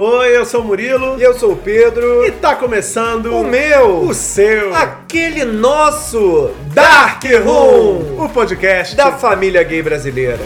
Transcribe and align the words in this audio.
Oi, 0.00 0.36
eu 0.36 0.46
sou 0.46 0.60
o 0.60 0.64
Murilo. 0.64 1.18
E 1.18 1.24
eu 1.24 1.34
sou 1.34 1.54
o 1.54 1.56
Pedro. 1.56 2.24
E 2.24 2.30
tá 2.30 2.54
começando 2.54 3.34
o 3.34 3.42
meu, 3.42 4.02
o 4.02 4.14
seu, 4.14 4.72
aquele 4.72 5.44
nosso 5.44 6.52
Dark 6.72 7.24
Room, 7.44 8.24
o 8.24 8.28
podcast 8.28 8.94
da 8.94 9.10
família 9.10 9.60
gay 9.64 9.82
brasileira. 9.82 10.38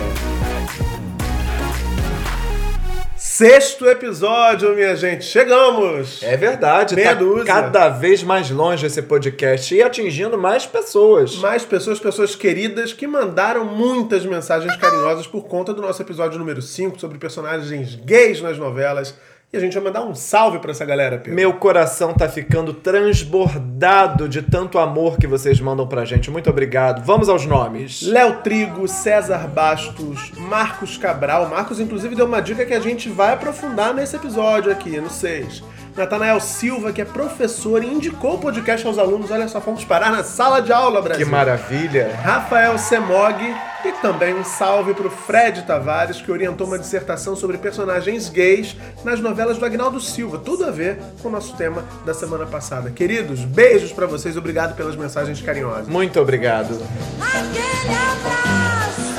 Sexto 3.15 3.87
episódio, 3.87 4.75
minha 4.75 4.97
gente. 4.97 5.25
Chegamos! 5.25 6.23
É 6.23 6.37
verdade, 6.37 6.95
Meia 6.95 7.09
tá 7.09 7.15
dúzia. 7.15 7.45
cada 7.45 7.89
vez 7.89 8.23
mais 8.23 8.51
longe 8.51 8.87
esse 8.87 9.03
podcast 9.03 9.75
e 9.75 9.83
atingindo 9.83 10.39
mais 10.39 10.65
pessoas. 10.65 11.37
Mais 11.37 11.65
pessoas, 11.65 11.99
pessoas 11.99 12.35
queridas 12.35 12.93
que 12.93 13.07
mandaram 13.07 13.65
muitas 13.65 14.25
mensagens 14.25 14.75
carinhosas 14.77 15.27
por 15.27 15.45
conta 15.45 15.75
do 15.75 15.83
nosso 15.83 16.01
episódio 16.01 16.39
número 16.39 16.63
5 16.63 16.99
sobre 17.01 17.19
personagens 17.19 17.97
gays 17.97 18.41
nas 18.41 18.57
novelas. 18.57 19.15
E 19.55 19.57
a 19.59 19.61
gente 19.61 19.75
vai 19.75 19.83
mandar 19.83 20.03
um 20.03 20.15
salve 20.15 20.61
pra 20.61 20.71
essa 20.71 20.83
galera, 20.83 21.19
Pedro. 21.19 21.35
Meu 21.35 21.53
coração 21.53 22.15
tá 22.15 22.27
ficando 22.27 22.73
transbordado 22.73 24.27
de 24.27 24.41
tanto 24.41 24.79
amor 24.79 25.19
que 25.19 25.27
vocês 25.27 25.61
mandam 25.61 25.87
pra 25.87 26.07
gente. 26.07 26.31
Muito 26.31 26.49
obrigado. 26.49 27.05
Vamos 27.05 27.29
aos 27.29 27.45
nomes. 27.45 28.01
Léo 28.01 28.41
Trigo, 28.41 28.89
César 28.89 29.47
Bastos, 29.47 30.33
Marcos 30.39 30.97
Cabral. 30.97 31.51
Marcos, 31.51 31.81
inclusive, 31.81 32.15
deu 32.15 32.25
uma 32.25 32.41
dica 32.41 32.65
que 32.65 32.73
a 32.73 32.81
gente 32.81 33.11
vai 33.11 33.35
aprofundar 33.35 33.93
nesse 33.93 34.17
episódio 34.17 34.73
aqui, 34.73 34.99
no 34.99 35.11
6. 35.11 35.63
Natanael 35.97 36.41
Silva, 36.41 36.93
que 36.93 37.01
é 37.01 37.05
professor 37.05 37.83
e 37.83 37.87
indicou 37.93 38.35
o 38.35 38.39
podcast 38.39 38.87
aos 38.87 38.99
alunos. 38.99 39.31
Olha 39.31 39.49
só, 39.49 39.61
fomos 39.61 39.85
parar 39.85 40.11
na 40.11 40.25
sala 40.25 40.61
de 40.61 40.73
aula, 40.73 41.03
Brasil. 41.03 41.25
Que 41.25 41.31
maravilha. 41.31 42.15
Rafael 42.23 42.79
Semog 42.79 43.43
e 43.85 43.93
também 44.01 44.33
um 44.35 44.45
salve 44.45 44.95
pro 44.95 45.11
Fred 45.11 45.63
Tavares, 45.63 46.21
que 46.21 46.31
orientou 46.31 46.67
uma 46.67 46.79
dissertação 46.79 47.35
sobre 47.35 47.59
personagens 47.59 48.29
gays 48.29 48.77
nas 49.05 49.21
novelas 49.21 49.59
do 49.59 49.65
Agnaldo 49.65 50.01
Silva. 50.01 50.39
Tudo 50.39 50.65
a 50.65 50.71
ver 50.71 50.99
com 51.21 51.29
o 51.29 51.33
nosso 51.33 51.57
tema 51.57 51.85
da 52.05 52.15
semana 52.15 52.47
passada. 52.47 52.91
Queridos, 52.91 53.45
beijos 53.45 53.93
pra 53.93 54.07
vocês. 54.07 54.37
Obrigado 54.37 54.77
pelas 54.77 54.97
mensagens 54.97 55.41
carinhosas. 55.41 55.89
Muito 55.89 56.21
obrigado. 56.21 56.81
Aquele 57.21 57.95
abraço. 57.95 59.13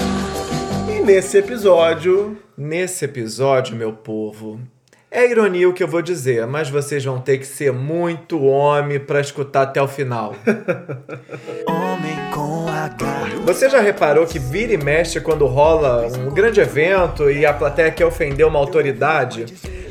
E 0.90 1.04
nesse 1.04 1.38
episódio, 1.38 2.38
Nesse 2.56 3.06
episódio, 3.06 3.76
meu 3.76 3.92
povo, 3.92 4.60
é 5.14 5.30
ironia 5.30 5.70
o 5.70 5.74
que 5.74 5.84
eu 5.84 5.88
vou 5.88 6.02
dizer, 6.02 6.46
mas 6.48 6.70
vocês 6.70 7.06
vão 7.06 7.20
ter 7.22 7.38
que 7.38 7.46
ser 7.46 7.72
muito 7.72 8.44
homem 8.44 9.00
pra 9.00 9.22
escutar 9.22 9.62
até 9.62 9.82
o 9.82 9.88
final. 9.88 10.36
Homem 11.68 12.16
com 12.34 12.68
H. 12.68 13.44
Você 13.46 13.70
já 13.70 13.80
reparou 13.80 14.26
que 14.26 14.40
vira 14.40 14.74
e 14.74 14.78
mexe 14.78 15.22
quando 15.22 15.46
rola 15.46 16.08
um 16.18 16.34
grande 16.34 16.60
evento 16.60 17.30
e 17.30 17.46
a 17.46 17.54
plateia 17.54 17.92
quer 17.92 18.06
ofender 18.06 18.46
uma 18.46 18.58
autoridade? 18.60 19.46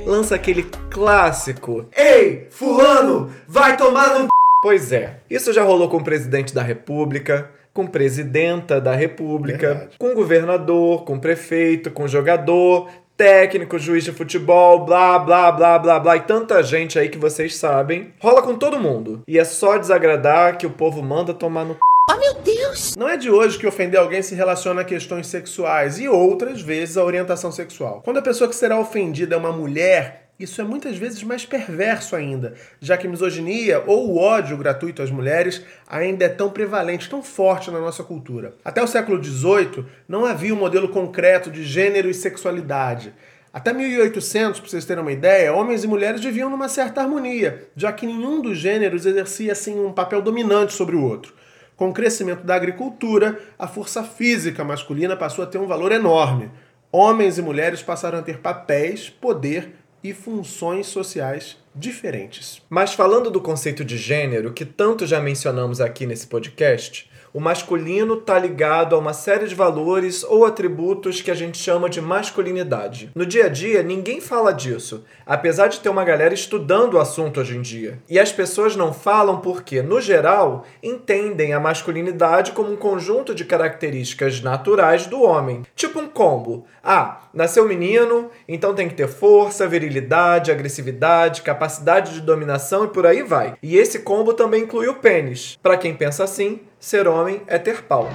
Lança 0.05 0.35
aquele 0.35 0.65
clássico: 0.91 1.87
Ei, 1.97 2.49
Fulano, 2.51 3.31
vai 3.47 3.77
tomar 3.77 4.15
no. 4.19 4.23
c-". 4.25 4.29
Pois 4.63 4.93
é, 4.93 5.19
isso 5.31 5.53
já 5.53 5.63
rolou 5.63 5.89
com 5.89 5.99
o 5.99 6.05
presidente 6.05 6.55
da 6.55 6.63
República, 6.63 7.51
com 7.73 7.87
presidenta 7.87 8.81
da 8.81 8.95
República, 8.95 9.69
Verdade. 9.69 9.97
com 9.99 10.15
governador, 10.15 11.05
com 11.05 11.19
prefeito, 11.19 11.91
com 11.91 12.07
jogador, 12.07 12.89
técnico, 13.17 13.79
juiz 13.79 14.05
de 14.05 14.13
futebol, 14.13 14.85
blá 14.85 15.19
blá 15.19 15.53
blá 15.53 15.79
blá 15.79 16.01
blá, 16.01 16.17
e 16.17 16.21
tanta 16.21 16.63
gente 16.63 16.99
aí 16.99 17.09
que 17.09 17.19
vocês 17.19 17.57
sabem. 17.57 18.13
Rola 18.21 18.43
com 18.43 18.57
todo 18.57 18.81
mundo. 18.81 19.23
E 19.27 19.39
é 19.39 19.45
só 19.45 19.79
desagradar 19.79 20.59
que 20.59 20.67
o 20.67 20.71
povo 20.71 21.03
manda 21.03 21.33
tomar 21.35 21.65
no. 21.65 21.75
c***. 21.75 21.81
Oh, 22.11 22.17
meu 22.19 22.35
Deus! 22.35 22.97
não 22.97 23.09
é 23.09 23.17
de 23.17 23.31
hoje 23.31 23.59
que 23.59 23.67
ofender 23.67 23.99
alguém 23.99 24.23
se 24.23 24.35
relaciona 24.35 24.81
a 24.81 24.85
questões 24.85 25.27
sexuais 25.27 25.99
e 25.99 26.09
outras 26.09 26.61
vezes 26.61 26.97
a 26.97 27.05
orientação 27.05 27.53
sexual. 27.53 28.01
Quando 28.05 28.19
a 28.19 28.23
pessoa 28.23 28.49
que 28.49 28.57
será 28.57 28.79
ofendida 28.79 29.35
é 29.35 29.39
uma 29.39 29.53
mulher, 29.53 30.22
isso 30.43 30.61
é 30.61 30.65
muitas 30.65 30.97
vezes 30.97 31.23
mais 31.23 31.47
perverso 31.47 32.17
ainda, 32.17 32.55
já 32.81 32.97
que 32.97 33.09
misoginia 33.09 33.83
ou 33.87 34.11
o 34.11 34.19
ódio 34.19 34.57
gratuito 34.57 35.03
às 35.03 35.11
mulheres 35.11 35.65
ainda 35.87 36.25
é 36.25 36.29
tão 36.29 36.51
prevalente, 36.51 37.09
tão 37.09 37.23
forte 37.23 37.71
na 37.71 37.81
nossa 37.81 38.03
cultura. 38.03 38.55
Até 38.65 38.83
o 38.83 38.87
século 38.87 39.23
XVIII 39.23 39.85
não 40.09 40.25
havia 40.25 40.55
um 40.55 40.59
modelo 40.59 40.89
concreto 40.89 41.51
de 41.51 41.63
gênero 41.65 42.11
e 42.11 42.15
sexualidade. 42.15 43.15
Até 43.53 43.73
1800, 43.73 44.61
para 44.61 44.71
vocês 44.71 44.87
terem 44.87 45.03
uma 45.03 45.13
ideia, 45.13 45.53
homens 45.53 45.85
e 45.85 45.87
mulheres 45.87 46.25
viviam 46.25 46.49
numa 46.49 46.71
certa 46.71 47.03
harmonia, 47.03 47.69
já 47.77 47.93
que 47.93 48.07
nenhum 48.07 48.41
dos 48.41 48.57
gêneros 48.57 49.05
exercia 49.05 49.53
assim 49.53 49.79
um 49.79 49.93
papel 49.93 50.23
dominante 50.23 50.73
sobre 50.73 50.97
o 50.97 51.05
outro. 51.05 51.35
Com 51.77 51.91
o 51.91 51.93
crescimento 51.93 52.45
da 52.45 52.55
agricultura, 52.55 53.39
a 53.59 53.69
força 53.69 54.03
física 54.03 54.65
masculina 54.65 55.17
passou 55.17 55.45
a 55.45 55.47
ter 55.47 55.59
um 55.59 55.67
valor 55.67 55.93
enorme. 55.93 56.51
Homens 56.91 57.39
e 57.39 57.43
mulheres 57.43 57.83
passaram 57.83 58.19
a 58.19 58.23
ter 58.23 58.39
papéis, 58.39 59.11
poder 59.11 59.82
e 60.03 60.13
funções 60.13 60.87
sociais 60.87 61.57
diferentes. 61.75 62.61
Mas 62.69 62.93
falando 62.93 63.31
do 63.31 63.41
conceito 63.41 63.85
de 63.85 63.97
gênero, 63.97 64.53
que 64.53 64.65
tanto 64.65 65.07
já 65.07 65.21
mencionamos 65.21 65.81
aqui 65.81 66.07
nesse 66.07 66.27
podcast, 66.27 67.11
o 67.35 67.41
masculino 67.41 68.17
tá 68.17 68.39
ligado 68.39 68.95
a 68.95 68.99
uma 68.99 69.15
série 69.15 69.47
de 69.47 69.55
valores 69.55 70.23
ou 70.23 70.45
atributos 70.45 71.23
que 71.23 71.31
a 71.31 71.35
gente 71.35 71.57
chama 71.57 71.89
de 71.89 72.01
masculinidade. 72.01 73.11
No 73.15 73.25
dia 73.25 73.47
a 73.47 73.49
dia, 73.49 73.83
ninguém 73.83 74.21
fala 74.21 74.53
disso, 74.53 75.05
apesar 75.25 75.69
de 75.69 75.81
ter 75.81 75.89
uma 75.89 76.05
galera 76.05 76.35
estudando 76.35 76.95
o 76.95 77.01
assunto 77.01 77.41
hoje 77.41 77.57
em 77.57 77.63
dia. 77.63 77.99
E 78.09 78.19
as 78.19 78.31
pessoas 78.31 78.77
não 78.77 78.93
falam 78.93 79.41
porque, 79.41 79.81
no 79.81 80.01
geral, 80.01 80.67
entendem 80.83 81.55
a 81.55 81.61
masculinidade 81.61 82.53
como 82.53 82.71
um 82.71 82.77
conjunto 82.77 83.35
de 83.35 83.45
características 83.45 84.43
naturais 84.43 85.07
do 85.07 85.23
homem. 85.23 85.63
Tipo 85.75 86.01
um 86.01 86.09
combo. 86.09 86.67
Ah, 86.85 87.23
nasceu 87.33 87.67
menino, 87.67 88.29
então 88.47 88.75
tem 88.75 88.89
que 88.89 88.95
ter 88.95 89.09
força, 89.09 89.67
virilidade, 89.67 90.51
agressividade, 90.51 91.43
capacidade 91.43 92.13
de 92.13 92.21
dominação 92.21 92.85
e 92.85 92.89
por 92.89 93.07
aí 93.07 93.23
vai. 93.23 93.55
E 93.63 93.77
esse 93.77 94.01
combo 94.01 94.35
também 94.35 94.65
inclui 94.65 94.89
o 94.89 94.97
pênis. 94.97 95.59
Pra 95.63 95.77
quem 95.77 95.95
pensa 95.95 96.25
assim, 96.25 96.61
ser 96.83 97.07
homem 97.07 97.41
é 97.47 97.59
ter 97.59 97.85
pau. 97.85 98.11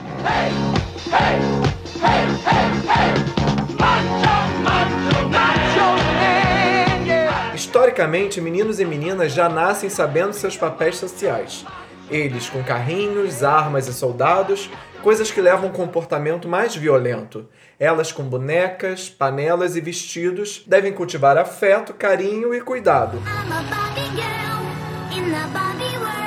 Historicamente, 7.56 8.42
meninos 8.42 8.82
e 8.82 8.86
meninas 8.86 9.32
já 9.32 9.48
nascem 9.48 9.90
sabendo 9.90 10.34
seus 10.34 10.58
papéis 10.58 10.98
sociais. 10.98 11.66
Eles 12.12 12.50
com 12.50 12.62
carrinhos, 12.62 13.42
armas 13.42 13.88
e 13.88 13.94
soldados, 13.94 14.70
coisas 15.02 15.32
que 15.32 15.40
levam 15.40 15.70
um 15.70 15.74
comportamento 15.74 16.46
mais 16.46 16.76
violento. 16.76 17.48
Elas 17.80 18.12
com 18.12 18.24
bonecas, 18.24 19.10
panelas 19.10 19.78
e 19.78 19.82
vestidos 19.82 20.64
devem 20.68 20.92
cultivar 20.92 21.38
afeto, 21.38 21.94
carinho 21.94 22.54
e 22.54 22.60
cuidado. 22.60 23.18
I'm 23.20 23.50
a 23.50 23.62
Barbie 23.70 24.10
girl 24.14 25.18
in 25.18 25.32
the 25.32 25.48
Barbie 25.54 25.98
world. 26.00 26.18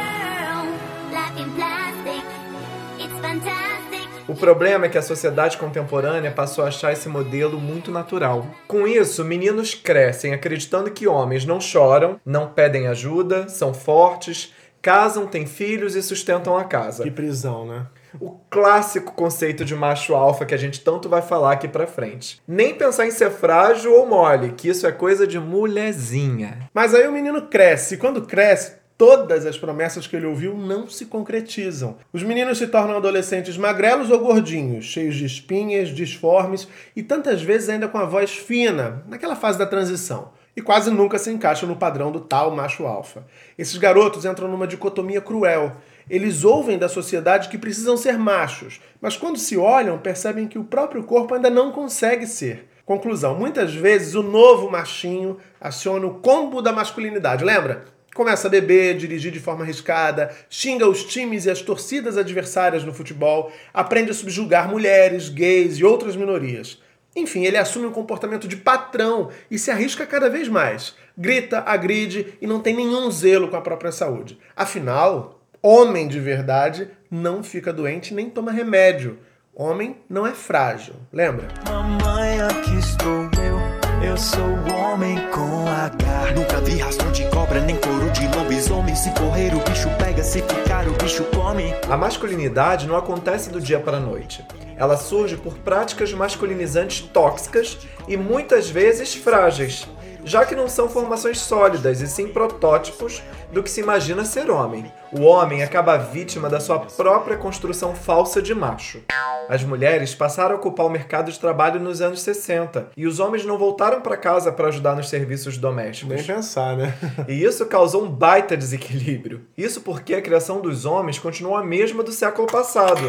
Problema 4.41 4.87
é 4.87 4.89
que 4.89 4.99
a 4.99 5.03
sociedade 5.03 5.57
contemporânea 5.57 6.33
passou 6.33 6.65
a 6.65 6.69
achar 6.69 6.93
esse 6.93 7.09
modelo 7.09 7.61
muito 7.61 7.93
natural. 7.93 8.47
Com 8.67 8.89
isso, 8.89 9.25
meninos 9.25 9.75
crescem 9.75 10.33
acreditando 10.33 10.91
que 10.91 11.07
homens 11.07 11.45
não 11.45 11.61
choram, 11.61 12.19
não 12.25 12.49
pedem 12.49 12.89
ajuda, 12.89 13.49
são 13.49 13.73
fortes, 13.73 14.53
casam, 14.83 15.27
têm 15.27 15.47
filhos 15.47 15.95
e 15.95 16.03
sustentam 16.03 16.57
a 16.57 16.65
casa. 16.65 17.03
Que 17.03 17.11
prisão, 17.11 17.67
né? 17.67 17.87
O 18.19 18.33
clássico 18.51 19.13
conceito 19.13 19.65
de 19.65 19.75
macho 19.75 20.15
alfa 20.15 20.45
que 20.45 20.55
a 20.55 20.59
gente 20.59 20.81
tanto 20.81 21.09
vai 21.09 21.23
falar 21.23 21.53
aqui 21.53 21.69
pra 21.69 21.87
frente. 21.87 22.41
Nem 22.49 22.75
pensar 22.75 23.07
em 23.07 23.11
ser 23.13 23.31
frágil 23.31 23.95
ou 23.95 24.07
mole, 24.07 24.53
que 24.57 24.69
isso 24.69 24.87
é 24.87 24.91
coisa 24.91 25.27
de 25.27 25.39
mulherzinha. 25.39 26.59
Mas 26.75 26.93
aí 26.93 27.07
o 27.07 27.13
menino 27.13 27.43
cresce, 27.43 27.95
e 27.95 27.99
quando 27.99 28.27
cresce, 28.27 28.80
todas 29.01 29.47
as 29.47 29.57
promessas 29.57 30.07
que 30.07 30.15
ele 30.15 30.27
ouviu 30.27 30.55
não 30.55 30.87
se 30.87 31.07
concretizam. 31.07 31.97
Os 32.13 32.23
meninos 32.23 32.59
se 32.59 32.67
tornam 32.67 32.99
adolescentes 32.99 33.57
magrelos 33.57 34.11
ou 34.11 34.19
gordinhos, 34.19 34.85
cheios 34.85 35.15
de 35.15 35.25
espinhas, 35.25 35.89
disformes 35.89 36.69
e 36.95 37.03
tantas 37.03 37.41
vezes 37.41 37.71
ainda 37.71 37.89
com 37.89 37.97
a 37.97 38.05
voz 38.05 38.37
fina, 38.37 39.03
naquela 39.09 39.35
fase 39.35 39.59
da 39.59 39.65
transição. 39.65 40.33
E 40.55 40.61
quase 40.61 40.91
nunca 40.91 41.17
se 41.17 41.31
encaixam 41.31 41.67
no 41.67 41.77
padrão 41.77 42.13
do 42.13 42.21
tal 42.21 42.55
macho 42.55 42.85
alfa. 42.85 43.25
Esses 43.57 43.79
garotos 43.79 44.27
entram 44.27 44.49
numa 44.49 44.67
dicotomia 44.67 45.23
cruel. 45.23 45.79
Eles 46.11 46.45
ouvem 46.45 46.77
da 46.77 46.87
sociedade 46.87 47.49
que 47.49 47.57
precisam 47.57 47.97
ser 47.97 48.19
machos, 48.19 48.83
mas 49.01 49.17
quando 49.17 49.39
se 49.39 49.57
olham, 49.57 49.97
percebem 49.97 50.47
que 50.47 50.59
o 50.59 50.65
próprio 50.65 51.05
corpo 51.05 51.35
ainda 51.35 51.49
não 51.49 51.73
consegue 51.73 52.27
ser. 52.27 52.69
Conclusão: 52.85 53.35
muitas 53.35 53.75
vezes 53.75 54.15
o 54.15 54.23
novo 54.23 54.71
machinho 54.71 55.39
aciona 55.59 56.07
o 56.07 56.17
combo 56.17 56.61
da 56.61 56.71
masculinidade, 56.71 57.43
lembra? 57.43 57.99
Começa 58.21 58.49
a 58.49 58.51
beber, 58.51 58.99
dirigir 58.99 59.33
de 59.33 59.41
forma 59.41 59.65
arriscada, 59.65 60.31
xinga 60.51 60.87
os 60.87 61.05
times 61.05 61.47
e 61.47 61.51
as 61.51 61.63
torcidas 61.63 62.19
adversárias 62.19 62.85
no 62.85 62.93
futebol, 62.93 63.51
aprende 63.73 64.11
a 64.11 64.15
subjugar 64.15 64.69
mulheres, 64.69 65.31
gays 65.31 65.79
e 65.79 65.85
outras 65.87 66.17
minorias. 66.17 66.79
Enfim, 67.17 67.47
ele 67.47 67.57
assume 67.57 67.87
um 67.87 67.91
comportamento 67.91 68.47
de 68.47 68.59
patrão 68.59 69.31
e 69.51 69.59
se 69.59 69.71
arrisca 69.71 70.05
cada 70.05 70.29
vez 70.29 70.49
mais. 70.49 70.95
Grita, 71.17 71.61
agride 71.61 72.35
e 72.43 72.47
não 72.47 72.61
tem 72.61 72.77
nenhum 72.77 73.11
zelo 73.11 73.49
com 73.49 73.57
a 73.57 73.63
própria 73.63 73.91
saúde. 73.91 74.39
Afinal, 74.55 75.41
homem 75.63 76.07
de 76.07 76.21
verdade 76.21 76.91
não 77.11 77.43
fica 77.43 77.73
doente 77.73 78.13
nem 78.13 78.29
toma 78.29 78.53
remédio. 78.53 79.19
Homem 79.55 79.97
não 80.11 80.27
é 80.27 80.33
frágil, 80.33 80.93
lembra? 81.11 81.49
Mamãe, 81.67 82.39
aqui 82.43 82.79
estou 82.79 83.31
eu. 83.43 84.07
Eu 84.11 84.17
sou 84.19 84.45
o 84.45 84.80
Homem 84.93 85.19
com 85.31 85.69
H. 85.69 86.33
Nunca 86.35 86.61
vi 86.63 86.79
rastro 86.79 87.13
de 87.13 87.25
cobra, 87.31 87.61
nem 87.61 87.77
couro 87.77 88.11
de 88.11 88.27
lobisomem. 88.37 88.97
Se 88.97 89.09
correr, 89.13 89.55
o 89.55 89.61
bicho 89.61 89.89
pega, 89.97 90.25
se 90.25 90.43
ficar, 90.43 90.89
o 90.89 90.93
bicho 90.95 91.23
come. 91.27 91.73
A 91.89 91.97
masculinidade 91.97 92.89
não 92.89 92.97
acontece 92.97 93.51
do 93.51 93.61
dia 93.61 93.79
para 93.79 93.99
a 93.99 94.01
noite. 94.01 94.45
Ela 94.77 94.97
surge 94.97 95.37
por 95.37 95.59
práticas 95.59 96.13
masculinizantes 96.13 97.03
tóxicas 97.03 97.79
e 98.09 98.17
muitas 98.17 98.69
vezes 98.69 99.15
frágeis, 99.15 99.87
já 100.25 100.45
que 100.45 100.55
não 100.55 100.69
são 100.69 100.89
formações 100.89 101.39
sólidas 101.41 102.01
e 102.01 102.07
sim 102.07 102.29
protótipos 102.29 103.23
do 103.53 103.63
que 103.63 103.71
se 103.71 103.81
imagina 103.81 104.25
ser 104.25 104.51
homem. 104.51 104.91
O 105.13 105.23
homem 105.23 105.63
acaba 105.63 105.97
vítima 105.97 106.49
da 106.49 106.61
sua 106.61 106.79
própria 106.79 107.37
construção 107.37 107.95
falsa 107.95 108.41
de 108.41 108.55
macho. 108.55 109.03
As 109.49 109.65
mulheres 109.65 110.15
passaram 110.15 110.55
a 110.55 110.59
ocupar 110.59 110.87
o 110.87 110.91
mercado 110.91 111.33
de 111.33 111.41
trabalho 111.41 111.81
nos 111.81 112.01
anos 112.01 112.23
60 112.23 112.91
e 112.97 113.07
os 113.07 113.19
homens 113.19 113.45
não 113.45 113.59
voltaram 113.59 114.01
para 114.01 114.17
casa 114.17 114.53
para 114.53 114.69
ajudar 114.69 114.95
nos 114.95 115.09
serviços 115.09 115.59
domésticos. 115.59 116.15
Nem 116.15 116.25
pensar, 116.25 116.77
né? 116.77 116.95
E 117.27 117.43
isso 117.43 117.67
causou 117.67 118.05
um 118.05 118.11
baita 118.11 118.57
desequilíbrio. 118.57 119.43
Isso 119.59 119.81
porque 119.81 120.15
a 120.15 120.23
criação 120.23 120.61
dos 120.61 120.85
homens 120.85 121.19
continua 121.19 121.61
a 121.61 121.65
mesma 121.65 122.03
do 122.03 122.13
século 122.13 122.47
passado. 122.47 123.03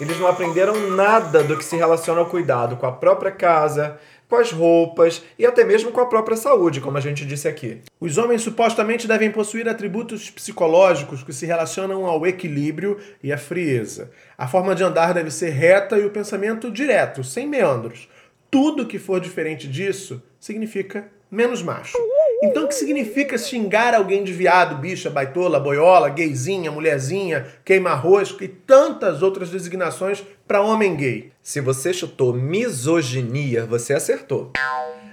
Eles 0.00 0.18
não 0.18 0.26
aprenderam 0.26 0.90
nada 0.90 1.44
do 1.44 1.56
que 1.56 1.64
se 1.64 1.76
relaciona 1.76 2.20
ao 2.20 2.26
cuidado 2.26 2.76
com 2.76 2.86
a 2.86 2.92
própria 2.92 3.30
casa, 3.30 3.98
com 4.32 4.36
as 4.36 4.50
roupas 4.50 5.22
e 5.38 5.44
até 5.44 5.62
mesmo 5.62 5.92
com 5.92 6.00
a 6.00 6.06
própria 6.06 6.38
saúde, 6.38 6.80
como 6.80 6.96
a 6.96 7.02
gente 7.02 7.26
disse 7.26 7.46
aqui. 7.46 7.82
Os 8.00 8.16
homens 8.16 8.40
supostamente 8.40 9.06
devem 9.06 9.30
possuir 9.30 9.68
atributos 9.68 10.30
psicológicos 10.30 11.22
que 11.22 11.34
se 11.34 11.44
relacionam 11.44 12.06
ao 12.06 12.26
equilíbrio 12.26 12.98
e 13.22 13.30
à 13.30 13.36
frieza. 13.36 14.10
A 14.38 14.48
forma 14.48 14.74
de 14.74 14.82
andar 14.82 15.12
deve 15.12 15.30
ser 15.30 15.50
reta 15.50 15.98
e 15.98 16.06
o 16.06 16.10
pensamento 16.10 16.70
direto, 16.70 17.22
sem 17.22 17.46
meandros. 17.46 18.08
Tudo 18.50 18.86
que 18.86 18.98
for 18.98 19.20
diferente 19.20 19.68
disso 19.68 20.22
significa 20.40 21.10
menos 21.30 21.62
macho. 21.62 21.98
Então, 22.44 22.64
o 22.64 22.68
que 22.68 22.74
significa 22.74 23.38
xingar 23.38 23.94
alguém 23.94 24.24
de 24.24 24.32
viado, 24.32 24.74
bicha, 24.74 25.08
baitola, 25.08 25.60
boiola, 25.60 26.08
gayzinha, 26.08 26.72
mulherzinha, 26.72 27.46
queima-rosca 27.64 28.44
e 28.44 28.48
tantas 28.48 29.22
outras 29.22 29.48
designações 29.48 30.24
para 30.44 30.60
homem 30.60 30.96
gay? 30.96 31.30
Se 31.40 31.60
você 31.60 31.94
chutou 31.94 32.34
misoginia, 32.34 33.64
você 33.64 33.94
acertou. 33.94 34.50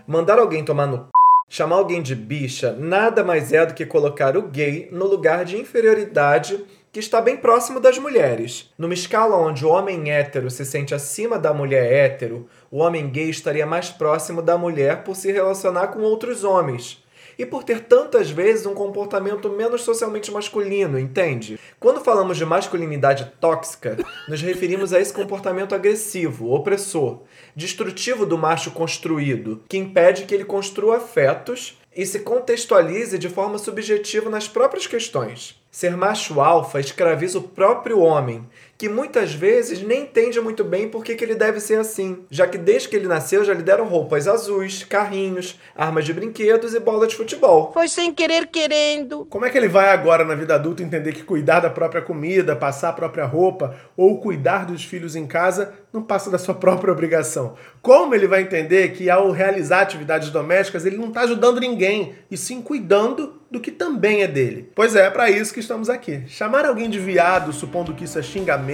Mandar 0.08 0.40
alguém 0.40 0.66
tomar 0.66 0.88
no 0.88 0.98
c... 0.98 1.04
chamar 1.48 1.76
alguém 1.76 2.02
de 2.02 2.16
bicha, 2.16 2.74
nada 2.74 3.24
mais 3.24 3.54
é 3.54 3.64
do 3.64 3.76
que 3.76 3.86
colocar 3.86 4.36
o 4.36 4.42
gay 4.42 4.90
no 4.92 5.06
lugar 5.06 5.46
de 5.46 5.56
inferioridade 5.56 6.66
que 6.92 7.00
está 7.00 7.22
bem 7.22 7.38
próximo 7.38 7.80
das 7.80 8.00
mulheres. 8.00 8.74
Numa 8.76 8.96
escala 8.96 9.38
onde 9.38 9.64
o 9.64 9.70
homem 9.70 10.10
hétero 10.10 10.50
se 10.50 10.66
sente 10.66 10.96
acima 10.96 11.38
da 11.38 11.54
mulher 11.54 11.94
hétero, 11.94 12.50
o 12.72 12.80
homem 12.80 13.08
gay 13.08 13.30
estaria 13.30 13.68
mais 13.68 13.92
próximo 13.92 14.42
da 14.42 14.58
mulher 14.58 15.04
por 15.04 15.16
se 15.16 15.32
relacionar 15.32 15.90
com 15.90 16.00
outros 16.00 16.44
homens 16.44 16.99
e 17.40 17.46
por 17.46 17.64
ter 17.64 17.86
tantas 17.86 18.30
vezes 18.30 18.66
um 18.66 18.74
comportamento 18.74 19.50
menos 19.50 19.84
socialmente 19.84 20.30
masculino, 20.30 21.00
entende? 21.00 21.58
Quando 21.80 22.04
falamos 22.04 22.36
de 22.36 22.46
masculinidade 22.46 23.32
tóxica, 23.40 23.98
nos 24.28 24.42
referimos 24.42 24.92
a 24.92 25.00
esse 25.00 25.14
comportamento 25.14 25.74
agressivo, 25.74 26.52
opressor, 26.52 27.22
destrutivo 27.56 28.26
do 28.26 28.38
macho 28.38 28.72
construído, 28.72 29.64
que 29.70 29.78
impede 29.78 30.26
que 30.26 30.36
ele 30.36 30.44
construa 30.44 30.98
afetos 30.98 31.80
e 31.96 32.06
se 32.06 32.20
contextualize 32.20 33.18
de 33.18 33.30
forma 33.30 33.58
subjetiva 33.58 34.30
nas 34.30 34.48
próprias 34.48 34.86
questões. 34.86 35.58
Ser 35.72 35.96
macho 35.96 36.42
alfa 36.42 36.80
escraviza 36.80 37.40
o 37.40 37.44
próprio 37.44 38.00
homem, 38.00 38.46
que 38.80 38.88
muitas 38.88 39.34
vezes 39.34 39.84
nem 39.84 40.04
entende 40.04 40.40
muito 40.40 40.64
bem 40.64 40.88
por 40.88 41.04
que, 41.04 41.14
que 41.14 41.22
ele 41.22 41.36
deve 41.36 41.60
ser 41.60 41.78
assim, 41.78 42.24
já 42.32 42.48
que 42.48 42.58
desde 42.58 42.88
que 42.88 42.96
ele 42.96 43.10
nasceu 43.10 43.44
já 43.44 43.54
lhe 43.54 43.62
deram 43.62 43.86
roupas 43.86 44.26
azuis, 44.26 44.86
carrinhos, 44.86 45.60
armas 45.76 46.06
de 46.06 46.14
brinquedos 46.14 46.74
e 46.74 46.80
bola 46.80 47.06
de 47.06 47.14
futebol. 47.14 47.74
Foi 47.74 47.90
sem 47.90 48.14
querer 48.14 48.48
querendo. 48.48 49.26
Como 49.26 49.46
é 49.46 49.50
que 49.50 49.58
ele 49.58 49.68
vai 49.68 49.90
agora 49.90 50.24
na 50.24 50.34
vida 50.34 50.56
adulta 50.56 50.82
entender 50.82 51.12
que 51.12 51.24
cuidar 51.24 51.60
da 51.60 51.70
própria 51.70 52.02
comida, 52.02 52.56
passar 52.56 52.90
a 52.90 52.94
própria 52.94 53.26
roupa 53.26 53.76
ou 53.98 54.22
cuidar 54.22 54.66
dos 54.66 54.86
filhos 54.86 55.14
em 55.14 55.28
casa 55.28 55.74
não 55.92 56.02
passa 56.02 56.32
da 56.32 56.38
sua 56.38 56.56
própria 56.56 56.94
obrigação? 56.94 57.56
Como 57.82 58.16
ele 58.16 58.28
vai 58.28 58.44
entender 58.44 58.94
que 58.94 59.10
ao 59.10 59.30
realizar 59.32 59.82
atividades 59.82 60.30
domésticas 60.30 60.86
ele 60.86 60.96
não 60.96 61.10
está 61.10 61.22
ajudando 61.24 61.60
ninguém 61.60 62.16
e 62.32 62.38
sim 62.38 62.62
cuidando 62.62 63.40
do 63.50 63.60
que 63.60 63.72
também 63.72 64.22
é 64.22 64.28
dele? 64.28 64.72
Pois 64.76 64.96
é, 64.96 65.08
é 65.08 65.10
para 65.10 65.30
isso 65.30 65.54
que 65.54 65.60
estamos 65.60 65.90
aqui. 65.90 66.24
Chamar 66.28 66.66
alguém 66.66 66.90
de 66.90 67.00
viado, 67.00 67.52
supondo 67.52 67.94
que 67.94 68.04
isso 68.04 68.20
é 68.20 68.22
xingamento, 68.22 68.69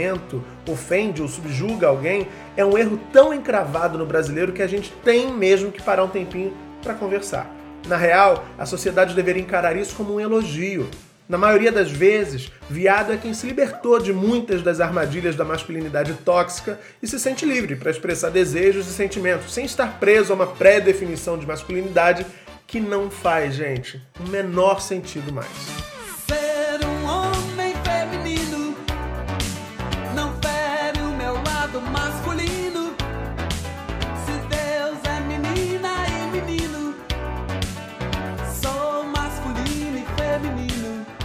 ofende 0.68 1.22
ou 1.22 1.28
subjuga 1.28 1.88
alguém, 1.88 2.28
é 2.56 2.66
um 2.66 2.78
erro 2.78 3.00
tão 3.12 3.34
encravado 3.34 3.98
no 3.98 4.06
brasileiro 4.06 4.54
que 4.54 4.62
a 4.62 4.68
gente 4.68 4.92
tem 5.04 5.32
mesmo 5.32 5.72
que 5.72 5.82
parar 5.82 6.04
um 6.04 6.10
tempinho 6.10 6.54
para 6.82 6.94
conversar. 6.94 7.50
Na 7.88 7.98
real, 7.98 8.46
a 8.58 8.66
sociedade 8.66 9.14
deveria 9.14 9.42
encarar 9.42 9.76
isso 9.76 9.96
como 9.96 10.16
um 10.16 10.20
elogio. 10.20 10.90
Na 11.28 11.38
maioria 11.40 11.72
das 11.72 11.92
vezes, 11.92 12.52
viado 12.70 13.12
é 13.12 13.18
quem 13.18 13.34
se 13.34 13.48
libertou 13.48 14.00
de 14.00 14.14
muitas 14.14 14.62
das 14.62 14.80
armadilhas 14.80 15.36
da 15.36 15.44
masculinidade 15.44 16.14
tóxica 16.24 16.80
e 17.02 17.08
se 17.08 17.20
sente 17.20 17.46
livre 17.46 17.76
para 17.76 17.90
expressar 17.90 18.30
desejos 18.30 18.88
e 18.88 18.94
sentimentos, 18.94 19.52
sem 19.52 19.66
estar 19.66 20.00
preso 20.00 20.32
a 20.32 20.36
uma 20.36 20.48
pré-definição 20.48 21.38
de 21.38 21.48
masculinidade 21.48 22.26
que 22.68 22.80
não 22.80 23.10
faz, 23.10 23.56
gente, 23.56 24.02
o 24.20 24.30
menor 24.30 24.82
sentido 24.82 25.32
mais. 25.34 25.95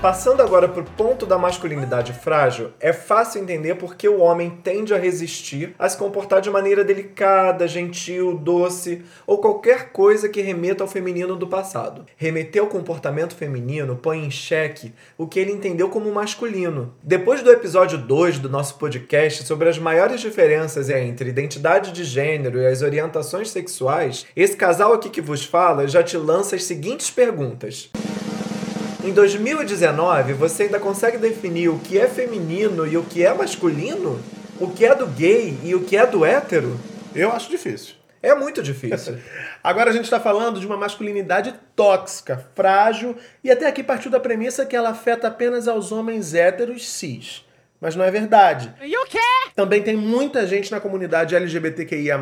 Passando 0.00 0.40
agora 0.40 0.66
para 0.66 0.80
o 0.80 0.90
ponto 0.92 1.26
da 1.26 1.36
masculinidade 1.36 2.14
frágil, 2.14 2.70
é 2.80 2.90
fácil 2.90 3.42
entender 3.42 3.74
por 3.74 3.96
que 3.96 4.08
o 4.08 4.20
homem 4.20 4.48
tende 4.48 4.94
a 4.94 4.98
resistir 4.98 5.74
a 5.78 5.86
se 5.86 5.98
comportar 5.98 6.40
de 6.40 6.48
maneira 6.48 6.82
delicada, 6.82 7.68
gentil, 7.68 8.34
doce 8.34 9.02
ou 9.26 9.42
qualquer 9.42 9.92
coisa 9.92 10.26
que 10.26 10.40
remeta 10.40 10.82
ao 10.82 10.88
feminino 10.88 11.36
do 11.36 11.46
passado. 11.46 12.06
Remeter 12.16 12.62
ao 12.62 12.68
comportamento 12.68 13.34
feminino 13.34 13.94
põe 13.94 14.24
em 14.24 14.30
xeque 14.30 14.94
o 15.18 15.26
que 15.26 15.38
ele 15.38 15.52
entendeu 15.52 15.90
como 15.90 16.10
masculino. 16.10 16.94
Depois 17.02 17.42
do 17.42 17.52
episódio 17.52 17.98
2 17.98 18.38
do 18.38 18.48
nosso 18.48 18.76
podcast 18.76 19.44
sobre 19.44 19.68
as 19.68 19.78
maiores 19.78 20.22
diferenças 20.22 20.88
entre 20.88 21.28
identidade 21.28 21.92
de 21.92 22.04
gênero 22.04 22.58
e 22.58 22.66
as 22.66 22.80
orientações 22.80 23.50
sexuais, 23.50 24.24
esse 24.34 24.56
casal 24.56 24.94
aqui 24.94 25.10
que 25.10 25.20
vos 25.20 25.44
fala 25.44 25.86
já 25.86 26.02
te 26.02 26.16
lança 26.16 26.56
as 26.56 26.64
seguintes 26.64 27.10
perguntas. 27.10 27.90
Em 29.02 29.14
2019, 29.14 30.34
você 30.34 30.64
ainda 30.64 30.78
consegue 30.78 31.16
definir 31.16 31.70
o 31.70 31.78
que 31.78 31.98
é 31.98 32.06
feminino 32.06 32.86
e 32.86 32.98
o 32.98 33.02
que 33.02 33.24
é 33.24 33.32
masculino? 33.32 34.20
O 34.60 34.68
que 34.68 34.84
é 34.84 34.94
do 34.94 35.06
gay 35.06 35.58
e 35.64 35.74
o 35.74 35.82
que 35.84 35.96
é 35.96 36.06
do 36.06 36.22
hétero? 36.22 36.78
Eu 37.14 37.32
acho 37.32 37.48
difícil. 37.48 37.94
É 38.22 38.34
muito 38.34 38.62
difícil. 38.62 39.16
Agora 39.64 39.88
a 39.88 39.92
gente 39.94 40.04
está 40.04 40.20
falando 40.20 40.60
de 40.60 40.66
uma 40.66 40.76
masculinidade 40.76 41.54
tóxica, 41.74 42.46
frágil 42.54 43.16
e 43.42 43.50
até 43.50 43.66
aqui 43.66 43.82
partiu 43.82 44.10
da 44.10 44.20
premissa 44.20 44.66
que 44.66 44.76
ela 44.76 44.90
afeta 44.90 45.28
apenas 45.28 45.66
aos 45.66 45.92
homens 45.92 46.34
héteros 46.34 46.86
cis. 46.86 47.42
Mas 47.80 47.96
não 47.96 48.04
é 48.04 48.10
verdade. 48.10 48.72
E 48.82 48.96
o 48.96 49.06
quê? 49.06 49.18
Também 49.56 49.82
tem 49.82 49.96
muita 49.96 50.46
gente 50.46 50.70
na 50.70 50.80
comunidade 50.80 51.34
LGBTQIA+, 51.34 52.18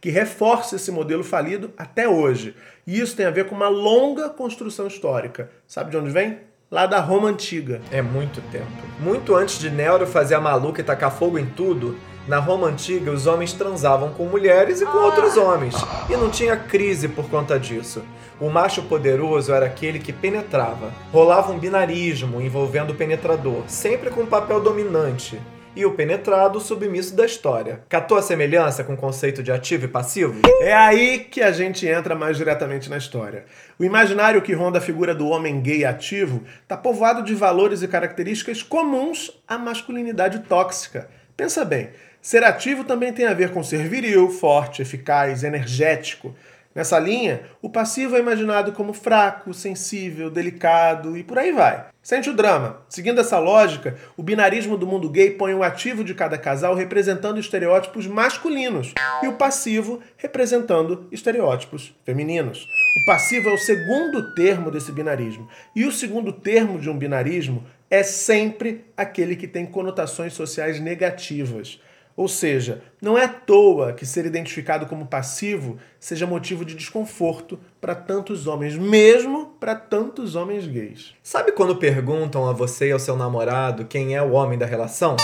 que 0.00 0.10
reforça 0.10 0.76
esse 0.76 0.90
modelo 0.90 1.22
falido 1.22 1.72
até 1.76 2.08
hoje. 2.08 2.56
E 2.86 2.98
isso 2.98 3.14
tem 3.14 3.26
a 3.26 3.30
ver 3.30 3.46
com 3.46 3.54
uma 3.54 3.68
longa 3.68 4.30
construção 4.30 4.86
histórica. 4.86 5.50
Sabe 5.66 5.90
de 5.90 5.96
onde 5.96 6.10
vem? 6.10 6.38
Lá 6.70 6.86
da 6.86 6.98
Roma 6.98 7.28
Antiga. 7.28 7.80
É 7.92 8.02
muito 8.02 8.40
tempo. 8.50 8.66
Muito 8.98 9.34
antes 9.34 9.58
de 9.58 9.70
Nero 9.70 10.06
fazer 10.06 10.34
a 10.34 10.40
maluca 10.40 10.80
e 10.80 10.84
tacar 10.84 11.10
fogo 11.10 11.38
em 11.38 11.46
tudo, 11.46 11.96
na 12.26 12.38
Roma 12.38 12.68
Antiga 12.68 13.10
os 13.10 13.26
homens 13.26 13.52
transavam 13.52 14.10
com 14.10 14.24
mulheres 14.24 14.80
e 14.80 14.86
com 14.86 14.98
outros 14.98 15.36
homens. 15.36 15.74
E 16.08 16.16
não 16.16 16.30
tinha 16.30 16.56
crise 16.56 17.08
por 17.08 17.28
conta 17.28 17.58
disso. 17.58 18.02
O 18.40 18.48
macho 18.48 18.82
poderoso 18.82 19.52
era 19.52 19.66
aquele 19.66 19.98
que 19.98 20.12
penetrava. 20.12 20.92
Rolava 21.12 21.52
um 21.52 21.58
binarismo 21.58 22.40
envolvendo 22.40 22.90
o 22.90 22.94
penetrador, 22.94 23.62
sempre 23.68 24.10
com 24.10 24.22
um 24.22 24.26
papel 24.26 24.60
dominante. 24.60 25.40
E 25.76 25.84
o 25.84 25.92
penetrado, 25.92 26.58
o 26.58 26.60
submisso 26.60 27.16
da 27.16 27.26
história. 27.26 27.82
Catou 27.88 28.16
a 28.16 28.22
semelhança 28.22 28.84
com 28.84 28.94
o 28.94 28.96
conceito 28.96 29.42
de 29.42 29.50
ativo 29.50 29.86
e 29.86 29.88
passivo? 29.88 30.40
É 30.60 30.72
aí 30.72 31.18
que 31.18 31.42
a 31.42 31.50
gente 31.50 31.86
entra 31.86 32.14
mais 32.14 32.36
diretamente 32.36 32.88
na 32.88 32.96
história. 32.96 33.44
O 33.76 33.84
imaginário 33.84 34.40
que 34.40 34.52
ronda 34.52 34.78
a 34.78 34.80
figura 34.80 35.14
do 35.14 35.28
homem 35.28 35.60
gay 35.60 35.84
ativo 35.84 36.42
está 36.62 36.76
povoado 36.76 37.24
de 37.24 37.34
valores 37.34 37.82
e 37.82 37.88
características 37.88 38.62
comuns 38.62 39.32
à 39.48 39.58
masculinidade 39.58 40.40
tóxica. 40.40 41.08
Pensa 41.36 41.64
bem, 41.64 41.90
ser 42.24 42.42
ativo 42.42 42.84
também 42.84 43.12
tem 43.12 43.26
a 43.26 43.34
ver 43.34 43.50
com 43.50 43.62
ser 43.62 43.86
viril, 43.86 44.30
forte, 44.30 44.80
eficaz, 44.80 45.44
energético. 45.44 46.34
Nessa 46.74 46.98
linha, 46.98 47.42
o 47.60 47.68
passivo 47.68 48.16
é 48.16 48.18
imaginado 48.18 48.72
como 48.72 48.94
fraco, 48.94 49.52
sensível, 49.52 50.30
delicado 50.30 51.18
e 51.18 51.22
por 51.22 51.38
aí 51.38 51.52
vai. 51.52 51.84
Sente 52.02 52.30
o 52.30 52.34
drama. 52.34 52.80
Seguindo 52.88 53.20
essa 53.20 53.38
lógica, 53.38 53.96
o 54.16 54.22
binarismo 54.22 54.78
do 54.78 54.86
mundo 54.86 55.10
gay 55.10 55.32
põe 55.32 55.52
o 55.52 55.62
ativo 55.62 56.02
de 56.02 56.14
cada 56.14 56.38
casal 56.38 56.74
representando 56.74 57.38
estereótipos 57.38 58.06
masculinos 58.06 58.94
e 59.22 59.28
o 59.28 59.34
passivo 59.34 60.00
representando 60.16 61.06
estereótipos 61.12 61.94
femininos. 62.06 62.66
O 63.02 63.04
passivo 63.04 63.50
é 63.50 63.52
o 63.52 63.58
segundo 63.58 64.34
termo 64.34 64.70
desse 64.70 64.90
binarismo. 64.90 65.46
E 65.76 65.84
o 65.84 65.92
segundo 65.92 66.32
termo 66.32 66.78
de 66.78 66.88
um 66.88 66.96
binarismo 66.96 67.62
é 67.90 68.02
sempre 68.02 68.86
aquele 68.96 69.36
que 69.36 69.46
tem 69.46 69.66
conotações 69.66 70.32
sociais 70.32 70.80
negativas. 70.80 71.78
Ou 72.16 72.28
seja, 72.28 72.80
não 73.02 73.18
é 73.18 73.24
à 73.24 73.28
toa 73.28 73.92
que 73.92 74.06
ser 74.06 74.24
identificado 74.24 74.86
como 74.86 75.06
passivo 75.06 75.78
seja 75.98 76.26
motivo 76.26 76.64
de 76.64 76.74
desconforto 76.76 77.58
para 77.80 77.94
tantos 77.94 78.46
homens, 78.46 78.76
mesmo 78.76 79.46
para 79.58 79.74
tantos 79.74 80.36
homens 80.36 80.66
gays. 80.66 81.12
Sabe 81.22 81.50
quando 81.52 81.74
perguntam 81.76 82.48
a 82.48 82.52
você 82.52 82.88
e 82.88 82.92
ao 82.92 83.00
seu 83.00 83.16
namorado 83.16 83.84
quem 83.84 84.14
é 84.14 84.22
o 84.22 84.30
homem 84.32 84.56
da 84.56 84.66
relação? 84.66 85.16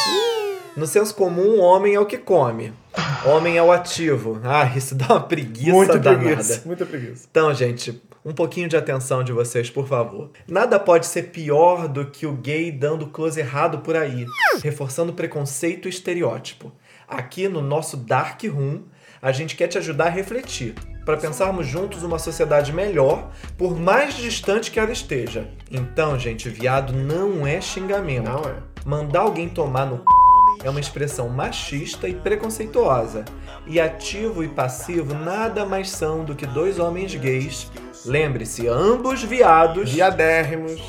No 0.77 0.87
senso 0.87 1.15
comum, 1.15 1.61
homem 1.61 1.95
é 1.95 2.01
o 2.01 2.07
que 2.07 2.19
come. 2.19 2.73
Homem 3.25 3.57
é 3.57 3.63
o 3.63 3.71
ativo. 3.71 4.41
Ah, 4.45 4.71
isso 4.77 4.95
dá 4.95 5.07
uma 5.07 5.21
preguiça 5.21 5.73
Muita 5.73 5.99
danada. 5.99 6.25
preguiça, 6.25 6.63
muita 6.65 6.87
preguiça. 6.87 7.27
Então, 7.31 7.53
gente, 7.55 8.01
um 8.25 8.33
pouquinho 8.33 8.69
de 8.69 8.77
atenção 8.77 9.25
de 9.25 9.33
vocês, 9.33 9.71
por 9.71 9.87
favor. 9.87 10.31
Nada 10.47 10.79
pode 10.79 11.07
ser 11.07 11.25
pior 11.25 11.89
do 11.89 12.07
que 12.07 12.27
o 12.27 12.33
gay 12.33 12.71
dando 12.71 13.07
close 13.07 13.41
errado 13.41 13.79
por 13.79 13.97
aí, 13.97 14.27
reforçando 14.63 15.13
preconceito 15.13 15.87
e 15.87 15.91
estereótipo. 15.91 16.73
Aqui 17.09 17.49
no 17.49 17.61
nosso 17.61 17.97
Dark 17.97 18.43
Room, 18.45 18.83
a 19.21 19.33
gente 19.33 19.57
quer 19.57 19.69
te 19.69 19.79
ajudar 19.79 20.07
a 20.07 20.11
refletir, 20.11 20.75
para 21.05 21.17
pensarmos 21.17 21.67
juntos 21.67 22.03
uma 22.03 22.19
sociedade 22.19 22.73
melhor, 22.73 23.31
por 23.59 23.79
mais 23.79 24.15
distante 24.15 24.71
que 24.71 24.79
ela 24.79 24.93
esteja. 24.93 25.49
Então, 25.71 26.19
gente, 26.19 26.49
viado 26.49 26.93
não 26.93 27.47
é 27.47 27.61
xingamento. 27.61 28.31
Não 28.31 28.43
é. 28.45 28.57
Mandar 28.85 29.21
alguém 29.21 29.49
tomar 29.49 29.87
no 29.87 29.99
c... 29.99 30.20
é 30.63 30.71
uma 30.71 30.81
expressão 30.81 31.29
machista 31.29 32.09
e 32.09 32.15
preconceituosa. 32.15 33.25
E 33.67 33.81
ativo 33.81 34.43
e 34.43 34.49
passivo 34.49 35.15
nada 35.15 35.65
mais 35.65 35.91
são 35.91 36.25
do 36.25 36.35
que 36.35 36.47
dois 36.47 36.79
homens 36.79 37.15
gays, 37.15 37.71
lembre-se, 38.05 38.69
ambos 38.69 39.23
viados, 39.23 39.93
Viadérrimos. 39.93 40.81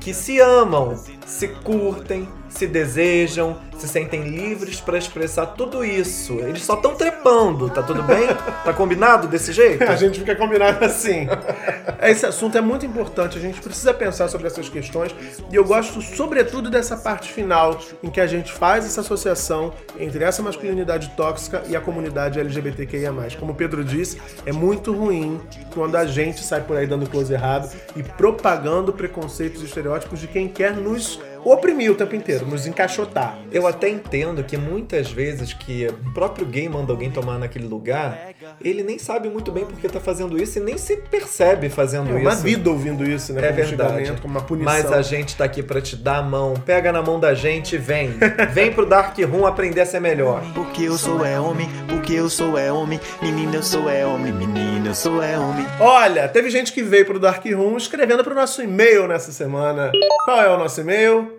que 0.00 0.12
se 0.12 0.40
amam, 0.40 0.96
se 1.26 1.48
curtem, 1.48 2.28
se 2.54 2.66
desejam, 2.66 3.58
se 3.78 3.88
sentem 3.88 4.22
livres 4.22 4.80
para 4.80 4.98
expressar 4.98 5.46
tudo 5.46 5.84
isso. 5.84 6.34
Eles 6.34 6.62
só 6.62 6.74
estão 6.74 6.94
trepando, 6.94 7.70
tá 7.70 7.82
tudo 7.82 8.02
bem? 8.02 8.28
Tá 8.62 8.72
combinado 8.72 9.26
desse 9.26 9.52
jeito? 9.52 9.82
A 9.82 9.96
gente 9.96 10.20
fica 10.20 10.36
combinado 10.36 10.84
assim. 10.84 11.26
Esse 12.00 12.26
assunto 12.26 12.56
é 12.56 12.60
muito 12.60 12.86
importante, 12.86 13.36
a 13.36 13.40
gente 13.40 13.60
precisa 13.60 13.92
pensar 13.92 14.28
sobre 14.28 14.46
essas 14.46 14.68
questões 14.68 15.12
e 15.50 15.56
eu 15.56 15.64
gosto 15.64 16.00
sobretudo 16.00 16.70
dessa 16.70 16.96
parte 16.96 17.32
final 17.32 17.78
em 18.02 18.10
que 18.10 18.20
a 18.20 18.26
gente 18.26 18.52
faz 18.52 18.84
essa 18.84 19.00
associação 19.00 19.72
entre 19.98 20.22
essa 20.22 20.42
masculinidade 20.42 21.10
tóxica 21.16 21.62
e 21.68 21.74
a 21.74 21.80
comunidade 21.80 22.38
LGBTQIA+. 22.38 23.12
Como 23.38 23.52
o 23.52 23.54
Pedro 23.54 23.82
disse, 23.84 24.20
é 24.46 24.52
muito 24.52 24.92
ruim 24.92 25.40
quando 25.74 25.96
a 25.96 26.06
gente 26.06 26.44
sai 26.44 26.60
por 26.60 26.76
aí 26.76 26.86
dando 26.86 27.08
close 27.08 27.32
errado 27.32 27.68
e 27.96 28.02
propagando 28.02 28.92
preconceitos 28.92 29.62
e 29.62 29.64
estereótipos 29.64 30.20
de 30.20 30.28
quem 30.28 30.48
quer 30.48 30.76
nos 30.76 31.20
oprimir 31.44 31.90
o 31.90 31.94
tempo 31.94 32.14
inteiro, 32.14 32.46
nos 32.46 32.66
encaixotar. 32.66 33.38
Eu 33.50 33.66
até 33.66 33.88
entendo 33.88 34.42
que 34.44 34.56
muitas 34.56 35.10
vezes 35.10 35.52
que 35.52 35.86
o 35.86 36.12
próprio 36.12 36.46
gay 36.46 36.68
manda 36.68 36.92
alguém 36.92 37.10
tomar 37.10 37.38
naquele 37.38 37.66
lugar, 37.66 38.30
ele 38.62 38.82
nem 38.82 38.98
sabe 38.98 39.28
muito 39.28 39.50
bem 39.50 39.64
por 39.64 39.76
que 39.78 39.88
tá 39.88 40.00
fazendo 40.00 40.40
isso 40.40 40.58
e 40.58 40.62
nem 40.62 40.78
se 40.78 40.96
percebe 40.96 41.68
fazendo 41.68 42.10
É 42.10 42.20
uma 42.20 42.32
isso. 42.32 42.42
vida 42.42 42.70
ouvindo 42.70 43.04
isso, 43.04 43.32
né? 43.32 43.42
É 43.42 43.52
como 43.52 43.64
verdade. 43.64 44.12
como 44.20 44.34
uma 44.34 44.44
punição. 44.44 44.72
Mas 44.72 44.92
a 44.92 45.02
gente 45.02 45.36
tá 45.36 45.44
aqui 45.44 45.62
pra 45.62 45.80
te 45.80 45.96
dar 45.96 46.18
a 46.18 46.22
mão. 46.22 46.54
Pega 46.54 46.92
na 46.92 47.02
mão 47.02 47.18
da 47.18 47.34
gente 47.34 47.74
e 47.74 47.78
vem. 47.78 48.10
Vem 48.52 48.72
pro 48.72 48.86
Dark 48.86 49.16
Room 49.18 49.46
aprender 49.46 49.80
a 49.80 49.86
ser 49.86 50.00
melhor. 50.00 50.42
Porque 50.54 50.82
eu 50.84 50.96
sou 50.98 51.24
é 51.24 51.38
homem, 51.38 51.68
porque 51.88 52.12
eu 52.12 52.28
sou 52.28 52.56
é 52.58 52.72
homem, 52.72 53.00
menino 53.20 53.54
eu 53.56 53.62
sou 53.62 53.88
é 53.88 54.04
homem, 54.06 54.32
menino 54.32 54.88
eu 54.88 54.94
sou 54.94 55.22
é 55.22 55.38
homem. 55.38 55.66
Olha, 55.80 56.28
teve 56.28 56.50
gente 56.50 56.72
que 56.72 56.82
veio 56.82 57.04
pro 57.06 57.18
Dark 57.18 57.44
Room 57.46 57.76
escrevendo 57.76 58.22
pro 58.24 58.34
nosso 58.34 58.62
e-mail 58.62 59.06
nessa 59.06 59.32
semana. 59.32 59.90
Qual 60.24 60.40
é 60.40 60.48
o 60.54 60.58
nosso 60.58 60.80
e-mail? 60.80 61.31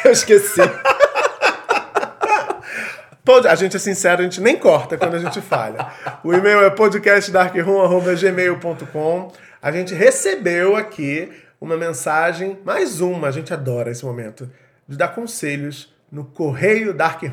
Eu 0.04 0.12
esqueci. 0.12 0.60
A 3.48 3.54
gente 3.54 3.76
é 3.76 3.78
sincero, 3.78 4.22
a 4.22 4.24
gente 4.24 4.40
nem 4.40 4.56
corta 4.56 4.98
quando 4.98 5.14
a 5.14 5.20
gente 5.20 5.40
falha. 5.40 5.86
O 6.24 6.34
e-mail 6.34 6.64
é 6.64 6.70
podcastdarkroom.gmail.com. 6.70 9.32
A 9.62 9.70
gente 9.70 9.94
recebeu 9.94 10.74
aqui 10.74 11.30
uma 11.60 11.76
mensagem, 11.76 12.58
mais 12.64 13.00
uma, 13.00 13.28
a 13.28 13.30
gente 13.30 13.54
adora 13.54 13.92
esse 13.92 14.04
momento, 14.04 14.50
de 14.88 14.96
dar 14.96 15.06
conselhos 15.08 15.94
no 16.10 16.24
Correio 16.24 16.92
Dark 16.92 17.22
Room. 17.22 17.30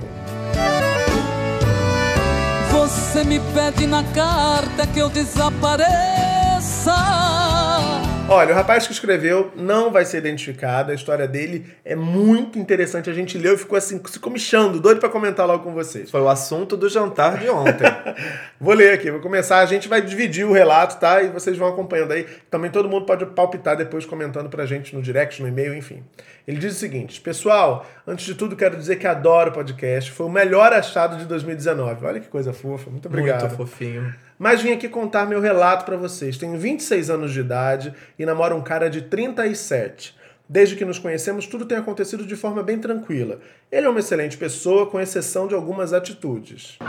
Você 2.69 3.23
me 3.23 3.39
pede 3.55 3.87
na 3.87 4.03
carta 4.13 4.85
que 4.85 4.99
eu 4.99 5.09
desapareça. 5.09 7.26
Olha, 8.29 8.51
o 8.51 8.55
rapaz 8.55 8.85
que 8.85 8.91
escreveu 8.91 9.53
não 9.55 9.89
vai 9.89 10.03
ser 10.03 10.17
identificado, 10.17 10.91
a 10.91 10.93
história 10.93 11.25
dele 11.25 11.65
é 11.85 11.95
muito 11.95 12.59
interessante. 12.59 13.09
A 13.09 13.13
gente 13.13 13.37
leu 13.37 13.55
e 13.55 13.57
ficou 13.57 13.77
assim, 13.77 14.01
se 14.05 14.19
comichando, 14.19 14.81
doido 14.81 14.99
pra 14.99 15.07
comentar 15.07 15.47
logo 15.47 15.63
com 15.63 15.73
vocês. 15.73 16.11
Foi 16.11 16.19
o 16.19 16.27
assunto 16.27 16.75
do 16.75 16.89
jantar 16.89 17.37
de 17.37 17.49
ontem. 17.49 17.87
Vou 18.59 18.73
ler 18.73 18.91
aqui, 18.91 19.09
vou 19.09 19.21
começar. 19.21 19.59
A 19.59 19.65
gente 19.65 19.87
vai 19.87 20.01
dividir 20.01 20.43
o 20.43 20.51
relato, 20.51 20.99
tá? 20.99 21.21
E 21.21 21.29
vocês 21.29 21.55
vão 21.57 21.67
acompanhando 21.67 22.11
aí. 22.11 22.25
Também 22.49 22.69
todo 22.69 22.89
mundo 22.89 23.05
pode 23.05 23.25
palpitar 23.27 23.77
depois 23.77 24.05
comentando 24.05 24.49
pra 24.49 24.65
gente 24.65 24.95
no 24.95 25.01
direct, 25.01 25.41
no 25.41 25.47
e-mail, 25.47 25.75
enfim. 25.75 26.03
Ele 26.47 26.57
diz 26.57 26.75
o 26.75 26.79
seguinte: 26.79 27.19
Pessoal, 27.19 27.85
antes 28.07 28.25
de 28.25 28.33
tudo 28.33 28.55
quero 28.55 28.77
dizer 28.77 28.95
que 28.95 29.05
adoro 29.05 29.49
o 29.49 29.53
podcast. 29.53 30.09
Foi 30.11 30.25
o 30.25 30.29
melhor 30.29 30.71
achado 30.71 31.17
de 31.17 31.25
2019. 31.25 32.05
Olha 32.05 32.19
que 32.21 32.29
coisa 32.29 32.53
fofa. 32.53 32.89
Muito 32.89 33.07
obrigado. 33.07 33.41
Muito 33.41 33.57
fofinho. 33.57 34.15
Mas 34.39 34.61
vim 34.61 34.71
aqui 34.71 34.87
contar 34.87 35.25
meu 35.25 35.41
relato 35.41 35.83
pra 35.83 35.97
vocês. 35.97 36.37
Tenho 36.37 36.57
26 36.57 37.09
anos 37.09 37.33
de 37.33 37.41
idade 37.41 37.93
e 38.17 38.25
namoro 38.25 38.55
um 38.55 38.61
cara 38.61 38.89
de 38.89 39.01
37. 39.01 40.15
Desde 40.49 40.77
que 40.77 40.85
nos 40.85 40.97
conhecemos, 40.97 41.45
tudo 41.45 41.65
tem 41.65 41.77
acontecido 41.77 42.25
de 42.25 42.35
forma 42.37 42.63
bem 42.63 42.79
tranquila. 42.79 43.41
Ele 43.69 43.85
é 43.85 43.89
uma 43.89 43.99
excelente 43.99 44.37
pessoa, 44.37 44.85
com 44.89 44.97
exceção 44.97 45.45
de 45.45 45.53
algumas 45.53 45.91
atitudes. 45.91 46.79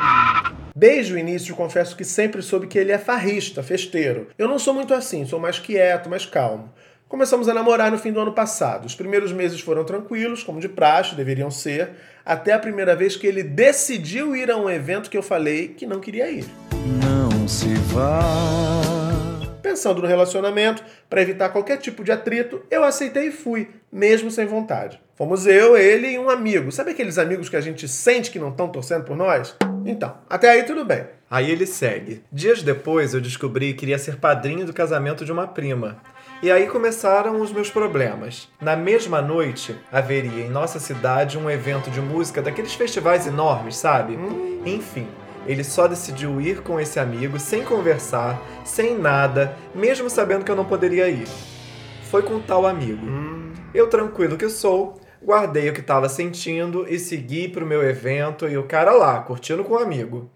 Desde 0.77 1.13
o 1.13 1.19
início, 1.19 1.57
confesso 1.57 1.97
que 1.97 2.05
sempre 2.05 2.41
soube 2.41 2.69
que 2.69 2.79
ele 2.79 2.93
é 2.93 2.99
farrista, 2.99 3.61
festeiro. 3.61 4.29
Eu 4.39 4.47
não 4.47 4.61
sou 4.61 4.73
muito 4.73 4.95
assim, 4.95 5.27
sou 5.27 5.41
mais 5.41 5.59
quieto, 5.59 6.09
mais 6.09 6.25
calmo. 6.25 6.73
Começamos 7.09 7.49
a 7.49 7.55
namorar 7.55 7.91
no 7.91 7.97
fim 7.97 8.13
do 8.13 8.21
ano 8.21 8.35
passado. 8.35 8.85
Os 8.85 8.95
primeiros 8.95 9.33
meses 9.33 9.59
foram 9.63 9.83
tranquilos, 9.83 10.43
como 10.43 10.61
de 10.61 10.69
praxe, 10.69 11.15
deveriam 11.15 11.51
ser, 11.51 11.93
até 12.23 12.53
a 12.53 12.59
primeira 12.59 12.95
vez 12.95 13.17
que 13.17 13.27
ele 13.27 13.43
decidiu 13.43 14.37
ir 14.37 14.51
a 14.51 14.59
um 14.59 14.69
evento 14.69 15.09
que 15.09 15.17
eu 15.17 15.23
falei 15.23 15.69
que 15.69 15.87
não 15.87 16.01
queria 16.01 16.31
ir. 16.31 16.45
Não 17.03 17.49
se 17.49 17.73
vá. 17.95 18.21
Pensando 19.63 20.03
no 20.03 20.07
relacionamento, 20.07 20.85
para 21.09 21.23
evitar 21.23 21.49
qualquer 21.49 21.79
tipo 21.79 22.05
de 22.05 22.13
atrito, 22.13 22.61
eu 22.71 22.85
aceitei 22.85 23.29
e 23.29 23.33
fui, 23.33 23.71
mesmo 23.91 24.31
sem 24.31 24.45
vontade. 24.45 25.01
Fomos 25.17 25.47
eu, 25.47 25.79
ele 25.79 26.09
e 26.09 26.19
um 26.19 26.29
amigo. 26.29 26.71
Sabe 26.71 26.91
aqueles 26.91 27.17
amigos 27.17 27.49
que 27.49 27.57
a 27.57 27.61
gente 27.63 27.89
sente 27.89 28.31
que 28.31 28.39
não 28.39 28.51
estão 28.51 28.69
torcendo 28.69 29.05
por 29.05 29.17
nós? 29.17 29.57
Então, 29.87 30.15
até 30.29 30.51
aí 30.51 30.63
tudo 30.63 30.85
bem. 30.85 31.07
Aí 31.31 31.51
ele 31.51 31.67
segue. 31.67 32.23
Dias 32.31 32.63
depois 32.63 33.15
eu 33.15 33.21
descobri 33.21 33.73
que 33.73 33.87
iria 33.87 33.99
ser 33.99 34.17
padrinho 34.17 34.67
do 34.67 34.75
casamento 34.75 35.25
de 35.25 35.33
uma 35.33 35.47
prima. 35.47 36.03
E 36.41 36.53
aí 36.53 36.69
começaram 36.69 37.41
os 37.41 37.51
meus 37.51 37.69
problemas. 37.69 38.49
Na 38.61 38.77
mesma 38.77 39.21
noite, 39.21 39.77
haveria 39.91 40.47
em 40.47 40.49
nossa 40.49 40.79
cidade 40.79 41.37
um 41.37 41.51
evento 41.51 41.91
de 41.91 42.01
música 42.01 42.41
daqueles 42.41 42.75
festivais 42.75 43.27
enormes, 43.27 43.75
sabe? 43.75 44.17
Enfim, 44.65 45.09
ele 45.49 45.65
só 45.65 45.89
decidiu 45.89 46.41
ir 46.41 46.63
com 46.63 46.79
esse 46.79 47.01
amigo 47.01 47.41
sem 47.41 47.65
conversar, 47.65 48.41
sem 48.65 48.97
nada, 48.97 49.57
mesmo 49.75 50.09
sabendo 50.09 50.45
que 50.45 50.51
eu 50.53 50.55
não 50.55 50.65
poderia 50.65 51.09
ir. 51.09 51.27
Foi 52.05 52.23
com 52.23 52.39
tal 52.39 52.67
amigo. 52.67 53.05
Eu, 53.75 53.89
tranquilo 53.89 54.39
que 54.39 54.49
sou, 54.49 55.01
guardei 55.23 55.69
o 55.69 55.73
que 55.73 55.81
estava 55.81 56.09
sentindo 56.09 56.87
e 56.89 56.99
segui 56.99 57.49
pro 57.49 57.67
meu 57.67 57.83
evento 57.83 58.49
e 58.49 58.57
o 58.57 58.65
cara 58.65 58.93
lá, 58.93 59.21
curtindo 59.21 59.65
com 59.65 59.75
o 59.75 59.79
amigo. 59.79 60.31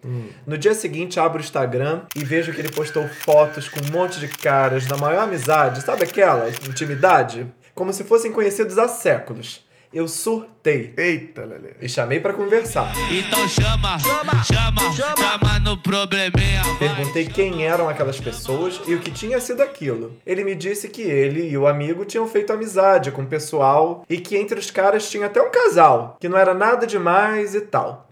No 0.46 0.58
dia 0.58 0.74
seguinte, 0.74 1.18
abro 1.20 1.38
o 1.38 1.44
Instagram 1.44 2.02
e 2.16 2.24
vejo 2.24 2.52
que 2.52 2.60
ele 2.60 2.70
postou 2.70 3.06
fotos 3.08 3.68
com 3.68 3.80
um 3.80 3.92
monte 3.92 4.18
de 4.20 4.28
caras 4.28 4.86
da 4.86 4.96
maior 4.96 5.22
amizade, 5.22 5.82
sabe 5.82 6.04
aquela? 6.04 6.48
Intimidade? 6.48 7.46
Como 7.74 7.92
se 7.92 8.04
fossem 8.04 8.32
conhecidos 8.32 8.78
há 8.78 8.88
séculos. 8.88 9.64
Eu 9.92 10.08
surtei 10.08 10.94
Eita, 10.96 11.44
Lelê. 11.44 11.70
e 11.80 11.88
chamei 11.88 12.18
pra 12.20 12.32
conversar. 12.32 12.92
Então 13.10 13.46
chama, 13.48 13.98
chama, 13.98 14.44
chama, 14.44 14.92
chama 14.92 15.58
no 15.58 15.76
probleminha. 15.76 16.62
Perguntei 16.78 17.26
quem 17.26 17.66
eram 17.66 17.88
aquelas 17.88 18.18
pessoas 18.20 18.80
e 18.86 18.94
o 18.94 19.00
que 19.00 19.10
tinha 19.10 19.40
sido 19.40 19.60
aquilo. 19.60 20.16
Ele 20.24 20.44
me 20.44 20.54
disse 20.54 20.88
que 20.88 21.02
ele 21.02 21.48
e 21.50 21.58
o 21.58 21.66
amigo 21.66 22.04
tinham 22.04 22.26
feito 22.28 22.52
amizade 22.52 23.10
com 23.10 23.22
o 23.22 23.26
pessoal 23.26 24.04
e 24.08 24.18
que 24.18 24.36
entre 24.36 24.58
os 24.58 24.70
caras 24.70 25.10
tinha 25.10 25.26
até 25.26 25.42
um 25.42 25.50
casal, 25.50 26.16
que 26.20 26.28
não 26.28 26.38
era 26.38 26.54
nada 26.54 26.86
demais 26.86 27.54
e 27.54 27.60
tal. 27.60 28.08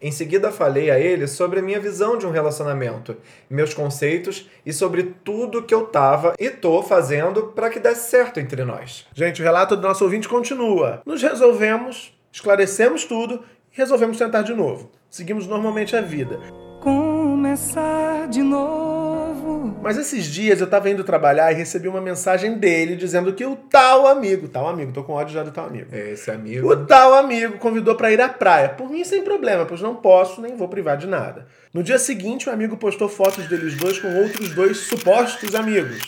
Em 0.00 0.10
seguida 0.12 0.50
falei 0.52 0.90
a 0.90 0.98
ele 0.98 1.26
sobre 1.26 1.60
a 1.60 1.62
minha 1.62 1.80
visão 1.80 2.18
de 2.18 2.26
um 2.26 2.30
relacionamento, 2.30 3.16
meus 3.48 3.72
conceitos 3.72 4.48
e 4.66 4.72
sobre 4.72 5.14
tudo 5.24 5.62
que 5.62 5.74
eu 5.74 5.86
tava 5.86 6.34
e 6.38 6.50
tô 6.50 6.82
fazendo 6.82 7.44
pra 7.54 7.70
que 7.70 7.78
desse 7.80 8.10
certo 8.10 8.38
entre 8.40 8.64
nós. 8.64 9.06
Gente, 9.14 9.40
o 9.40 9.44
relato 9.44 9.76
do 9.76 9.82
nosso 9.86 10.04
ouvinte 10.04 10.28
continua. 10.28 11.00
Nos 11.06 11.21
resolvemos, 11.22 12.12
esclarecemos 12.30 13.04
tudo 13.04 13.44
e 13.72 13.76
resolvemos 13.76 14.18
tentar 14.18 14.42
de 14.42 14.54
novo. 14.54 14.90
Seguimos 15.08 15.46
normalmente 15.46 15.94
a 15.96 16.00
vida. 16.00 16.38
Começar 16.80 18.28
de 18.28 18.42
novo. 18.42 19.78
Mas 19.82 19.98
esses 19.98 20.26
dias 20.26 20.60
eu 20.60 20.66
tava 20.66 20.88
indo 20.90 21.04
trabalhar 21.04 21.52
e 21.52 21.54
recebi 21.54 21.88
uma 21.88 22.00
mensagem 22.00 22.56
dele 22.58 22.96
dizendo 22.96 23.32
que 23.32 23.44
o 23.44 23.56
tal 23.56 24.06
amigo, 24.06 24.48
tal 24.48 24.68
amigo, 24.68 24.92
tô 24.92 25.02
com 25.02 25.12
ódio 25.12 25.34
já 25.34 25.42
do 25.42 25.50
tal 25.50 25.66
amigo. 25.66 25.94
Esse 25.94 26.30
amigo. 26.30 26.68
O 26.68 26.86
tal 26.86 27.14
amigo 27.14 27.58
convidou 27.58 27.94
pra 27.96 28.12
ir 28.12 28.20
à 28.20 28.28
praia. 28.28 28.68
Por 28.68 28.88
mim, 28.88 29.04
sem 29.04 29.22
problema, 29.22 29.66
pois 29.66 29.80
não 29.80 29.96
posso 29.96 30.40
nem 30.40 30.56
vou 30.56 30.68
privar 30.68 30.96
de 30.96 31.06
nada. 31.06 31.46
No 31.74 31.82
dia 31.82 31.98
seguinte, 31.98 32.48
o 32.48 32.52
amigo 32.52 32.76
postou 32.76 33.08
fotos 33.08 33.46
deles 33.48 33.76
dois 33.76 33.98
com 33.98 34.08
outros 34.22 34.54
dois 34.54 34.78
supostos 34.78 35.54
amigos. 35.54 36.00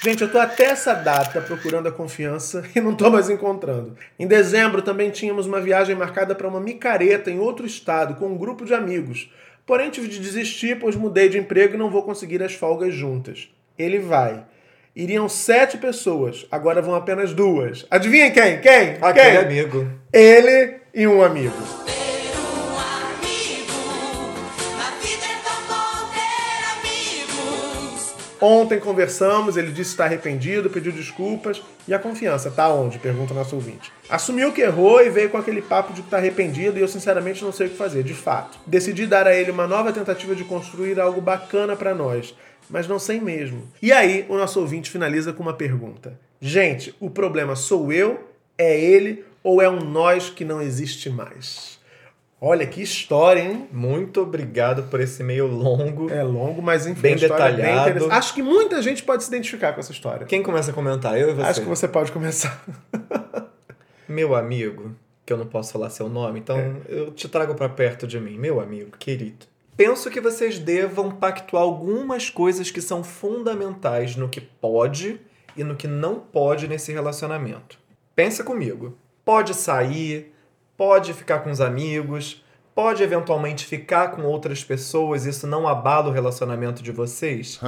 Gente, 0.00 0.22
eu 0.22 0.30
tô 0.30 0.38
até 0.38 0.66
essa 0.66 0.94
data 0.94 1.40
procurando 1.40 1.88
a 1.88 1.92
confiança 1.92 2.62
e 2.74 2.80
não 2.80 2.94
tô 2.94 3.10
mais 3.10 3.28
encontrando. 3.28 3.96
Em 4.18 4.26
dezembro 4.26 4.80
também 4.80 5.10
tínhamos 5.10 5.46
uma 5.46 5.60
viagem 5.60 5.96
marcada 5.96 6.34
para 6.34 6.46
uma 6.46 6.60
micareta 6.60 7.30
em 7.30 7.40
outro 7.40 7.66
estado 7.66 8.14
com 8.14 8.28
um 8.28 8.38
grupo 8.38 8.64
de 8.64 8.74
amigos. 8.74 9.28
Porém, 9.66 9.90
tive 9.90 10.08
de 10.08 10.18
desistir, 10.20 10.78
pois 10.78 10.96
mudei 10.96 11.28
de 11.28 11.36
emprego 11.36 11.74
e 11.74 11.78
não 11.78 11.90
vou 11.90 12.02
conseguir 12.02 12.42
as 12.42 12.54
folgas 12.54 12.94
juntas. 12.94 13.50
Ele 13.76 13.98
vai. 13.98 14.44
Iriam 14.96 15.28
sete 15.28 15.76
pessoas, 15.76 16.46
agora 16.50 16.80
vão 16.80 16.94
apenas 16.94 17.34
duas. 17.34 17.84
Adivinhem 17.90 18.32
quem? 18.32 18.60
Quem? 18.60 18.96
Aquele 19.02 19.30
quem? 19.30 19.36
amigo. 19.36 19.88
Ele 20.12 20.76
e 20.94 21.06
um 21.06 21.22
amigo. 21.22 21.97
Ontem 28.40 28.78
conversamos, 28.78 29.56
ele 29.56 29.72
disse 29.72 29.90
estar 29.90 30.04
arrependido, 30.04 30.70
pediu 30.70 30.92
desculpas. 30.92 31.60
E 31.86 31.94
a 31.94 31.98
confiança, 31.98 32.50
tá 32.50 32.68
onde? 32.68 32.98
Pergunta 32.98 33.34
nosso 33.34 33.56
ouvinte. 33.56 33.92
Assumiu 34.08 34.52
que 34.52 34.60
errou 34.60 35.02
e 35.02 35.10
veio 35.10 35.30
com 35.30 35.38
aquele 35.38 35.60
papo 35.60 35.92
de 35.92 36.02
que 36.02 36.10
tá 36.10 36.18
arrependido 36.18 36.78
e 36.78 36.80
eu 36.80 36.88
sinceramente 36.88 37.44
não 37.44 37.52
sei 37.52 37.66
o 37.66 37.70
que 37.70 37.76
fazer, 37.76 38.02
de 38.02 38.14
fato. 38.14 38.58
Decidi 38.66 39.06
dar 39.06 39.26
a 39.26 39.34
ele 39.34 39.50
uma 39.50 39.66
nova 39.66 39.92
tentativa 39.92 40.34
de 40.34 40.44
construir 40.44 41.00
algo 41.00 41.20
bacana 41.20 41.74
pra 41.74 41.94
nós, 41.94 42.34
mas 42.70 42.86
não 42.86 42.98
sei 42.98 43.20
mesmo. 43.20 43.66
E 43.82 43.90
aí, 43.90 44.24
o 44.28 44.36
nosso 44.36 44.60
ouvinte 44.60 44.90
finaliza 44.90 45.32
com 45.32 45.42
uma 45.42 45.54
pergunta. 45.54 46.18
Gente, 46.40 46.94
o 47.00 47.10
problema 47.10 47.56
sou 47.56 47.92
eu, 47.92 48.28
é 48.56 48.78
ele 48.78 49.24
ou 49.42 49.62
é 49.62 49.68
um 49.68 49.80
nós 49.80 50.30
que 50.30 50.44
não 50.44 50.60
existe 50.60 51.08
mais? 51.08 51.77
Olha 52.40 52.64
que 52.66 52.80
história, 52.80 53.40
hein? 53.40 53.68
Muito 53.72 54.20
obrigado 54.20 54.84
por 54.84 55.00
esse 55.00 55.22
e-mail 55.22 55.46
longo. 55.48 56.08
É 56.08 56.22
longo, 56.22 56.62
mas 56.62 56.86
enfim, 56.86 57.00
Bem 57.02 57.12
é 57.14 57.16
detalhado. 57.16 57.88
interessante. 57.90 58.12
Acho 58.12 58.34
que 58.34 58.42
muita 58.42 58.80
gente 58.80 59.02
pode 59.02 59.24
se 59.24 59.28
identificar 59.28 59.72
com 59.72 59.80
essa 59.80 59.90
história. 59.90 60.24
Quem 60.26 60.40
começa 60.42 60.70
a 60.70 60.74
comentar? 60.74 61.18
Eu 61.18 61.30
e 61.30 61.34
você. 61.34 61.48
Acho 61.48 61.60
que 61.62 61.66
você 61.68 61.88
pode 61.88 62.12
começar. 62.12 62.62
Meu 64.08 64.34
amigo, 64.36 64.94
que 65.26 65.32
eu 65.32 65.36
não 65.36 65.46
posso 65.46 65.72
falar 65.72 65.90
seu 65.90 66.08
nome, 66.08 66.38
então 66.38 66.56
É. 66.58 66.72
eu 66.88 67.10
te 67.10 67.28
trago 67.28 67.54
pra 67.54 67.68
perto 67.68 68.06
de 68.06 68.18
mim. 68.20 68.38
Meu 68.38 68.60
amigo, 68.60 68.96
querido. 68.98 69.46
Penso 69.76 70.10
que 70.10 70.20
vocês 70.20 70.58
devam 70.58 71.10
pactuar 71.10 71.62
algumas 71.62 72.30
coisas 72.30 72.70
que 72.70 72.80
são 72.80 73.04
fundamentais 73.04 74.16
no 74.16 74.28
que 74.28 74.40
pode 74.40 75.20
e 75.56 75.62
no 75.62 75.76
que 75.76 75.86
não 75.86 76.18
pode 76.20 76.66
nesse 76.66 76.92
relacionamento. 76.92 77.78
Pensa 78.14 78.42
comigo. 78.42 78.96
Pode 79.24 79.54
sair, 79.54 80.32
pode 80.78 81.12
ficar 81.12 81.40
com 81.40 81.50
os 81.50 81.60
amigos, 81.60 82.42
pode 82.72 83.02
eventualmente 83.02 83.66
ficar 83.66 84.12
com 84.12 84.22
outras 84.22 84.62
pessoas, 84.62 85.26
isso 85.26 85.44
não 85.48 85.66
abala 85.66 86.08
o 86.08 86.12
relacionamento 86.12 86.80
de 86.80 86.92
vocês? 86.92 87.58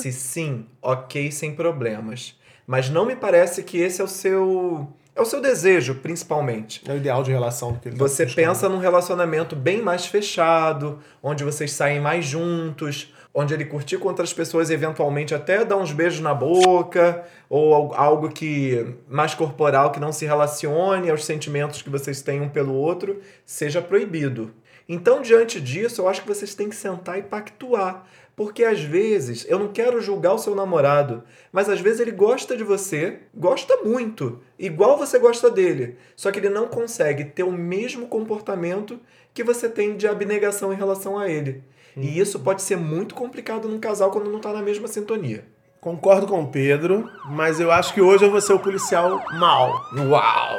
Se 0.00 0.10
sim, 0.10 0.66
ok, 0.80 1.30
sem 1.30 1.54
problemas. 1.54 2.34
Mas 2.66 2.88
não 2.88 3.04
me 3.04 3.14
parece 3.14 3.62
que 3.62 3.76
esse 3.76 4.00
é 4.00 4.04
o 4.04 4.08
seu. 4.08 4.88
É 5.14 5.20
o 5.20 5.24
seu 5.26 5.40
desejo, 5.40 5.96
principalmente. 5.96 6.82
É 6.88 6.92
o 6.92 6.96
ideal 6.96 7.22
de 7.22 7.30
relação 7.30 7.74
que 7.74 7.88
ele 7.88 7.96
tá 7.96 8.02
Você 8.02 8.26
pensa 8.26 8.68
num 8.68 8.78
relacionamento 8.78 9.54
bem 9.54 9.80
mais 9.80 10.06
fechado, 10.06 10.98
onde 11.22 11.44
vocês 11.44 11.70
saem 11.70 12.00
mais 12.00 12.24
juntos, 12.24 13.12
onde 13.34 13.52
ele 13.52 13.64
curtir 13.64 13.98
com 13.98 14.06
outras 14.08 14.32
pessoas 14.32 14.70
eventualmente 14.70 15.34
até 15.34 15.64
dar 15.64 15.76
uns 15.76 15.90
beijos 15.92 16.20
na 16.20 16.32
boca, 16.32 17.24
ou 17.50 17.74
al- 17.74 17.94
algo 17.94 18.28
que 18.28 18.94
mais 19.08 19.34
corporal 19.34 19.90
que 19.90 19.98
não 19.98 20.12
se 20.12 20.24
relacione 20.24 21.10
aos 21.10 21.24
sentimentos 21.24 21.82
que 21.82 21.90
vocês 21.90 22.22
têm 22.22 22.40
um 22.40 22.48
pelo 22.48 22.74
outro, 22.74 23.20
seja 23.44 23.82
proibido. 23.82 24.54
Então, 24.88 25.20
diante 25.22 25.60
disso, 25.60 26.02
eu 26.02 26.08
acho 26.08 26.22
que 26.22 26.28
vocês 26.28 26.54
têm 26.54 26.68
que 26.68 26.76
sentar 26.76 27.18
e 27.18 27.22
pactuar. 27.22 28.04
Porque 28.36 28.64
às 28.64 28.80
vezes, 28.80 29.46
eu 29.48 29.58
não 29.60 29.68
quero 29.68 30.00
julgar 30.00 30.34
o 30.34 30.38
seu 30.38 30.56
namorado, 30.56 31.22
mas 31.52 31.68
às 31.68 31.80
vezes 31.80 32.00
ele 32.00 32.10
gosta 32.10 32.56
de 32.56 32.64
você, 32.64 33.20
gosta 33.32 33.76
muito, 33.84 34.40
igual 34.58 34.98
você 34.98 35.20
gosta 35.20 35.48
dele. 35.48 35.96
Só 36.16 36.32
que 36.32 36.40
ele 36.40 36.48
não 36.48 36.66
consegue 36.66 37.24
ter 37.24 37.44
o 37.44 37.52
mesmo 37.52 38.08
comportamento 38.08 38.98
que 39.32 39.44
você 39.44 39.68
tem 39.68 39.96
de 39.96 40.08
abnegação 40.08 40.72
em 40.72 40.76
relação 40.76 41.16
a 41.16 41.28
ele. 41.28 41.62
E 41.96 42.18
isso 42.18 42.40
pode 42.40 42.62
ser 42.62 42.76
muito 42.76 43.14
complicado 43.14 43.68
num 43.68 43.78
casal 43.78 44.10
quando 44.10 44.30
não 44.30 44.40
tá 44.40 44.52
na 44.52 44.62
mesma 44.62 44.88
sintonia. 44.88 45.44
Concordo 45.80 46.26
com 46.26 46.42
o 46.42 46.46
Pedro, 46.46 47.10
mas 47.26 47.60
eu 47.60 47.70
acho 47.70 47.92
que 47.92 48.00
hoje 48.00 48.24
eu 48.24 48.30
vou 48.30 48.40
ser 48.40 48.54
o 48.54 48.58
policial 48.58 49.22
mal. 49.38 49.70
Uau! 50.08 50.58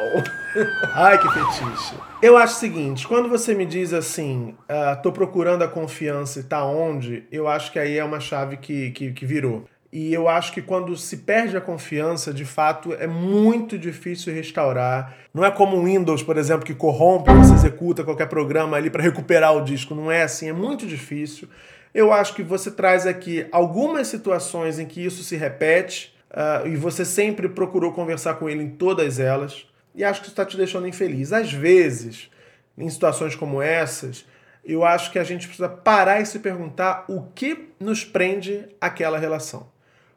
Ai, 0.94 1.18
que 1.18 1.28
fetiche. 1.28 1.96
Eu 2.22 2.38
acho 2.38 2.54
o 2.56 2.60
seguinte, 2.60 3.08
quando 3.08 3.28
você 3.28 3.56
me 3.56 3.66
diz 3.66 3.92
assim, 3.92 4.56
ah, 4.70 4.96
tô 4.96 5.12
procurando 5.12 5.64
a 5.64 5.68
confiança 5.68 6.40
e 6.40 6.44
tá 6.44 6.64
onde, 6.64 7.26
eu 7.32 7.48
acho 7.48 7.72
que 7.72 7.80
aí 7.80 7.98
é 7.98 8.04
uma 8.04 8.20
chave 8.20 8.58
que, 8.58 8.92
que, 8.92 9.14
que 9.14 9.26
virou. 9.26 9.66
E 9.98 10.14
eu 10.14 10.28
acho 10.28 10.52
que 10.52 10.62
quando 10.62 10.94
se 10.98 11.16
perde 11.16 11.56
a 11.56 11.62
confiança, 11.62 12.34
de 12.34 12.44
fato, 12.44 12.94
é 12.96 13.08
muito 13.08 13.80
difícil 13.80 14.34
restaurar. 14.34 15.16
Não 15.34 15.46
é 15.46 15.50
como 15.50 15.78
o 15.78 15.86
Windows, 15.86 16.22
por 16.22 16.36
exemplo, 16.36 16.66
que 16.66 16.74
corrompe, 16.74 17.32
você 17.32 17.54
executa 17.54 18.04
qualquer 18.04 18.28
programa 18.28 18.76
ali 18.76 18.90
para 18.90 19.02
recuperar 19.02 19.56
o 19.56 19.64
disco. 19.64 19.96
Não 19.96 20.12
é 20.12 20.24
assim, 20.24 20.50
é 20.50 20.52
muito 20.52 20.86
difícil. 20.86 21.48
Eu 21.94 22.12
acho 22.12 22.36
que 22.36 22.44
você 22.44 22.70
traz 22.70 23.08
aqui 23.08 23.48
algumas 23.54 24.10
situações 24.10 24.80
em 24.80 24.86
que 24.86 25.00
isso 25.00 25.24
se 25.24 25.38
repete 25.38 26.14
ah, 26.30 26.64
e 26.66 26.76
você 26.76 27.06
sempre 27.06 27.48
procurou 27.48 27.94
conversar 27.94 28.34
com 28.34 28.50
ele 28.50 28.64
em 28.64 28.70
todas 28.72 29.18
elas. 29.18 29.66
E 29.96 30.04
acho 30.04 30.20
que 30.20 30.26
isso 30.26 30.34
está 30.34 30.44
te 30.44 30.58
deixando 30.58 30.90
infeliz. 30.90 31.32
Às 31.32 31.54
vezes, 31.54 32.30
em 32.78 32.90
situações 32.90 33.34
como 33.34 33.62
essas, 33.62 34.26
eu 34.62 34.84
acho 34.84 35.10
que 35.10 35.20
a 35.20 35.24
gente 35.24 35.48
precisa 35.48 35.70
parar 35.70 36.20
e 36.20 36.26
se 36.26 36.40
perguntar 36.40 37.06
o 37.08 37.28
que 37.34 37.70
nos 37.80 38.04
prende 38.04 38.68
àquela 38.82 39.18
relação. 39.18 39.74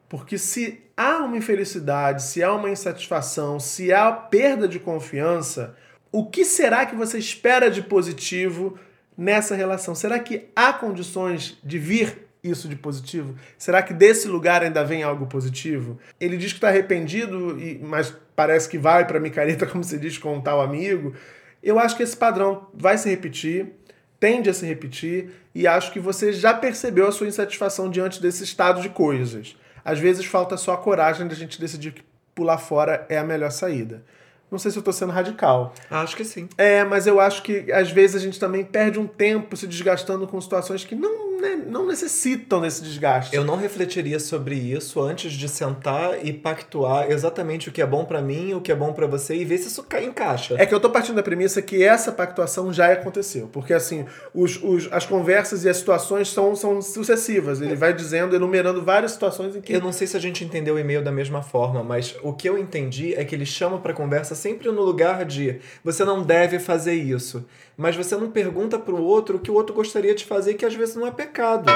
Porque 0.09 0.39
se 0.39 0.81
há 0.97 1.19
uma 1.19 1.37
infelicidade, 1.37 2.23
se 2.23 2.43
há 2.43 2.51
uma 2.51 2.69
insatisfação, 2.69 3.59
se 3.59 3.93
há 3.93 4.11
perda 4.11 4.67
de 4.67 4.79
confiança, 4.79 5.75
o 6.11 6.25
que 6.25 6.43
será 6.43 6.85
que 6.87 6.95
você 6.95 7.19
espera 7.19 7.69
de 7.69 7.83
positivo 7.83 8.77
nessa 9.15 9.55
relação? 9.55 9.93
Será 9.93 10.17
que 10.17 10.47
há 10.55 10.73
condições 10.73 11.59
de 11.63 11.77
vir 11.77 12.27
isso 12.43 12.67
de 12.67 12.75
positivo? 12.75 13.35
Será 13.55 13.83
que 13.83 13.93
desse 13.93 14.27
lugar 14.27 14.63
ainda 14.63 14.83
vem 14.83 15.03
algo 15.03 15.27
positivo? 15.27 15.99
Ele 16.19 16.37
diz 16.37 16.51
que 16.51 16.57
está 16.57 16.69
arrependido, 16.69 17.55
mas 17.81 18.11
parece 18.35 18.67
que 18.67 18.79
vai 18.79 19.05
para 19.05 19.19
micareta, 19.19 19.67
como 19.67 19.83
você 19.83 19.97
diz, 19.97 20.17
com 20.17 20.35
um 20.35 20.41
tal 20.41 20.59
amigo. 20.59 21.13
Eu 21.61 21.77
acho 21.77 21.95
que 21.95 22.01
esse 22.01 22.17
padrão 22.17 22.67
vai 22.73 22.97
se 22.97 23.07
repetir, 23.07 23.73
tende 24.19 24.49
a 24.49 24.53
se 24.53 24.65
repetir, 24.65 25.29
e 25.53 25.67
acho 25.67 25.91
que 25.91 25.99
você 25.99 26.33
já 26.33 26.53
percebeu 26.53 27.07
a 27.07 27.11
sua 27.11 27.27
insatisfação 27.27 27.91
diante 27.91 28.19
desse 28.19 28.43
estado 28.43 28.81
de 28.81 28.89
coisas. 28.89 29.55
Às 29.83 29.99
vezes 29.99 30.25
falta 30.25 30.57
só 30.57 30.73
a 30.73 30.77
coragem 30.77 31.27
de 31.27 31.33
a 31.33 31.37
gente 31.37 31.59
decidir 31.59 31.93
que 31.93 32.03
pular 32.33 32.57
fora 32.57 33.05
é 33.09 33.17
a 33.17 33.23
melhor 33.23 33.51
saída. 33.51 34.03
Não 34.51 34.57
sei 34.57 34.71
se 34.71 34.77
eu 34.77 34.83
tô 34.83 34.91
sendo 34.91 35.11
radical. 35.11 35.73
Acho 35.91 36.15
que 36.15 36.25
sim. 36.25 36.49
É, 36.57 36.83
mas 36.83 37.05
eu 37.05 37.19
acho 37.19 37.43
que 37.43 37.71
às 37.71 37.91
vezes 37.91 38.15
a 38.15 38.19
gente 38.19 38.39
também 38.39 38.63
perde 38.63 38.97
um 38.97 39.05
tempo 39.05 39.55
se 39.55 39.67
desgastando 39.67 40.27
com 40.27 40.41
situações 40.41 40.83
que 40.83 40.95
não, 40.95 41.28
não 41.39 41.85
necessitam 41.85 42.61
desse 42.61 42.81
desgaste. 42.83 43.35
Eu 43.35 43.43
não 43.43 43.55
refletiria 43.55 44.19
sobre 44.19 44.55
isso 44.55 45.01
antes 45.01 45.31
de 45.33 45.47
sentar 45.47 46.25
e 46.25 46.31
pactuar 46.33 47.09
exatamente 47.11 47.69
o 47.69 47.71
que 47.71 47.81
é 47.81 47.85
bom 47.85 48.05
pra 48.05 48.21
mim, 48.21 48.53
o 48.53 48.61
que 48.61 48.71
é 48.71 48.75
bom 48.75 48.93
pra 48.93 49.07
você 49.07 49.35
e 49.35 49.45
ver 49.45 49.57
se 49.57 49.67
isso 49.67 49.83
cai- 49.83 50.05
encaixa. 50.05 50.55
É 50.57 50.65
que 50.65 50.73
eu 50.73 50.79
tô 50.79 50.89
partindo 50.89 51.15
da 51.15 51.23
premissa 51.23 51.61
que 51.61 51.83
essa 51.83 52.11
pactuação 52.11 52.71
já 52.73 52.91
aconteceu. 52.91 53.47
Porque, 53.51 53.73
assim, 53.73 54.05
os, 54.33 54.59
os- 54.63 54.87
as 54.91 55.05
conversas 55.05 55.63
e 55.63 55.69
as 55.69 55.77
situações 55.77 56.29
são, 56.29 56.55
são 56.55 56.81
sucessivas. 56.81 57.61
Ele 57.61 57.75
vai 57.75 57.93
dizendo, 57.93 58.35
enumerando 58.35 58.81
várias 58.83 59.11
situações 59.11 59.55
em 59.55 59.61
que. 59.61 59.73
Eu 59.73 59.81
não 59.81 59.91
sei 59.91 60.07
se 60.07 60.17
a 60.17 60.19
gente 60.19 60.43
entendeu 60.43 60.75
o 60.75 60.79
e-mail 60.79 61.03
da 61.03 61.11
mesma 61.11 61.41
forma, 61.41 61.83
mas 61.83 62.15
o 62.23 62.33
que 62.33 62.47
eu 62.49 62.57
entendi 62.57 63.13
é 63.15 63.23
que 63.23 63.33
ele 63.35 63.45
chama 63.45 63.77
pra 63.79 63.93
conversa 63.93 64.35
sempre 64.35 64.69
no 64.71 64.81
lugar 64.81 65.25
de 65.25 65.59
você 65.83 66.03
não 66.03 66.21
deve 66.23 66.59
fazer 66.59 66.93
isso, 66.93 67.45
mas 67.79 67.95
você 67.95 68.17
não 68.17 68.29
pergunta 68.29 68.77
pro 68.77 69.01
outro 69.01 69.37
o 69.37 69.39
que 69.39 69.49
o 69.49 69.53
outro 69.53 69.73
gostaria 69.73 70.13
de 70.13 70.25
fazer, 70.25 70.55
que 70.55 70.65
às 70.65 70.75
vezes 70.75 70.95
não 70.95 71.07
é 71.07 71.11
pecado. 71.11 71.71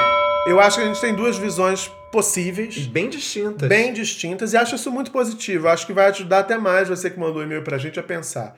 Eu 0.46 0.60
acho 0.60 0.76
que 0.76 0.82
a 0.82 0.86
gente 0.86 1.00
tem 1.00 1.14
duas 1.14 1.38
visões 1.38 1.86
E 1.86 2.12
possíveis. 2.12 2.86
bem 2.86 3.08
distintas. 3.08 3.66
bem 3.66 3.90
distintas 3.92 4.52
e 4.52 4.56
acho 4.58 4.74
isso 4.74 4.90
muito 4.92 5.10
positivo. 5.10 5.66
Acho 5.66 5.86
que 5.86 5.94
vai 5.94 6.10
ajudar 6.10 6.40
até 6.40 6.58
mais 6.58 6.90
você 6.90 7.08
que 7.08 7.18
mandou 7.18 7.40
o 7.40 7.42
e-mail 7.42 7.62
pra 7.62 7.78
gente 7.78 7.98
a 7.98 8.02
pensar. 8.02 8.54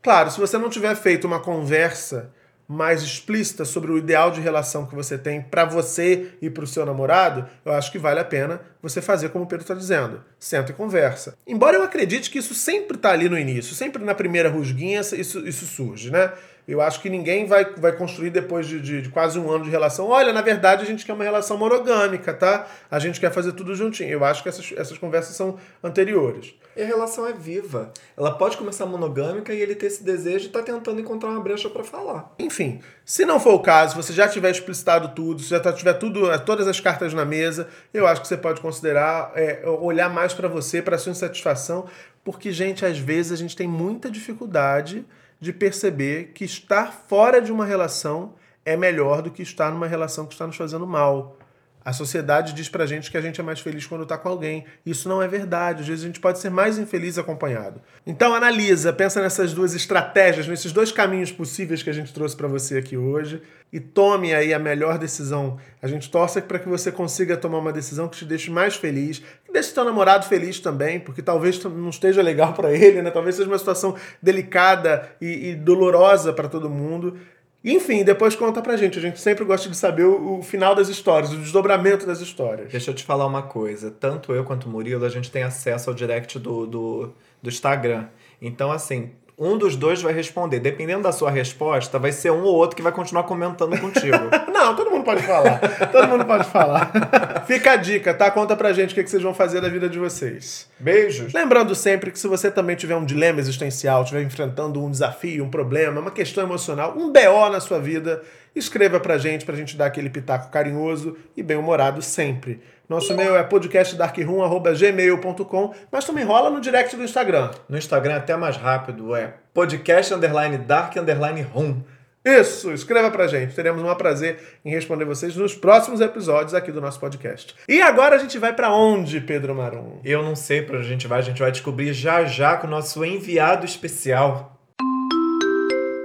Claro, 0.00 0.30
se 0.30 0.38
você 0.38 0.56
não 0.56 0.70
tiver 0.70 0.94
feito 0.94 1.26
uma 1.26 1.40
conversa 1.40 2.30
mais 2.68 3.02
explícita 3.02 3.64
sobre 3.64 3.90
o 3.90 3.98
ideal 3.98 4.30
de 4.30 4.40
relação 4.40 4.86
que 4.86 4.94
você 4.94 5.18
tem 5.18 5.42
pra 5.42 5.64
você 5.64 6.28
e 6.40 6.48
pro 6.48 6.66
seu 6.66 6.86
namorado, 6.86 7.44
eu 7.64 7.72
acho 7.72 7.90
que 7.92 7.98
vale 7.98 8.20
a 8.20 8.24
pena 8.24 8.60
você 8.80 9.02
fazer 9.02 9.30
como 9.30 9.44
o 9.44 9.46
Pedro 9.48 9.64
está 9.64 9.74
dizendo. 9.74 10.22
Senta 10.38 10.70
e 10.70 10.74
conversa. 10.74 11.36
Embora 11.46 11.76
eu 11.76 11.82
acredite 11.82 12.30
que 12.30 12.38
isso 12.38 12.54
sempre 12.54 12.96
tá 12.96 13.10
ali 13.10 13.28
no 13.28 13.38
início, 13.38 13.74
sempre 13.74 14.02
na 14.04 14.14
primeira 14.14 14.48
rusguinha 14.48 15.00
isso, 15.00 15.16
isso 15.46 15.66
surge, 15.66 16.10
né? 16.10 16.32
Eu 16.66 16.80
acho 16.80 17.00
que 17.02 17.10
ninguém 17.10 17.46
vai, 17.46 17.64
vai 17.76 17.92
construir 17.92 18.30
depois 18.30 18.66
de, 18.66 18.80
de- 18.80 19.02
de 19.02 19.08
quase 19.10 19.38
um 19.38 19.50
ano 19.50 19.64
de 19.64 19.70
relação. 19.70 20.08
Olha, 20.08 20.32
na 20.32 20.40
verdade 20.40 20.82
a 20.82 20.86
gente 20.86 21.04
quer 21.04 21.12
uma 21.12 21.22
relação 21.24 21.58
monogâmica, 21.58 22.32
tá? 22.32 22.66
A 22.90 22.98
gente 22.98 23.20
quer 23.20 23.30
fazer 23.30 23.52
tudo 23.52 23.74
juntinho. 23.74 24.08
Eu 24.10 24.24
acho 24.24 24.42
que 24.42 24.48
essas, 24.48 24.72
essas 24.76 24.96
conversas 24.96 25.36
são 25.36 25.58
anteriores. 25.82 26.54
E 26.76 26.82
a 26.82 26.86
relação 26.86 27.26
é 27.26 27.32
viva. 27.32 27.92
Ela 28.16 28.32
pode 28.32 28.56
começar 28.56 28.86
monogâmica 28.86 29.52
e 29.52 29.60
ele 29.60 29.74
ter 29.74 29.86
esse 29.86 30.02
desejo 30.02 30.46
e 30.46 30.48
tá 30.48 30.62
tentando 30.62 31.00
encontrar 31.00 31.30
uma 31.30 31.40
brecha 31.40 31.68
pra 31.70 31.84
falar. 31.84 32.32
Enfim, 32.38 32.80
se 33.04 33.24
não 33.24 33.38
for 33.38 33.54
o 33.54 33.60
caso, 33.60 33.94
você 33.94 34.12
já 34.12 34.26
tiver 34.26 34.50
explicitado 34.50 35.08
tudo, 35.14 35.42
se 35.42 35.50
já 35.50 35.60
tá- 35.60 35.72
tiver 35.72 35.94
tudo, 35.94 36.32
eh, 36.32 36.38
todas 36.38 36.66
as 36.66 36.80
cartas 36.80 37.12
na 37.14 37.24
mesa, 37.24 37.68
eu 37.92 38.06
acho 38.06 38.22
que 38.22 38.26
você 38.28 38.36
pode 38.36 38.60
considerar 38.60 39.32
é, 39.36 39.62
olhar 39.68 40.08
mais 40.08 40.32
pra 40.32 40.48
você, 40.48 40.80
pra 40.82 40.98
sua 40.98 41.12
insatisfação, 41.12 41.86
porque, 42.24 42.50
gente, 42.50 42.84
às 42.86 42.98
vezes 42.98 43.32
a 43.32 43.36
gente 43.36 43.54
tem 43.54 43.68
muita 43.68 44.10
dificuldade 44.10 45.04
de 45.40 45.52
perceber 45.52 46.32
que 46.34 46.44
estar 46.44 46.92
fora 46.92 47.40
de 47.40 47.52
uma 47.52 47.64
relação 47.64 48.34
é 48.64 48.76
melhor 48.76 49.22
do 49.22 49.30
que 49.30 49.42
estar 49.42 49.70
numa 49.70 49.86
relação 49.86 50.26
que 50.26 50.32
está 50.32 50.46
nos 50.46 50.56
fazendo 50.56 50.86
mal. 50.86 51.36
A 51.84 51.92
sociedade 51.92 52.54
diz 52.54 52.68
pra 52.68 52.86
gente 52.86 53.10
que 53.10 53.16
a 53.16 53.20
gente 53.20 53.40
é 53.40 53.44
mais 53.44 53.60
feliz 53.60 53.86
quando 53.86 54.06
tá 54.06 54.16
com 54.16 54.28
alguém. 54.28 54.64
Isso 54.86 55.08
não 55.08 55.22
é 55.22 55.28
verdade. 55.28 55.82
Às 55.82 55.88
vezes 55.88 56.04
a 56.04 56.06
gente 56.06 56.20
pode 56.20 56.38
ser 56.38 56.48
mais 56.50 56.78
infeliz 56.78 57.18
acompanhado. 57.18 57.80
Então 58.06 58.34
analisa, 58.34 58.92
pensa 58.92 59.20
nessas 59.20 59.52
duas 59.52 59.74
estratégias, 59.74 60.48
nesses 60.48 60.72
dois 60.72 60.90
caminhos 60.90 61.30
possíveis 61.30 61.82
que 61.82 61.90
a 61.90 61.92
gente 61.92 62.14
trouxe 62.14 62.34
pra 62.34 62.48
você 62.48 62.78
aqui 62.78 62.96
hoje 62.96 63.42
e 63.70 63.80
tome 63.80 64.32
aí 64.32 64.54
a 64.54 64.58
melhor 64.58 64.98
decisão. 64.98 65.58
A 65.82 65.88
gente 65.88 66.10
torce 66.10 66.40
para 66.40 66.58
que 66.58 66.68
você 66.68 66.90
consiga 66.90 67.36
tomar 67.36 67.58
uma 67.58 67.72
decisão 67.72 68.08
que 68.08 68.16
te 68.16 68.24
deixe 68.24 68.50
mais 68.50 68.76
feliz, 68.76 69.18
que 69.44 69.52
deixe 69.52 69.70
seu 69.70 69.84
namorado 69.84 70.26
feliz 70.26 70.60
também, 70.60 71.00
porque 71.00 71.20
talvez 71.20 71.62
não 71.64 71.90
esteja 71.90 72.22
legal 72.22 72.54
pra 72.54 72.72
ele, 72.72 73.02
né? 73.02 73.10
Talvez 73.10 73.34
seja 73.34 73.48
uma 73.48 73.58
situação 73.58 73.96
delicada 74.22 75.10
e, 75.20 75.50
e 75.50 75.54
dolorosa 75.56 76.32
pra 76.32 76.48
todo 76.48 76.70
mundo. 76.70 77.18
Enfim, 77.64 78.04
depois 78.04 78.36
conta 78.36 78.60
pra 78.60 78.76
gente. 78.76 78.98
A 78.98 79.02
gente 79.02 79.18
sempre 79.18 79.42
gosta 79.42 79.70
de 79.70 79.76
saber 79.76 80.04
o, 80.04 80.38
o 80.38 80.42
final 80.42 80.74
das 80.74 80.88
histórias, 80.88 81.32
o 81.32 81.36
desdobramento 81.38 82.06
das 82.06 82.20
histórias. 82.20 82.70
Deixa 82.70 82.90
eu 82.90 82.94
te 82.94 83.02
falar 83.02 83.26
uma 83.26 83.42
coisa. 83.42 83.90
Tanto 83.90 84.34
eu 84.34 84.44
quanto 84.44 84.68
o 84.68 84.70
Murilo, 84.70 85.04
a 85.04 85.08
gente 85.08 85.30
tem 85.30 85.42
acesso 85.42 85.88
ao 85.88 85.96
direct 85.96 86.38
do, 86.38 86.66
do, 86.66 87.12
do 87.42 87.48
Instagram. 87.48 88.08
Então, 88.40 88.70
assim, 88.70 89.12
um 89.38 89.58
dos 89.58 89.76
dois 89.76 90.00
vai 90.00 90.12
responder. 90.12 90.60
Dependendo 90.60 91.02
da 91.02 91.12
sua 91.12 91.30
resposta, 91.30 91.98
vai 91.98 92.12
ser 92.12 92.30
um 92.30 92.42
ou 92.42 92.54
outro 92.54 92.76
que 92.76 92.82
vai 92.82 92.92
continuar 92.92 93.24
comentando 93.24 93.78
contigo. 93.80 94.16
Não, 94.52 94.74
todo 94.76 94.90
mundo 94.90 95.04
pode 95.04 95.22
falar. 95.22 95.58
todo 95.90 96.08
mundo 96.08 96.24
pode 96.24 96.44
falar. 96.44 96.92
Fica 97.46 97.72
a 97.72 97.76
dica, 97.76 98.14
tá? 98.14 98.30
Conta 98.30 98.56
pra 98.56 98.72
gente 98.72 98.92
o 98.92 98.94
que 98.94 99.02
que 99.02 99.10
vocês 99.10 99.22
vão 99.22 99.34
fazer 99.34 99.60
da 99.60 99.68
vida 99.68 99.88
de 99.88 99.98
vocês. 99.98 100.68
Beijos! 100.78 101.32
Lembrando 101.32 101.74
sempre 101.74 102.10
que 102.10 102.18
se 102.18 102.28
você 102.28 102.50
também 102.50 102.76
tiver 102.76 102.96
um 102.96 103.04
dilema 103.04 103.40
existencial, 103.40 104.02
estiver 104.02 104.22
enfrentando 104.22 104.82
um 104.82 104.90
desafio, 104.90 105.44
um 105.44 105.50
problema, 105.50 106.00
uma 106.00 106.10
questão 106.10 106.44
emocional, 106.44 106.94
um 106.96 107.12
BO 107.12 107.50
na 107.50 107.60
sua 107.60 107.80
vida, 107.80 108.22
escreva 108.54 109.00
pra 109.00 109.18
gente, 109.18 109.44
pra 109.44 109.56
gente 109.56 109.76
dar 109.76 109.86
aquele 109.86 110.08
pitaco 110.08 110.50
carinhoso 110.50 111.16
e 111.36 111.42
bem-humorado 111.42 112.00
sempre. 112.00 112.60
Nosso 112.86 113.14
e-mail 113.14 113.34
é 113.34 113.42
podcastdarkroom.gmail.com, 113.42 115.74
mas 115.90 116.04
também 116.04 116.22
rola 116.22 116.50
no 116.50 116.60
direct 116.60 116.94
do 116.94 117.02
Instagram. 117.02 117.50
No 117.66 117.78
Instagram, 117.78 118.16
até 118.16 118.36
mais 118.36 118.58
rápido, 118.58 119.16
é 119.16 119.32
podcast 119.54 120.12
underline 120.12 120.58
dark 120.58 120.94
underline 120.96 121.40
room. 121.40 121.80
Isso, 122.22 122.70
escreva 122.72 123.10
pra 123.10 123.26
gente. 123.26 123.54
Teremos 123.54 123.82
um 123.82 123.94
prazer 123.94 124.58
em 124.64 124.70
responder 124.70 125.04
vocês 125.06 125.34
nos 125.36 125.54
próximos 125.54 126.02
episódios 126.02 126.54
aqui 126.54 126.72
do 126.72 126.80
nosso 126.80 127.00
podcast. 127.00 127.54
E 127.66 127.80
agora 127.80 128.16
a 128.16 128.18
gente 128.18 128.36
vai 128.38 128.52
pra 128.52 128.70
onde, 128.70 129.18
Pedro 129.20 129.54
Marum? 129.54 130.00
Eu 130.04 130.22
não 130.22 130.36
sei 130.36 130.60
pra 130.60 130.76
onde 130.76 130.86
a 130.86 130.90
gente 130.90 131.06
vai, 131.06 131.20
a 131.20 131.22
gente 131.22 131.40
vai 131.40 131.50
descobrir 131.50 131.94
já 131.94 132.24
já 132.24 132.54
com 132.56 132.66
o 132.66 132.70
nosso 132.70 133.02
enviado 133.04 133.64
especial. 133.64 134.54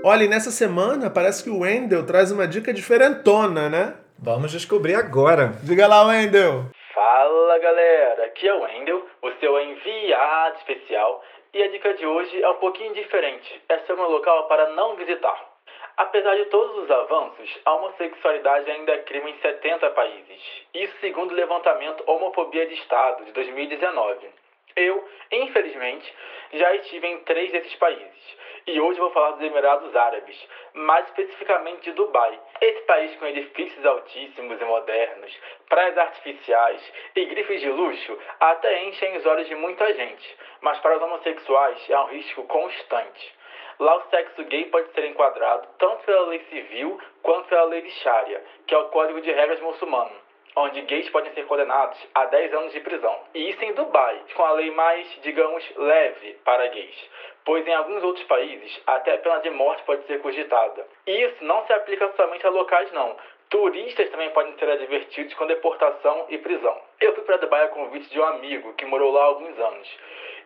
Olha, 0.04 0.24
e 0.24 0.30
nessa 0.30 0.52
semana 0.52 1.10
parece 1.10 1.44
que 1.44 1.50
o 1.50 1.60
Wendel 1.60 2.04
traz 2.04 2.32
uma 2.32 2.48
dica 2.48 2.74
diferentona, 2.74 3.70
né? 3.70 3.94
Vamos 4.22 4.52
descobrir 4.52 4.96
agora. 4.96 5.54
Diga 5.64 5.88
lá, 5.88 6.04
Wendel. 6.04 6.66
Fala 6.94 7.58
galera, 7.60 8.26
aqui 8.26 8.50
é 8.50 8.54
o 8.54 8.64
Wendel, 8.64 9.08
o 9.22 9.32
seu 9.40 9.58
enviado 9.58 10.58
especial, 10.58 11.24
e 11.54 11.64
a 11.64 11.70
dica 11.70 11.94
de 11.94 12.06
hoje 12.06 12.44
é 12.44 12.50
um 12.50 12.56
pouquinho 12.56 12.94
diferente. 12.94 13.62
É 13.70 13.78
sobre 13.80 14.04
um 14.04 14.10
local 14.10 14.50
para 14.50 14.72
não 14.72 14.98
visitar. 14.98 15.50
Apesar 15.96 16.36
de 16.36 16.46
todos 16.46 16.84
os 16.84 16.92
avanços, 16.92 17.60
a 17.64 17.76
homossexualidade 17.76 18.70
ainda 18.70 18.92
é 18.92 18.98
crime 19.04 19.32
em 19.32 19.40
70 19.40 19.90
países. 19.92 20.42
Isso 20.74 20.94
segundo 21.00 21.32
o 21.32 21.36
levantamento 21.36 22.04
Homofobia 22.06 22.68
de 22.68 22.74
Estado 22.74 23.24
de 23.24 23.32
2019. 23.32 24.28
Eu, 24.76 25.08
infelizmente, 25.32 26.14
já 26.54 26.76
estive 26.76 27.08
em 27.08 27.20
três 27.20 27.54
desses 27.54 27.76
países. 27.76 28.38
E 28.68 28.80
hoje 28.80 29.00
vou 29.00 29.12
falar 29.12 29.32
dos 29.32 29.42
Emirados 29.42 29.96
Árabes, 29.96 30.48
mais 30.74 31.06
especificamente 31.08 31.84
de 31.84 31.92
Dubai. 31.94 32.40
Esse 32.62 32.82
país 32.82 33.16
com 33.18 33.26
edifícios 33.26 33.86
altíssimos 33.86 34.62
e 34.62 34.66
modernos, 34.66 35.40
praias 35.68 35.98
artificiais 35.98 36.94
e 37.16 37.26
grifes 37.26 37.62
de 37.62 37.70
luxo 37.70 38.20
até 38.40 38.84
enchem 38.84 39.18
os 39.18 39.26
olhos 39.26 39.48
de 39.48 39.56
muita 39.56 39.94
gente, 39.94 40.38
mas 40.62 40.80
para 40.80 40.98
os 40.98 41.02
homossexuais 41.02 41.90
é 41.90 42.00
um 42.00 42.08
risco 42.08 42.44
constante. 42.46 43.40
Lá 43.80 43.96
o 43.96 44.10
sexo 44.10 44.44
gay 44.44 44.66
pode 44.66 44.92
ser 44.92 45.06
enquadrado 45.06 45.68
tanto 45.78 46.04
pela 46.04 46.28
lei 46.28 46.40
civil 46.50 47.00
quanto 47.22 47.48
pela 47.48 47.64
lei 47.64 47.82
de 47.82 47.92
Sharia, 47.92 48.44
que 48.68 48.76
é 48.76 48.78
o 48.78 48.90
Código 48.90 49.22
de 49.22 49.32
Regras 49.32 49.62
Muçulmano, 49.62 50.12
onde 50.56 50.82
gays 50.82 51.10
podem 51.10 51.34
ser 51.34 51.46
condenados 51.46 51.98
a 52.14 52.26
10 52.26 52.54
anos 52.54 52.74
de 52.74 52.80
prisão. 52.82 53.20
E 53.34 53.50
isso 53.50 53.64
em 53.64 53.74
Dubai, 53.74 54.22
com 54.34 54.44
a 54.44 54.52
lei 54.54 54.72
mais, 54.72 55.08
digamos, 55.22 55.64
leve 55.76 56.34
para 56.44 56.68
gays, 56.68 57.10
pois 57.46 57.66
em 57.68 57.74
alguns 57.74 58.04
outros 58.04 58.26
países 58.26 58.82
até 58.86 59.14
a 59.14 59.18
pena 59.18 59.40
de 59.40 59.50
morte 59.52 59.84
pode 59.84 60.06
ser 60.06 60.22
cogitada. 60.22 60.86
E 61.08 61.12
isso 61.12 61.44
não 61.44 61.66
se 61.66 61.74
aplica 61.74 62.12
somente 62.16 62.46
a 62.46 62.50
locais 62.50 62.92
não. 62.92 63.16
Turistas 63.50 64.10
também 64.12 64.30
podem 64.30 64.56
ser 64.58 64.70
advertidos 64.70 65.34
com 65.34 65.48
deportação 65.48 66.28
e 66.30 66.38
prisão. 66.38 66.80
Eu 67.02 67.16
fui 67.16 67.24
para 67.24 67.38
Dubai 67.38 67.64
a 67.64 67.70
convite 67.70 68.08
de 68.10 68.20
um 68.20 68.26
amigo 68.26 68.74
que 68.74 68.86
morou 68.86 69.12
lá 69.12 69.22
há 69.22 69.26
alguns 69.26 69.58
anos. 69.58 69.98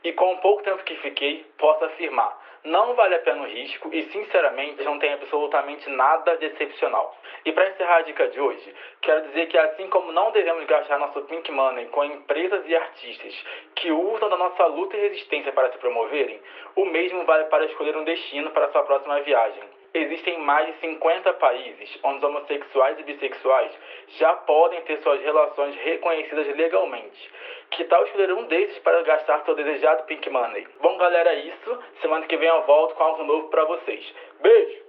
E 0.06 0.14
com 0.14 0.34
o 0.34 0.38
pouco 0.38 0.64
tempo 0.64 0.84
que 0.84 0.96
fiquei, 0.98 1.46
posso 1.58 1.84
afirmar, 1.84 2.38
não 2.64 2.94
vale 2.94 3.16
a 3.16 3.20
pena 3.20 3.44
o 3.44 3.46
risco 3.46 3.90
e, 3.92 4.04
sinceramente, 4.12 4.84
não 4.84 4.98
tem 5.00 5.14
absolutamente 5.14 5.90
nada 5.90 6.38
de 6.38 6.46
excepcional. 6.46 7.18
E 7.46 7.52
para 7.52 7.70
encerrar 7.70 7.98
a 7.98 8.02
dica 8.04 8.28
de 8.30 8.40
hoje, 8.40 8.74
quero 9.02 9.28
dizer 9.28 9.48
que 9.48 9.58
assim 9.58 9.90
como 9.90 10.12
não 10.12 10.32
devemos 10.32 10.66
gastar 10.66 10.98
nosso 10.98 11.22
pink 11.24 11.52
money 11.52 11.88
com 11.88 12.06
empresas 12.06 12.64
e 12.66 12.76
artistas 12.76 13.46
que 13.76 13.92
usam 13.92 14.30
da 14.30 14.38
nossa 14.38 14.66
luta 14.68 14.96
e 14.96 15.10
resistência 15.10 15.52
para 15.52 15.72
se 15.72 15.78
promoverem, 15.78 16.40
o 16.76 16.86
mesmo 16.86 17.26
vale 17.26 17.46
para 17.46 17.66
escolher 17.66 17.98
um 17.98 18.04
destino 18.04 18.52
para 18.52 18.72
sua 18.72 18.84
próxima 18.84 19.20
viagem. 19.22 19.64
Existem 19.96 20.40
mais 20.44 20.74
de 20.74 20.80
50 20.82 21.34
países 21.34 21.88
onde 22.04 22.18
os 22.18 22.24
homossexuais 22.24 22.98
e 23.00 23.04
bissexuais 23.04 23.72
já 24.20 24.34
podem 24.34 24.82
ter 24.82 25.00
suas 25.04 25.22
relações 25.22 25.76
reconhecidas 25.84 26.48
legalmente. 26.58 27.30
Que 27.70 27.84
tal 27.84 28.04
escolher 28.06 28.34
um 28.34 28.48
desses 28.48 28.80
para 28.80 29.04
gastar 29.04 29.44
seu 29.46 29.56
desejado 29.56 30.04
Pink 30.06 30.28
Money? 30.32 30.66
Bom, 30.82 30.98
galera, 30.98 31.30
é 31.30 31.46
isso. 31.46 31.78
Semana 32.02 32.26
que 32.26 32.36
vem 32.38 32.48
eu 32.50 32.66
volto 32.66 32.96
com 32.96 33.04
algo 33.04 33.24
novo 33.24 33.50
para 33.50 33.66
vocês. 33.66 34.04
Beijo! 34.42 34.82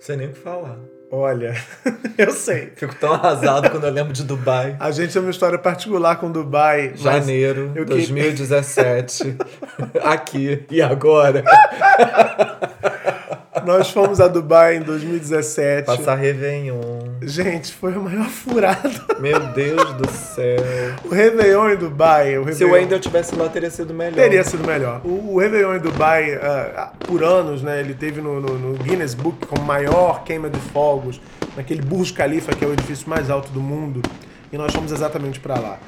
Sei 0.00 0.16
nem 0.16 0.28
o 0.28 0.32
que 0.34 0.38
falar. 0.40 0.76
Olha, 1.10 1.52
eu 2.18 2.30
sei. 2.32 2.72
Fico 2.76 2.94
tão 3.00 3.14
arrasado 3.14 3.70
quando 3.70 3.86
eu 3.86 3.92
lembro 3.92 4.12
de 4.12 4.22
Dubai. 4.24 4.76
A 4.78 4.90
gente 4.90 5.12
tem 5.14 5.22
uma 5.22 5.30
história 5.30 5.58
particular 5.58 6.20
com 6.20 6.30
Dubai. 6.30 6.92
Janeiro 6.94 7.72
que- 7.72 7.84
2017. 7.86 9.36
Aqui 10.04 10.66
e 10.70 10.82
agora. 10.82 11.42
Nós 13.66 13.90
fomos 13.90 14.20
a 14.20 14.28
Dubai 14.28 14.76
em 14.76 14.80
2017. 14.82 15.84
Passar 15.86 16.14
Réveillon. 16.14 16.78
Gente, 17.22 17.72
foi 17.74 17.92
a 17.94 17.98
maior 17.98 18.26
furada. 18.28 18.88
Meu 19.18 19.40
Deus 19.52 19.92
do 19.94 20.08
céu. 20.08 20.56
O 21.04 21.08
Réveillon 21.12 21.70
em 21.70 21.76
Dubai. 21.76 22.38
O 22.38 22.44
Se 22.44 22.62
o 22.64 22.68
Réveillon... 22.68 22.72
Wendel 22.74 23.00
tivesse 23.00 23.34
lá, 23.34 23.48
teria 23.48 23.70
sido 23.70 23.92
melhor. 23.92 24.14
Teria 24.14 24.44
sido 24.44 24.64
melhor. 24.64 25.00
O, 25.04 25.34
o 25.34 25.38
Réveillon 25.40 25.74
em 25.74 25.80
Dubai, 25.80 26.34
ah, 26.34 26.92
por 27.06 27.24
anos, 27.24 27.60
né? 27.62 27.80
Ele 27.80 27.92
teve 27.94 28.20
no, 28.20 28.40
no- 28.40 28.56
no 28.56 28.74
Guinness 28.78 29.14
Book 29.14 29.44
como 29.46 29.62
maior 29.64 30.22
queima 30.22 30.48
de 30.48 30.60
fogos, 30.60 31.20
naquele 31.56 31.82
Burj 31.82 32.12
Khalifa, 32.12 32.52
que 32.54 32.64
é 32.64 32.68
o 32.68 32.72
edifício 32.72 33.08
mais 33.10 33.28
alto 33.30 33.50
do 33.50 33.60
mundo. 33.60 34.00
E 34.52 34.56
nós 34.56 34.72
fomos 34.72 34.92
exatamente 34.92 35.40
para 35.40 35.58
lá. 35.58 35.78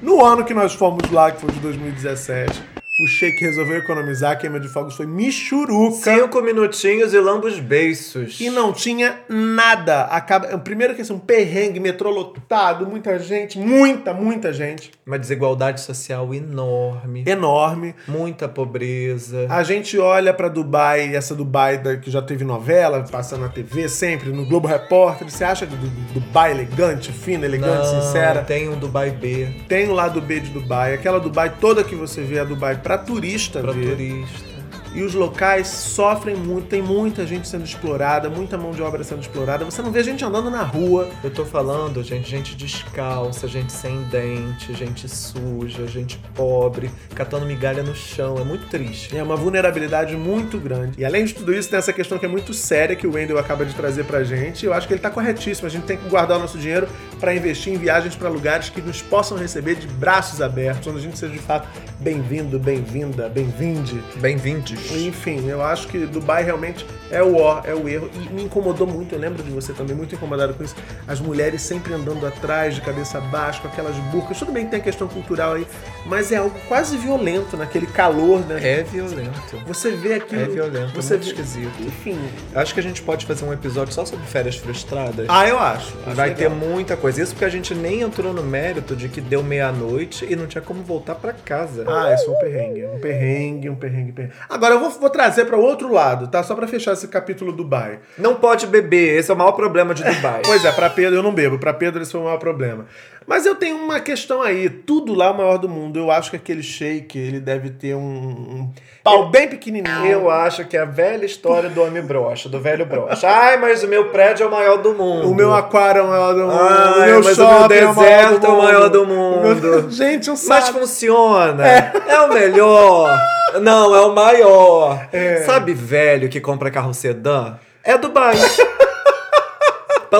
No 0.00 0.24
ano 0.24 0.42
que 0.42 0.54
nós 0.54 0.72
fomos 0.72 1.10
lá, 1.10 1.30
que 1.30 1.40
foi 1.40 1.50
de 1.50 1.58
2017, 1.60 2.62
o 2.98 3.06
Sheik 3.06 3.44
resolveu 3.44 3.76
economizar, 3.76 4.32
a 4.32 4.36
queima 4.36 4.58
de 4.58 4.68
fogos 4.68 4.94
foi 4.96 5.04
michuruca. 5.06 5.96
Cinco 6.18 6.40
minutinhos 6.40 7.12
e 7.12 7.20
lambos 7.20 7.58
beiços. 7.60 8.40
E 8.40 8.48
não 8.48 8.72
tinha 8.72 9.18
nada. 9.28 10.04
Acaba... 10.04 10.56
Primeiro 10.58 10.94
que 10.94 11.02
assim, 11.02 11.12
um 11.12 11.18
perrengue, 11.18 11.78
metrô 11.78 12.08
lotado, 12.08 12.86
muita 12.86 13.18
gente, 13.18 13.58
muita, 13.58 14.14
muita 14.14 14.50
gente. 14.50 14.90
Uma 15.06 15.18
desigualdade 15.18 15.82
social 15.82 16.32
enorme. 16.34 17.22
Enorme. 17.26 17.94
Muita 18.08 18.48
pobreza. 18.48 19.46
A 19.50 19.62
gente 19.62 19.98
olha 19.98 20.32
pra 20.32 20.48
Dubai, 20.48 21.14
essa 21.14 21.34
Dubai 21.34 21.76
da- 21.76 21.96
que 21.98 22.10
já 22.10 22.22
teve 22.22 22.44
novela, 22.44 23.04
passando 23.12 23.42
na 23.42 23.48
TV 23.50 23.90
sempre, 23.90 24.30
no 24.30 24.46
Globo 24.46 24.66
Repórter. 24.66 25.28
Você 25.30 25.44
acha 25.44 25.66
que 25.66 25.76
du- 25.76 25.86
du- 25.86 26.14
Dubai 26.14 26.50
elegante, 26.50 27.12
fina, 27.12 27.44
elegante, 27.44 27.92
Não, 27.92 28.02
sincera? 28.02 28.42
Tem 28.42 28.70
um 28.70 28.78
Dubai 28.78 29.10
B 29.10 29.48
Tem 29.68 29.86
o 29.86 29.92
lado 29.92 30.18
B 30.22 30.40
de 30.40 30.48
Dubai. 30.50 30.94
Aquela 30.94 31.20
Dubai 31.20 31.52
toda 31.60 31.84
que 31.84 31.94
você 31.94 32.22
vê 32.22 32.36
é 32.36 32.40
a 32.40 32.44
Dubai 32.44 32.80
pra 32.86 32.96
turista 32.96 33.58
pra 33.58 33.72
ver. 33.72 33.96
turista. 33.96 34.56
E 34.94 35.02
os 35.02 35.12
locais 35.12 35.68
sofrem 35.68 36.34
muito, 36.34 36.68
tem 36.68 36.80
muita 36.80 37.26
gente 37.26 37.46
sendo 37.46 37.66
explorada, 37.66 38.30
muita 38.30 38.56
mão 38.56 38.70
de 38.70 38.80
obra 38.80 39.04
sendo 39.04 39.20
explorada. 39.20 39.62
Você 39.62 39.82
não 39.82 39.92
vê 39.92 40.02
gente 40.02 40.24
andando 40.24 40.50
na 40.50 40.62
rua. 40.62 41.10
Eu 41.22 41.30
tô 41.30 41.44
falando, 41.44 42.02
gente, 42.02 42.30
gente 42.30 42.56
descalça, 42.56 43.46
gente 43.46 43.74
sem 43.74 44.04
dente, 44.04 44.72
gente 44.72 45.06
suja, 45.06 45.86
gente 45.86 46.18
pobre, 46.34 46.90
catando 47.14 47.44
migalha 47.44 47.82
no 47.82 47.94
chão. 47.94 48.38
É 48.38 48.44
muito 48.44 48.68
triste. 48.68 49.14
É 49.14 49.22
uma 49.22 49.36
vulnerabilidade 49.36 50.16
muito 50.16 50.58
grande. 50.58 50.98
E 50.98 51.04
além 51.04 51.26
de 51.26 51.34
tudo 51.34 51.52
isso, 51.52 51.68
tem 51.68 51.78
essa 51.78 51.92
questão 51.92 52.18
que 52.18 52.24
é 52.24 52.28
muito 52.28 52.54
séria 52.54 52.96
que 52.96 53.06
o 53.06 53.12
Wendel 53.12 53.38
acaba 53.38 53.66
de 53.66 53.74
trazer 53.74 54.04
pra 54.04 54.24
gente. 54.24 54.64
Eu 54.64 54.72
acho 54.72 54.88
que 54.88 54.94
ele 54.94 55.00
tá 55.02 55.10
corretíssimo. 55.10 55.66
A 55.66 55.70
gente 55.70 55.84
tem 55.84 55.98
que 55.98 56.08
guardar 56.08 56.38
o 56.38 56.40
nosso 56.40 56.56
dinheiro 56.56 56.88
para 57.18 57.34
investir 57.34 57.72
em 57.72 57.76
viagens 57.76 58.14
para 58.14 58.28
lugares 58.28 58.68
que 58.68 58.80
nos 58.80 59.02
possam 59.02 59.36
receber 59.36 59.76
de 59.76 59.86
braços 59.86 60.42
abertos, 60.42 60.86
onde 60.86 60.98
a 60.98 61.02
gente 61.02 61.18
seja 61.18 61.32
de 61.32 61.38
fato 61.38 61.68
bem-vindo, 62.00 62.58
bem-vinda, 62.58 63.28
bem-vinde. 63.28 64.02
Bem-vindos. 64.16 64.72
Enfim, 64.92 65.46
eu 65.48 65.62
acho 65.62 65.88
que 65.88 66.06
Dubai 66.06 66.42
realmente 66.42 66.86
é 67.10 67.22
o 67.22 67.36
ó, 67.36 67.60
é 67.64 67.74
o 67.74 67.88
erro. 67.88 68.08
E 68.14 68.32
me 68.32 68.42
incomodou 68.44 68.86
muito, 68.86 69.14
eu 69.14 69.18
lembro 69.18 69.42
de 69.42 69.50
você 69.50 69.72
também, 69.72 69.94
muito 69.96 70.14
incomodado 70.14 70.54
com 70.54 70.62
isso. 70.64 70.74
As 71.06 71.20
mulheres 71.20 71.62
sempre 71.62 71.92
andando 71.94 72.26
atrás, 72.26 72.74
de 72.74 72.80
cabeça 72.80 73.20
baixa, 73.20 73.60
com 73.60 73.68
aquelas 73.68 73.96
burcas. 74.10 74.38
Tudo 74.38 74.52
bem 74.52 74.64
que 74.64 74.70
tem 74.70 74.80
a 74.80 74.82
questão 74.82 75.06
cultural 75.08 75.54
aí, 75.54 75.66
mas 76.06 76.32
é 76.32 76.36
algo 76.36 76.54
quase 76.68 76.96
violento 76.96 77.56
naquele 77.56 77.86
calor, 77.86 78.40
né? 78.46 78.58
É 78.62 78.82
violento. 78.82 79.56
Você 79.66 79.90
vê 79.92 80.14
aquilo. 80.14 80.42
É 80.42 80.46
violento, 80.46 80.94
você 80.94 81.14
é 81.14 81.16
muito 81.18 81.34
vê- 81.34 81.42
esquisito. 81.42 81.82
Enfim. 81.82 82.18
Acho 82.54 82.74
que 82.74 82.80
a 82.80 82.82
gente 82.82 83.02
pode 83.02 83.26
fazer 83.26 83.44
um 83.44 83.52
episódio 83.52 83.92
só 83.92 84.04
sobre 84.04 84.24
férias 84.26 84.56
frustradas. 84.56 85.26
Ah, 85.28 85.46
eu 85.48 85.58
acho. 85.58 85.94
Acho 86.06 86.14
Vai 86.16 86.28
legal. 86.30 86.34
ter 86.34 86.48
muita 86.50 86.96
coisa. 86.96 87.22
Isso 87.22 87.32
porque 87.32 87.44
a 87.44 87.48
gente 87.48 87.74
nem 87.74 88.00
entrou 88.00 88.32
no 88.32 88.42
mérito 88.42 88.96
de 88.96 89.08
que 89.08 89.20
deu 89.20 89.42
meia-noite 89.42 90.26
e 90.28 90.34
não 90.36 90.46
tinha 90.46 90.62
como 90.62 90.82
voltar 90.82 91.14
pra 91.14 91.32
casa. 91.32 91.84
Ah, 91.86 92.10
é 92.10 92.16
só 92.16 92.32
um 92.32 92.38
perrengue. 92.38 92.86
Um 92.86 92.98
perrengue, 92.98 93.70
um 93.70 93.74
perrengue, 93.76 94.12
perrengue. 94.12 94.34
Agora 94.48 94.74
eu 94.74 94.80
vou, 94.80 94.90
vou 94.90 95.10
trazer 95.10 95.44
para 95.44 95.56
o 95.56 95.60
outro 95.62 95.92
lado, 95.92 96.28
tá? 96.28 96.42
Só 96.42 96.54
para 96.54 96.66
fechar 96.66 96.95
esse 96.96 97.08
capítulo 97.08 97.52
Dubai. 97.52 98.00
Não 98.18 98.34
pode 98.34 98.66
beber, 98.66 99.18
esse 99.18 99.30
é 99.30 99.34
o 99.34 99.36
maior 99.36 99.52
problema 99.52 99.94
de 99.94 100.02
Dubai. 100.04 100.42
Pois 100.44 100.64
é, 100.64 100.72
para 100.72 100.90
Pedro 100.90 101.18
eu 101.18 101.22
não 101.22 101.32
bebo. 101.32 101.58
Para 101.58 101.72
Pedro 101.72 102.02
esse 102.02 102.12
foi 102.12 102.20
o 102.20 102.24
maior 102.24 102.38
problema. 102.38 102.86
Mas 103.26 103.44
eu 103.44 103.56
tenho 103.56 103.76
uma 103.76 103.98
questão 103.98 104.40
aí. 104.40 104.70
Tudo 104.70 105.12
lá 105.12 105.26
é 105.26 105.30
o 105.30 105.36
maior 105.36 105.58
do 105.58 105.68
mundo. 105.68 105.98
Eu 105.98 106.10
acho 106.10 106.30
que 106.30 106.36
aquele 106.36 106.62
shake, 106.62 107.18
ele 107.18 107.40
deve 107.40 107.70
ter 107.70 107.94
um, 107.94 108.00
um 108.00 108.70
pau 109.02 109.28
bem 109.28 109.48
pequenininho. 109.48 110.06
Eu 110.06 110.30
acho 110.30 110.64
que 110.64 110.76
é 110.76 110.80
a 110.80 110.84
velha 110.84 111.24
história 111.24 111.68
do 111.68 111.82
homem 111.82 112.02
brocha, 112.02 112.48
do 112.48 112.60
velho 112.60 112.86
brocha. 112.86 113.26
Ai, 113.28 113.56
mas 113.56 113.82
o 113.82 113.88
meu 113.88 114.10
prédio 114.10 114.44
é 114.44 114.46
o 114.46 114.50
maior 114.50 114.76
do 114.78 114.94
mundo. 114.94 115.28
O 115.28 115.34
meu 115.34 115.52
aquário 115.52 116.00
é 116.00 116.02
o 116.04 116.08
maior 116.08 116.32
do 116.34 116.42
mundo. 116.42 116.58
Ai, 116.60 117.02
o 117.02 117.14
meu 117.14 117.24
mas 117.24 117.38
o 117.38 117.42
meu 117.42 117.50
shopping 117.58 117.74
é 117.74 117.86
o 117.86 117.94
maior 117.94 117.98
deserto 117.98 118.40
do 118.40 118.46
é 118.46 118.48
o 118.48 118.52
mundo. 118.52 118.62
maior 118.62 118.88
do 118.88 119.06
mundo. 119.06 119.90
Gente, 119.90 120.30
um 120.30 120.34
Mas 120.34 120.64
saco. 120.64 120.78
funciona. 120.78 121.66
É. 121.66 122.20
o 122.20 122.28
melhor. 122.32 123.18
Não, 123.60 123.94
é 123.94 124.00
o 124.02 124.14
maior. 124.14 125.08
Sabe 125.44 125.74
velho 125.74 126.28
que 126.28 126.40
compra 126.40 126.70
carro 126.70 126.94
sedã? 126.94 127.56
É 127.82 127.96
Dubai. 127.96 128.36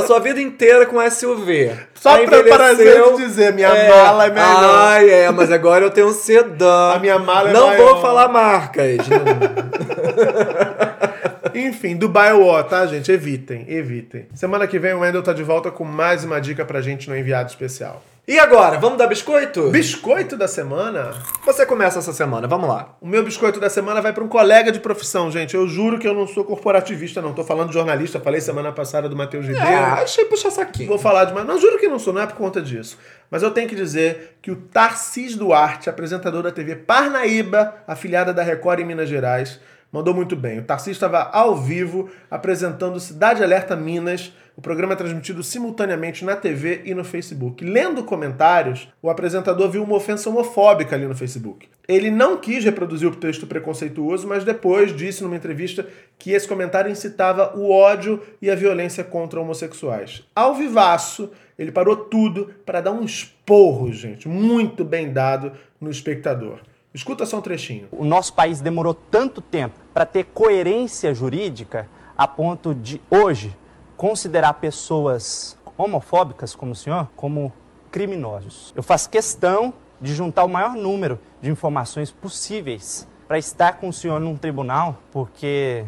Passou 0.01 0.17
a 0.17 0.21
vida 0.21 0.41
inteira 0.41 0.87
com 0.87 0.99
SUV. 1.11 1.73
Só 1.95 2.19
pra 2.27 2.43
prazer 2.43 3.03
de 3.03 3.17
dizer, 3.17 3.53
minha 3.53 3.69
mala 3.69 4.27
é 4.27 4.31
melhor. 4.31 4.79
Ai, 4.79 5.11
é, 5.11 5.31
mas 5.31 5.51
agora 5.51 5.85
eu 5.85 5.91
tenho 5.91 6.09
um 6.09 6.13
sedã. 6.13 6.93
A 6.93 6.99
minha 6.99 7.19
mala 7.19 7.51
é 7.51 7.53
Não 7.53 7.69
maior. 7.69 7.93
vou 7.95 8.03
falar 8.03 8.29
marcas. 8.29 8.99
Enfim, 11.55 11.97
Dubai 11.97 12.31
é 12.31 12.35
o 12.35 12.45
ó, 12.45 12.63
tá, 12.63 12.85
gente? 12.87 13.11
Evitem, 13.11 13.65
evitem. 13.69 14.27
Semana 14.35 14.67
que 14.67 14.79
vem 14.79 14.93
o 14.93 15.01
Wendel 15.01 15.23
tá 15.23 15.33
de 15.33 15.43
volta 15.43 15.71
com 15.71 15.85
mais 15.85 16.23
uma 16.23 16.39
dica 16.41 16.65
pra 16.65 16.81
gente 16.83 17.09
no 17.09 17.17
enviado 17.17 17.49
especial. 17.49 18.03
E 18.29 18.41
agora, 18.41 18.77
vamos 18.77 18.99
dar 18.99 19.07
biscoito? 19.07 19.71
Biscoito 19.71 20.37
da 20.37 20.49
semana? 20.49 21.15
Você 21.45 21.65
começa 21.65 22.01
essa 22.01 22.13
semana, 22.13 22.49
vamos 22.49 22.69
lá. 22.69 22.97
O 23.01 23.07
meu 23.07 23.23
biscoito 23.23 23.61
da 23.61 23.71
semana 23.71 24.03
vai 24.03 24.13
pra 24.13 24.25
um 24.25 24.27
colega 24.27 24.73
de 24.73 24.81
profissão, 24.81 25.31
gente. 25.31 25.55
Eu 25.55 25.69
juro 25.69 25.97
que 25.97 26.09
eu 26.09 26.13
não 26.13 26.27
sou 26.27 26.45
corporativista, 26.45 27.23
não. 27.23 27.33
Tô 27.33 27.45
falando 27.45 27.69
de 27.69 27.75
jornalista. 27.75 28.19
Falei 28.19 28.41
semana 28.41 28.73
passada 28.73 29.09
do 29.09 29.15
Matheus 29.15 29.47
Ribeiro. 29.47 29.69
Ah, 29.69 30.01
achei 30.03 30.25
puxar 30.25 30.51
saquinho. 30.51 30.89
Vou 30.89 30.99
falar 30.99 31.27
demais. 31.27 31.47
Não, 31.47 31.57
juro 31.57 31.79
que 31.79 31.87
não 31.87 32.01
sou, 32.01 32.13
não 32.13 32.23
é 32.23 32.27
por 32.27 32.35
conta 32.35 32.61
disso. 32.61 32.99
Mas 33.31 33.45
eu 33.45 33.53
tenho 33.53 33.69
que 33.69 33.77
dizer 33.77 34.39
que 34.43 34.51
o 34.51 34.57
Tarcis 34.57 35.37
Duarte, 35.37 35.89
apresentador 35.89 36.43
da 36.43 36.51
TV 36.51 36.75
Parnaíba, 36.75 37.77
afiliada 37.87 38.35
da 38.35 38.43
Record 38.43 38.81
em 38.81 38.85
Minas 38.85 39.09
Gerais, 39.09 39.61
mandou 39.97 40.13
muito 40.13 40.37
bem. 40.37 40.59
O 40.59 40.63
Tarcis 40.63 40.93
estava 40.93 41.23
ao 41.33 41.57
vivo 41.57 42.11
apresentando 42.31 43.01
Cidade 43.01 43.43
Alerta 43.43 43.75
Minas. 43.75 44.31
O 44.55 44.61
programa 44.61 44.93
é 44.93 44.97
transmitido 44.97 45.43
simultaneamente 45.43 46.23
na 46.23 46.37
TV 46.37 46.83
e 46.85 46.95
no 46.95 47.03
Facebook. 47.03 47.65
Lendo 47.65 48.05
comentários, 48.05 48.89
o 49.01 49.09
apresentador 49.09 49.71
viu 49.71 49.83
uma 49.83 49.97
ofensa 49.97 50.29
homofóbica 50.29 50.95
ali 50.95 51.07
no 51.07 51.15
Facebook. 51.15 51.69
Ele 51.89 52.11
não 52.11 52.37
quis 52.37 52.63
reproduzir 52.63 53.09
o 53.09 53.17
texto 53.17 53.47
preconceituoso, 53.47 54.29
mas 54.29 54.45
depois 54.45 54.95
disse 54.95 55.23
numa 55.23 55.37
entrevista 55.37 55.87
que 56.19 56.33
esse 56.33 56.47
comentário 56.47 56.91
incitava 56.91 57.57
o 57.57 57.71
ódio 57.71 58.23
e 58.41 58.51
a 58.51 58.55
violência 58.55 59.03
contra 59.03 59.41
homossexuais. 59.41 60.25
Ao 60.35 60.55
vivaço, 60.55 61.31
ele 61.59 61.73
parou 61.73 61.97
tudo 61.97 62.51
para 62.67 62.83
dar 62.83 62.93
um 62.93 63.05
esporro, 63.05 63.91
gente, 63.93 64.29
muito 64.29 64.85
bem 64.85 65.11
dado 65.11 65.53
no 65.81 65.91
espectador. 65.91 66.61
Escuta 66.97 67.27
só 67.27 67.37
um 67.37 67.43
trechinho. 67.43 67.89
O 67.93 68.07
nosso 68.07 68.33
país 68.33 68.63
demorou 68.63 68.95
tanto 68.95 69.43
tempo 69.43 69.79
para 69.93 70.07
ter 70.07 70.25
coerência 70.25 71.13
jurídica 71.13 71.87
a 72.17 72.27
ponto 72.27 72.75
de 72.75 73.03
hoje 73.11 73.55
considerar 73.99 74.55
pessoas 74.55 75.59
homofóbicas 75.77 76.55
como 76.55 76.73
o 76.73 76.75
senhor 76.75 77.07
como 77.15 77.53
criminosos. 77.91 78.73
Eu 78.75 78.83
faço 78.83 79.11
questão 79.11 79.75
de 80.01 80.15
juntar 80.15 80.45
o 80.45 80.49
maior 80.49 80.75
número 80.75 81.21
de 81.43 81.51
informações 81.51 82.11
possíveis 82.11 83.07
para 83.29 83.39
estar 83.39 83.75
com 83.75 83.91
o 83.91 83.93
senhor 83.93 84.19
num 84.19 84.35
tribunal, 84.35 84.97
porque 85.13 85.85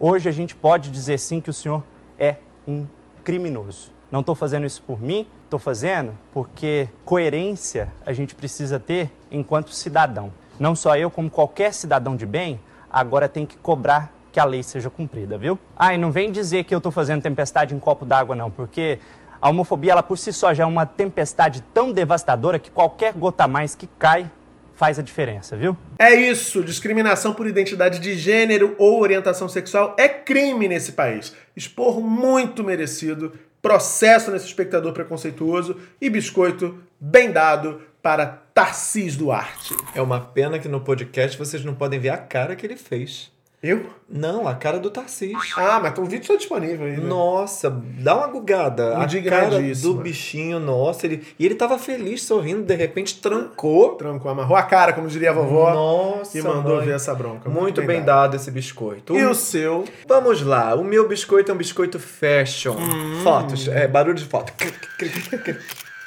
hoje 0.00 0.26
a 0.26 0.32
gente 0.32 0.56
pode 0.56 0.90
dizer 0.90 1.18
sim 1.18 1.38
que 1.38 1.50
o 1.50 1.52
senhor 1.52 1.84
é 2.18 2.36
um 2.66 2.86
criminoso. 3.22 3.92
Não 4.10 4.20
estou 4.20 4.34
fazendo 4.34 4.64
isso 4.64 4.80
por 4.80 5.02
mim, 5.02 5.26
estou 5.44 5.58
fazendo 5.58 6.16
porque 6.32 6.88
coerência 7.04 7.92
a 8.06 8.14
gente 8.14 8.34
precisa 8.34 8.80
ter 8.80 9.12
enquanto 9.30 9.70
cidadão. 9.70 10.32
Não 10.58 10.74
só 10.74 10.96
eu, 10.96 11.10
como 11.10 11.28
qualquer 11.28 11.72
cidadão 11.72 12.16
de 12.16 12.24
bem, 12.24 12.58
agora 12.90 13.28
tem 13.28 13.44
que 13.44 13.56
cobrar 13.58 14.12
que 14.32 14.40
a 14.40 14.44
lei 14.44 14.62
seja 14.62 14.90
cumprida, 14.90 15.36
viu? 15.36 15.58
Ah, 15.76 15.94
e 15.94 15.98
não 15.98 16.10
vem 16.10 16.30
dizer 16.30 16.64
que 16.64 16.74
eu 16.74 16.78
estou 16.78 16.92
fazendo 16.92 17.22
tempestade 17.22 17.74
em 17.74 17.78
copo 17.78 18.04
d'água, 18.04 18.34
não, 18.34 18.50
porque 18.50 18.98
a 19.40 19.50
homofobia, 19.50 19.92
ela 19.92 20.02
por 20.02 20.16
si 20.18 20.32
só 20.32 20.52
já 20.52 20.64
é 20.64 20.66
uma 20.66 20.86
tempestade 20.86 21.62
tão 21.74 21.92
devastadora 21.92 22.58
que 22.58 22.70
qualquer 22.70 23.12
gota 23.12 23.44
a 23.44 23.48
mais 23.48 23.74
que 23.74 23.86
cai 23.98 24.30
faz 24.74 24.98
a 24.98 25.02
diferença, 25.02 25.56
viu? 25.56 25.76
É 25.98 26.14
isso, 26.14 26.62
discriminação 26.62 27.32
por 27.32 27.46
identidade 27.46 27.98
de 27.98 28.14
gênero 28.14 28.74
ou 28.78 29.00
orientação 29.00 29.48
sexual 29.48 29.94
é 29.98 30.08
crime 30.08 30.68
nesse 30.68 30.92
país. 30.92 31.34
Esporro 31.56 32.02
muito 32.02 32.62
merecido, 32.62 33.32
processo 33.62 34.30
nesse 34.30 34.46
espectador 34.46 34.92
preconceituoso 34.92 35.78
e 36.00 36.10
biscoito 36.10 36.78
bem 37.00 37.32
dado 37.32 37.80
para 38.06 38.24
Tarcis 38.54 39.16
Duarte. 39.16 39.74
É 39.92 40.00
uma 40.00 40.20
pena 40.20 40.60
que 40.60 40.68
no 40.68 40.80
podcast 40.80 41.36
vocês 41.36 41.64
não 41.64 41.74
podem 41.74 41.98
ver 41.98 42.10
a 42.10 42.16
cara 42.16 42.54
que 42.54 42.64
ele 42.64 42.76
fez. 42.76 43.32
Eu? 43.60 43.84
Não, 44.08 44.46
a 44.46 44.54
cara 44.54 44.78
do 44.78 44.90
Tarcís. 44.90 45.32
Ah, 45.56 45.80
mas 45.82 45.98
o 45.98 46.04
vídeo 46.04 46.20
está 46.20 46.36
disponível 46.36 46.86
aí. 46.86 46.98
né? 46.98 47.02
Nossa, 47.04 47.68
dá 47.68 48.16
uma 48.16 48.28
gugada. 48.28 48.96
A 48.96 49.08
cara 49.28 49.58
do 49.82 49.94
bichinho, 49.94 50.60
nossa. 50.60 51.04
Ele, 51.04 51.26
e 51.36 51.44
ele 51.44 51.56
tava 51.56 51.76
feliz, 51.80 52.22
sorrindo, 52.22 52.62
de 52.62 52.76
repente 52.76 53.20
trancou. 53.20 53.96
Trancou, 53.96 54.30
amarrou 54.30 54.56
a 54.56 54.62
cara, 54.62 54.92
como 54.92 55.08
diria 55.08 55.30
a 55.30 55.32
vovó. 55.32 55.74
Nossa, 55.74 56.38
E 56.38 56.42
mandou 56.42 56.76
mãe. 56.76 56.86
ver 56.86 56.94
essa 56.94 57.12
bronca. 57.12 57.50
Muito, 57.50 57.82
bem, 57.82 58.04
dado. 58.04 58.36
esse 58.36 58.52
biscoito. 58.52 59.16
E 59.16 59.24
o 59.24 59.34
seu? 59.34 59.84
Vamos 60.06 60.42
lá, 60.42 60.76
o 60.76 60.84
meu 60.84 61.08
biscoito 61.08 61.50
é 61.50 61.54
um 61.54 61.58
biscoito 61.58 61.98
fashion. 61.98 62.76
Hum. 62.76 63.20
Fotos, 63.24 63.66
é, 63.66 63.88
barulho 63.88 64.14
de 64.14 64.26
foto. 64.26 64.52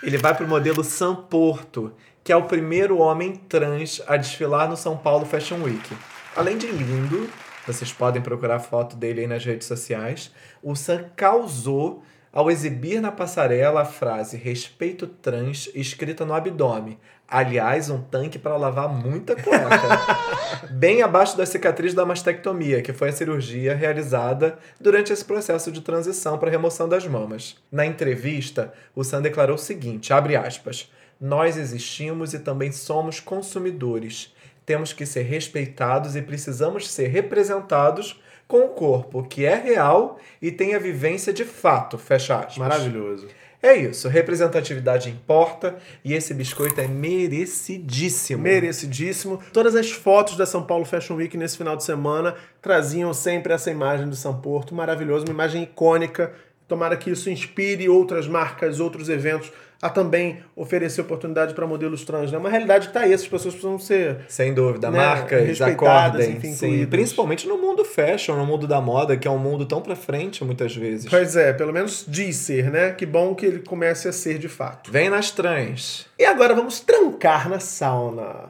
Ele 0.01 0.17
vai 0.17 0.33
pro 0.33 0.47
modelo 0.47 0.83
Sam 0.83 1.15
Porto, 1.15 1.93
que 2.23 2.31
é 2.31 2.35
o 2.35 2.43
primeiro 2.43 2.99
homem 2.99 3.35
trans 3.35 4.01
a 4.07 4.15
desfilar 4.15 4.69
no 4.69 4.77
São 4.77 4.97
Paulo 4.97 5.25
Fashion 5.25 5.61
Week. 5.61 5.97
Além 6.35 6.57
de 6.57 6.67
lindo, 6.67 7.29
vocês 7.67 7.91
podem 7.91 8.21
procurar 8.21 8.59
foto 8.59 8.95
dele 8.95 9.21
aí 9.21 9.27
nas 9.27 9.43
redes 9.43 9.67
sociais, 9.67 10.31
o 10.63 10.73
Sam 10.75 11.05
causou 11.15 12.03
ao 12.31 12.49
exibir 12.51 13.01
na 13.01 13.11
passarela 13.11 13.81
a 13.81 13.85
frase 13.85 14.37
respeito 14.37 15.07
trans 15.07 15.69
escrita 15.73 16.25
no 16.25 16.33
abdômen. 16.33 16.99
Aliás, 17.27 17.91
um 17.91 18.01
tanque 18.01 18.39
para 18.39 18.57
lavar 18.57 18.89
muita 18.89 19.35
cueca. 19.35 20.67
Bem 20.73 21.03
abaixo 21.03 21.37
da 21.37 21.45
cicatriz 21.45 21.93
da 21.93 22.05
mastectomia, 22.05 22.81
que 22.81 22.91
foi 22.91 23.09
a 23.09 23.13
cirurgia 23.13 23.75
realizada 23.75 24.57
durante 24.81 25.13
esse 25.13 25.23
processo 25.23 25.71
de 25.71 25.81
transição 25.81 26.39
para 26.39 26.49
remoção 26.49 26.89
das 26.89 27.05
mamas. 27.05 27.55
Na 27.71 27.85
entrevista, 27.85 28.73
o 28.95 29.03
Sam 29.03 29.21
declarou 29.21 29.55
o 29.55 29.59
seguinte, 29.59 30.11
abre 30.11 30.35
aspas, 30.35 30.91
nós 31.21 31.55
existimos 31.55 32.33
e 32.33 32.39
também 32.39 32.71
somos 32.71 33.19
consumidores. 33.19 34.33
Temos 34.65 34.91
que 34.93 35.05
ser 35.05 35.23
respeitados 35.23 36.15
e 36.15 36.21
precisamos 36.21 36.89
ser 36.89 37.07
representados 37.07 38.19
com 38.49 38.61
o 38.61 38.69
corpo 38.69 39.21
que 39.21 39.45
é 39.45 39.53
real 39.53 40.19
e 40.41 40.51
tem 40.51 40.73
a 40.73 40.79
vivência 40.79 41.31
de 41.31 41.45
fato, 41.45 41.99
fecha 41.99 42.39
aspas. 42.39 42.57
Maravilhoso. 42.57 43.27
É 43.61 43.75
isso, 43.75 44.07
representatividade 44.07 45.07
importa 45.07 45.77
e 46.03 46.15
esse 46.15 46.33
biscoito 46.33 46.81
é 46.81 46.87
merecidíssimo. 46.87 48.41
Merecidíssimo. 48.41 49.39
Todas 49.53 49.75
as 49.75 49.91
fotos 49.91 50.35
da 50.35 50.47
São 50.47 50.63
Paulo 50.63 50.83
Fashion 50.83 51.15
Week 51.15 51.37
nesse 51.37 51.57
final 51.57 51.77
de 51.77 51.83
semana 51.83 52.35
traziam 52.59 53.13
sempre 53.13 53.53
essa 53.53 53.69
imagem 53.69 54.09
do 54.09 54.15
São 54.15 54.41
Porto, 54.41 54.73
maravilhoso, 54.73 55.25
uma 55.25 55.33
imagem 55.33 55.61
icônica. 55.61 56.33
Tomara 56.67 56.97
que 56.97 57.11
isso 57.11 57.29
inspire 57.29 57.87
outras 57.87 58.27
marcas, 58.27 58.79
outros 58.79 59.09
eventos 59.09 59.51
a 59.81 59.89
também 59.89 60.39
oferecer 60.55 61.01
oportunidade 61.01 61.53
para 61.53 61.65
modelos 61.65 62.03
trans. 62.03 62.33
É 62.33 62.37
uma 62.37 62.49
realidade 62.49 62.87
que 62.87 62.89
está 62.89 63.01
aí, 63.01 63.13
essas 63.13 63.27
pessoas 63.27 63.53
precisam 63.53 63.79
ser 63.79 64.19
Sem 64.27 64.53
dúvida, 64.53 64.91
né, 64.91 64.97
marcas 64.97 65.45
respeitadas, 65.45 66.21
acordem, 66.21 66.37
enfim, 66.37 66.53
sim. 66.53 66.85
principalmente 66.85 67.47
no 67.47 67.57
mundo 67.57 67.85
fashion, 67.85 68.35
no 68.35 68.45
mundo 68.45 68.67
da 68.67 68.81
moda, 68.81 69.15
que 69.15 69.27
é 69.27 69.31
um 69.31 69.37
mundo 69.37 69.65
tão 69.65 69.81
pra 69.81 69.95
frente 69.95 70.43
muitas 70.43 70.75
vezes. 70.75 71.09
Pois 71.09 71.35
é, 71.35 71.53
pelo 71.53 71.71
menos 71.71 72.05
diz 72.07 72.35
ser, 72.35 72.69
né? 72.69 72.91
Que 72.91 73.05
bom 73.05 73.33
que 73.33 73.45
ele 73.45 73.59
comece 73.59 74.07
a 74.07 74.11
ser 74.11 74.37
de 74.37 74.49
fato. 74.49 74.91
Vem 74.91 75.09
nas 75.09 75.31
trans. 75.31 76.05
E 76.17 76.25
agora 76.25 76.53
vamos 76.53 76.79
trancar 76.79 77.49
na 77.49 77.59
sauna. 77.59 78.49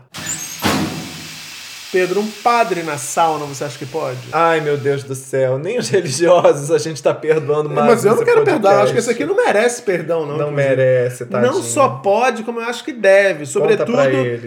Pedro, 1.92 2.20
um 2.20 2.30
padre 2.30 2.84
na 2.84 3.00
sauna, 3.00 3.46
você 3.46 3.64
acha 3.64 3.78
que 3.78 3.86
pode? 3.86 4.20
Ai, 4.32 4.62
meu 4.62 4.78
Deus 4.78 5.04
do 5.04 5.16
céu, 5.16 5.58
nem 5.58 5.80
os 5.80 5.90
religiosos 5.90 6.70
a 6.70 6.78
gente 6.78 7.02
tá 7.02 7.16
perdoando 7.16 7.68
mais. 7.68 7.88
Mas 7.88 8.06
eu 8.06 8.16
não 8.16 8.24
quero 8.24 8.38
podcast. 8.38 8.52
perdoar, 8.52 8.74
eu 8.76 8.84
acho 8.84 8.94
que 8.94 9.00
esse 9.00 9.10
aqui 9.10 9.26
não 9.26 9.36
merece 9.36 9.82
perdão, 9.82 10.24
não. 10.24 10.38
Não 10.38 10.52
merece, 10.52 11.26
tadinho. 11.26 11.52
Não 11.52 11.64
só 11.64 11.90
pode, 11.90 12.44
como 12.44 12.60
eu 12.60 12.66
acho 12.66 12.84
que 12.84 12.94
deve. 12.94 13.48
Sobretudo 13.48 13.90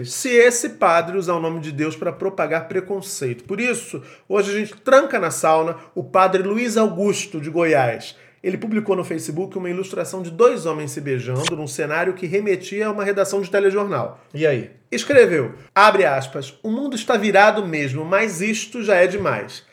se 0.05 0.29
esse 0.29 0.69
padre 0.69 1.17
usar 1.17 1.33
o 1.33 1.39
nome 1.41 1.59
de 1.59 1.73
Deus 1.73 1.97
para 1.97 2.13
propagar 2.13 2.69
preconceito. 2.69 3.43
Por 3.43 3.59
isso, 3.59 4.01
hoje 4.29 4.51
a 4.51 4.59
gente 4.59 4.75
tranca 4.77 5.19
na 5.19 5.29
sauna 5.29 5.75
o 5.93 6.03
padre 6.03 6.43
Luiz 6.43 6.77
Augusto, 6.77 7.41
de 7.41 7.49
Goiás. 7.49 8.15
Ele 8.43 8.57
publicou 8.57 8.93
no 8.93 9.05
Facebook 9.05 9.57
uma 9.57 9.69
ilustração 9.69 10.21
de 10.21 10.29
dois 10.29 10.65
homens 10.65 10.91
se 10.91 10.99
beijando 10.99 11.55
num 11.55 11.65
cenário 11.65 12.13
que 12.13 12.27
remetia 12.27 12.87
a 12.87 12.91
uma 12.91 13.05
redação 13.05 13.39
de 13.39 13.49
telejornal. 13.49 14.19
E 14.33 14.45
aí? 14.45 14.71
Escreveu, 14.91 15.53
abre 15.73 16.03
aspas, 16.03 16.59
o 16.61 16.69
mundo 16.69 16.93
está 16.93 17.15
virado 17.15 17.65
mesmo, 17.65 18.03
mas 18.03 18.41
isto 18.41 18.83
já 18.83 18.95
é 18.95 19.07
demais. 19.07 19.63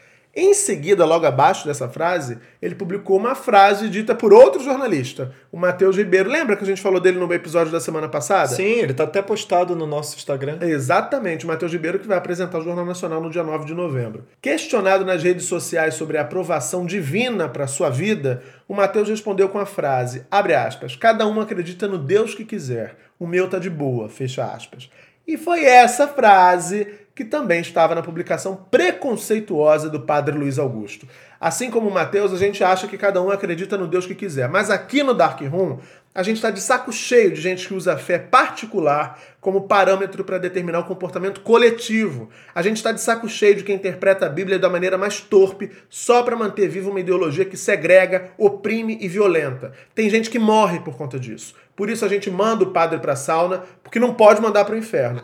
Em 0.42 0.54
seguida, 0.54 1.04
logo 1.04 1.26
abaixo 1.26 1.66
dessa 1.66 1.86
frase, 1.86 2.38
ele 2.62 2.74
publicou 2.74 3.18
uma 3.18 3.34
frase 3.34 3.90
dita 3.90 4.14
por 4.14 4.32
outro 4.32 4.62
jornalista, 4.62 5.34
o 5.52 5.58
Matheus 5.58 5.98
Ribeiro. 5.98 6.30
Lembra 6.30 6.56
que 6.56 6.64
a 6.64 6.66
gente 6.66 6.80
falou 6.80 6.98
dele 6.98 7.18
no 7.18 7.30
episódio 7.30 7.70
da 7.70 7.78
semana 7.78 8.08
passada? 8.08 8.48
Sim, 8.48 8.62
ele 8.62 8.94
tá 8.94 9.04
até 9.04 9.20
postado 9.20 9.76
no 9.76 9.86
nosso 9.86 10.16
Instagram. 10.16 10.56
Exatamente, 10.62 11.44
o 11.44 11.48
Matheus 11.48 11.70
Ribeiro 11.70 11.98
que 11.98 12.08
vai 12.08 12.16
apresentar 12.16 12.58
o 12.58 12.62
Jornal 12.62 12.86
Nacional 12.86 13.20
no 13.20 13.28
dia 13.28 13.42
9 13.42 13.66
de 13.66 13.74
novembro. 13.74 14.24
Questionado 14.40 15.04
nas 15.04 15.22
redes 15.22 15.44
sociais 15.44 15.92
sobre 15.92 16.16
a 16.16 16.22
aprovação 16.22 16.86
divina 16.86 17.46
para 17.46 17.66
sua 17.66 17.90
vida, 17.90 18.42
o 18.66 18.72
Matheus 18.72 19.10
respondeu 19.10 19.50
com 19.50 19.58
a 19.58 19.66
frase, 19.66 20.24
abre 20.30 20.54
aspas, 20.54 20.96
cada 20.96 21.26
um 21.26 21.38
acredita 21.38 21.86
no 21.86 21.98
Deus 21.98 22.34
que 22.34 22.46
quiser, 22.46 22.96
o 23.18 23.26
meu 23.26 23.46
tá 23.46 23.58
de 23.58 23.68
boa, 23.68 24.08
fecha 24.08 24.42
aspas. 24.42 24.88
E 25.30 25.36
foi 25.36 25.64
essa 25.64 26.08
frase 26.08 26.88
que 27.14 27.24
também 27.24 27.60
estava 27.60 27.94
na 27.94 28.02
publicação 28.02 28.66
preconceituosa 28.68 29.88
do 29.88 30.00
padre 30.00 30.36
Luiz 30.36 30.58
Augusto. 30.58 31.06
Assim 31.38 31.70
como 31.70 31.88
Mateus, 31.88 32.32
a 32.32 32.36
gente 32.36 32.64
acha 32.64 32.88
que 32.88 32.98
cada 32.98 33.22
um 33.22 33.30
acredita 33.30 33.78
no 33.78 33.86
Deus 33.86 34.06
que 34.06 34.14
quiser. 34.16 34.48
Mas 34.48 34.70
aqui 34.70 35.04
no 35.04 35.14
Dark 35.14 35.40
Room, 35.42 35.78
a 36.12 36.24
gente 36.24 36.36
está 36.36 36.50
de 36.50 36.60
saco 36.60 36.92
cheio 36.92 37.30
de 37.30 37.40
gente 37.40 37.68
que 37.68 37.74
usa 37.74 37.94
a 37.94 37.98
fé 37.98 38.18
particular 38.18 39.16
como 39.40 39.68
parâmetro 39.68 40.24
para 40.24 40.38
determinar 40.38 40.80
o 40.80 40.84
comportamento 40.84 41.40
coletivo. 41.40 42.28
A 42.52 42.62
gente 42.62 42.78
está 42.78 42.90
de 42.90 43.00
saco 43.00 43.28
cheio 43.28 43.54
de 43.54 43.62
quem 43.62 43.76
interpreta 43.76 44.26
a 44.26 44.28
Bíblia 44.28 44.58
da 44.58 44.68
maneira 44.68 44.98
mais 44.98 45.20
torpe 45.20 45.70
só 45.88 46.24
para 46.24 46.34
manter 46.34 46.68
viva 46.68 46.90
uma 46.90 46.98
ideologia 46.98 47.44
que 47.44 47.56
segrega, 47.56 48.32
oprime 48.36 48.98
e 49.00 49.06
violenta. 49.06 49.72
Tem 49.94 50.10
gente 50.10 50.28
que 50.28 50.38
morre 50.38 50.80
por 50.80 50.96
conta 50.96 51.18
disso. 51.18 51.54
Por 51.76 51.88
isso 51.88 52.04
a 52.04 52.08
gente 52.08 52.28
manda 52.28 52.64
o 52.64 52.72
padre 52.72 52.98
para 52.98 53.14
sauna, 53.14 53.62
porque 53.82 54.00
não 54.00 54.12
pode 54.12 54.42
mandar 54.42 54.64
para 54.64 54.74
o 54.74 54.78
inferno. 54.78 55.22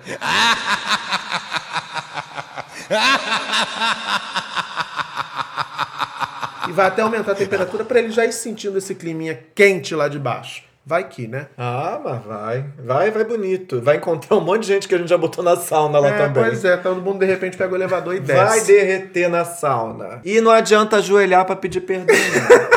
E 6.68 6.72
vai 6.72 6.86
até 6.86 7.02
aumentar 7.02 7.32
a 7.32 7.34
temperatura 7.34 7.84
para 7.84 7.98
ele 7.98 8.10
já 8.10 8.24
ir 8.24 8.32
sentindo 8.32 8.78
esse 8.78 8.94
climinha 8.94 9.38
quente 9.54 9.94
lá 9.94 10.08
de 10.08 10.18
baixo. 10.18 10.64
Vai 10.88 11.08
que, 11.08 11.26
né? 11.26 11.48
Ah, 11.58 12.00
mas 12.02 12.22
vai. 12.24 12.64
Vai, 12.78 13.10
vai 13.10 13.24
bonito. 13.24 13.80
Vai 13.80 13.96
encontrar 13.96 14.36
um 14.36 14.40
monte 14.40 14.62
de 14.62 14.68
gente 14.68 14.86
que 14.86 14.94
a 14.94 14.98
gente 14.98 15.08
já 15.08 15.18
botou 15.18 15.42
na 15.42 15.56
sauna 15.56 15.98
lá 15.98 16.10
é, 16.10 16.16
também. 16.16 16.44
Pois 16.44 16.64
é, 16.64 16.76
todo 16.76 17.02
mundo 17.02 17.18
de 17.18 17.26
repente 17.26 17.56
pega 17.56 17.72
o 17.72 17.76
elevador 17.76 18.14
e 18.14 18.20
desce. 18.20 18.40
Vai 18.40 18.60
derreter 18.60 19.28
na 19.28 19.44
sauna. 19.44 20.20
E 20.24 20.40
não 20.40 20.52
adianta 20.52 20.98
ajoelhar 20.98 21.44
pra 21.44 21.56
pedir 21.56 21.80
perdão. 21.80 22.14
não. 22.14 22.75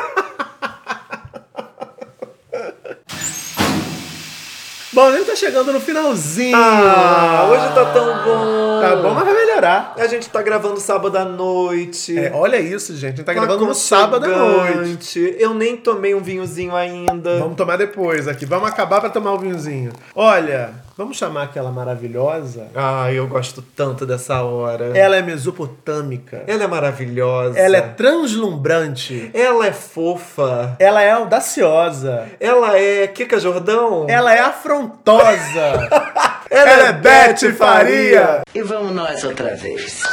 Gente 5.12 5.26
tá 5.26 5.36
chegando 5.36 5.72
no 5.74 5.80
finalzinho. 5.80 6.56
ah, 6.58 7.48
hoje 7.52 7.74
tá 7.74 7.86
tão 7.94 8.24
bom. 8.24 8.82
Tá 8.82 8.96
bom, 8.96 9.14
mas 9.14 9.26
vai 9.26 9.34
melhorar. 9.34 9.94
A 9.98 10.08
gente 10.08 10.30
tá 10.30 10.42
gravando 10.42 10.80
sábado 10.80 11.18
à 11.18 11.26
noite. 11.26 12.18
É, 12.18 12.32
olha 12.34 12.60
isso, 12.60 12.94
gente. 12.96 13.06
A 13.06 13.10
gente 13.10 13.24
tá, 13.26 13.34
Tá 13.34 13.34
gravando 13.34 13.66
no 13.66 13.74
sábado 13.76 14.26
à 14.26 14.30
noite. 14.30 15.36
Eu 15.38 15.54
nem 15.54 15.76
tomei 15.78 16.14
um 16.16 16.22
vinhozinho 16.22 16.76
ainda. 16.76 17.40
Vamos 17.40 17.56
tomar 17.56 17.78
depois 17.78 18.28
aqui. 18.28 18.46
Vamos 18.46 18.70
acabar 18.70 19.00
pra 19.02 19.10
tomar 19.10 19.34
o 19.34 19.38
vinhozinho. 19.40 19.92
Olha, 20.16 20.72
vamos 21.00 21.16
chamar 21.16 21.44
aquela 21.44 21.72
maravilhosa. 21.72 22.68
Ai, 22.76 23.18
eu 23.18 23.26
gosto 23.26 23.62
tanto 23.62 24.06
dessa 24.06 24.42
hora. 24.44 24.98
Ela 24.98 25.16
é 25.16 25.22
mesopotâmica. 25.22 26.44
Ela 26.46 26.66
é 26.66 26.68
maravilhosa. 26.68 27.58
Ela 27.58 27.78
é 27.78 27.82
translumbrante. 27.82 29.32
Ela 29.34 29.68
é 29.68 29.72
fofa. 29.72 30.76
Ela 30.78 31.02
é 31.02 31.12
audaciosa. 31.12 32.28
Ela 32.38 32.78
é 32.78 33.08
Kika 33.08 33.40
Jordão. 33.40 34.08
Ela 34.10 34.36
é 34.36 34.42
afrontosa. 34.42 35.88
Ela 36.52 36.70
Ela 36.70 36.88
é 36.90 36.94
Beth 36.94 37.54
Faria. 37.58 38.42
E 38.54 38.62
vamos 38.62 38.92
nós 38.92 39.24
outra 39.24 39.56
vez. 39.56 40.04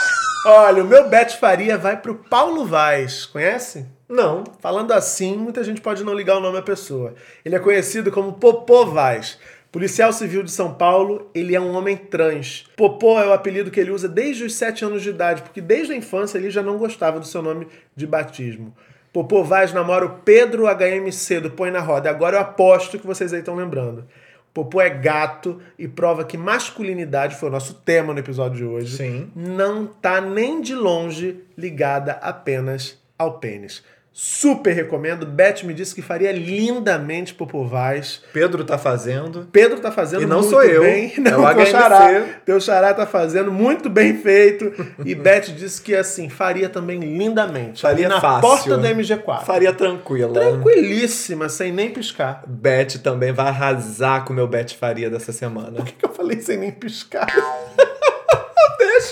Olha, 0.46 0.84
o 0.84 0.86
meu 0.86 1.08
Beth 1.08 1.30
Faria 1.40 1.76
vai 1.76 1.96
pro 1.96 2.14
Paulo 2.14 2.64
Vaz. 2.64 3.26
Conhece? 3.26 3.84
Não. 4.08 4.44
Falando 4.60 4.92
assim, 4.92 5.36
muita 5.36 5.64
gente 5.64 5.80
pode 5.80 6.04
não 6.04 6.14
ligar 6.14 6.36
o 6.36 6.40
nome 6.40 6.58
à 6.58 6.62
pessoa. 6.62 7.14
Ele 7.44 7.56
é 7.56 7.58
conhecido 7.58 8.12
como 8.12 8.34
Popô 8.34 8.86
Vaz. 8.86 9.36
Policial 9.70 10.12
civil 10.12 10.42
de 10.42 10.50
São 10.50 10.72
Paulo, 10.72 11.30
ele 11.34 11.54
é 11.54 11.60
um 11.60 11.74
homem 11.74 11.96
trans. 11.96 12.66
Popô 12.76 13.20
é 13.20 13.26
o 13.26 13.32
apelido 13.32 13.70
que 13.70 13.78
ele 13.78 13.90
usa 13.90 14.08
desde 14.08 14.44
os 14.44 14.54
7 14.54 14.84
anos 14.84 15.02
de 15.02 15.10
idade, 15.10 15.42
porque 15.42 15.60
desde 15.60 15.92
a 15.92 15.96
infância 15.96 16.38
ele 16.38 16.50
já 16.50 16.62
não 16.62 16.78
gostava 16.78 17.20
do 17.20 17.26
seu 17.26 17.42
nome 17.42 17.66
de 17.94 18.06
batismo. 18.06 18.74
Popô 19.12 19.42
Vaz 19.42 19.72
namora 19.72 20.04
o 20.04 20.18
Pedro 20.20 20.64
HMC 20.66 21.40
do 21.40 21.50
Põe 21.50 21.70
na 21.70 21.80
Roda. 21.80 22.10
Agora 22.10 22.36
eu 22.36 22.40
aposto 22.40 22.98
que 22.98 23.06
vocês 23.06 23.32
aí 23.32 23.40
estão 23.40 23.54
lembrando. 23.54 24.06
Popô 24.52 24.80
é 24.80 24.88
gato 24.88 25.60
e 25.78 25.86
prova 25.86 26.24
que 26.24 26.38
masculinidade 26.38 27.36
foi 27.36 27.50
o 27.50 27.52
nosso 27.52 27.74
tema 27.74 28.14
no 28.14 28.18
episódio 28.18 28.56
de 28.56 28.64
hoje. 28.64 28.96
Sim. 28.96 29.30
Não 29.36 29.86
tá 29.86 30.20
nem 30.20 30.62
de 30.62 30.74
longe 30.74 31.44
ligada 31.58 32.12
apenas 32.12 32.98
ao 33.18 33.38
pênis. 33.38 33.82
Super 34.18 34.72
recomendo. 34.72 35.26
Beth 35.26 35.62
me 35.62 35.74
disse 35.74 35.94
que 35.94 36.00
faria 36.00 36.32
lindamente 36.32 37.34
Popô 37.34 37.66
Vaz. 37.66 38.22
Pedro 38.32 38.64
tá 38.64 38.78
fazendo. 38.78 39.46
Pedro 39.52 39.78
tá 39.78 39.92
fazendo 39.92 40.22
E 40.22 40.26
não 40.26 40.38
muito 40.38 40.48
sou 40.48 40.62
eu, 40.62 40.84
bem. 40.84 41.12
é 41.18 41.20
Não, 41.20 41.44
o 41.44 41.54
teu 41.54 41.66
xará. 41.66 42.24
Teu 42.42 42.58
xará 42.58 42.94
tá 42.94 43.04
fazendo 43.04 43.52
muito 43.52 43.90
bem 43.90 44.16
feito. 44.16 44.72
E 45.04 45.14
Beth 45.14 45.52
disse 45.54 45.82
que 45.82 45.94
assim, 45.94 46.30
faria 46.30 46.70
também 46.70 46.98
lindamente. 46.98 47.82
Faria 47.82 48.08
na 48.08 48.18
fácil. 48.18 48.40
porta 48.40 48.78
do 48.78 48.86
MG4. 48.86 49.44
Faria 49.44 49.74
tranquila. 49.74 50.32
Tranquilíssima, 50.32 51.50
sem 51.50 51.70
nem 51.70 51.90
piscar. 51.90 52.42
Beth 52.46 52.98
também 53.02 53.34
vai 53.34 53.48
arrasar 53.48 54.24
com 54.24 54.32
o 54.32 54.36
meu 54.36 54.48
Beth 54.48 54.70
Faria 54.80 55.10
dessa 55.10 55.30
semana. 55.30 55.72
Por 55.72 55.84
que 55.84 55.92
que 55.92 56.06
eu 56.06 56.10
falei 56.14 56.40
sem 56.40 56.56
nem 56.56 56.72
piscar? 56.72 57.26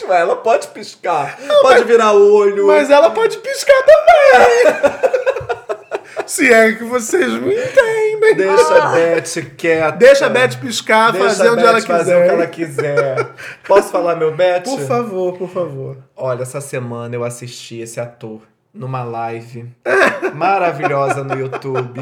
Ué, 0.03 0.21
ela 0.21 0.37
pode 0.37 0.69
piscar. 0.69 1.39
pode 1.63 1.85
virar 1.85 2.13
olho. 2.13 2.67
Mas 2.67 2.91
ela 2.91 3.11
pode 3.11 3.39
piscar 3.39 3.83
também. 3.83 5.15
Se 6.27 6.53
é 6.53 6.73
que 6.73 6.85
vocês 6.85 7.33
me 7.35 7.55
entendem. 7.55 8.35
Deixa 8.37 8.83
a 8.83 8.89
Beth 8.93 9.57
quieta. 9.57 9.93
Deixa 9.93 10.27
a 10.27 10.29
Beth 10.31 10.57
piscar, 10.61 11.13
Deixa 11.13 11.29
fazer 11.29 11.51
onde 11.51 11.65
ela 11.65 11.81
fazer 11.83 12.13
quiser. 12.13 12.17
o 12.17 12.25
que 12.25 12.31
ela 12.35 12.47
quiser. 12.47 13.29
Posso 13.67 13.91
falar, 13.91 14.17
meu 14.17 14.35
Beth? 14.35 14.63
Por 14.63 14.81
favor, 14.81 15.37
por 15.37 15.49
favor. 15.51 15.97
Olha, 16.17 16.43
essa 16.43 16.61
semana 16.61 17.15
eu 17.15 17.25
assisti 17.25 17.81
esse 17.81 18.01
ator 18.01 18.41
numa 18.73 19.05
live 19.05 19.71
maravilhosa 20.35 21.23
no 21.23 21.39
YouTube 21.39 22.01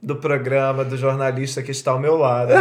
do 0.00 0.16
programa 0.16 0.84
do 0.84 0.96
jornalista 0.96 1.62
que 1.62 1.70
está 1.70 1.92
ao 1.92 1.98
meu 1.98 2.16
lado, 2.16 2.52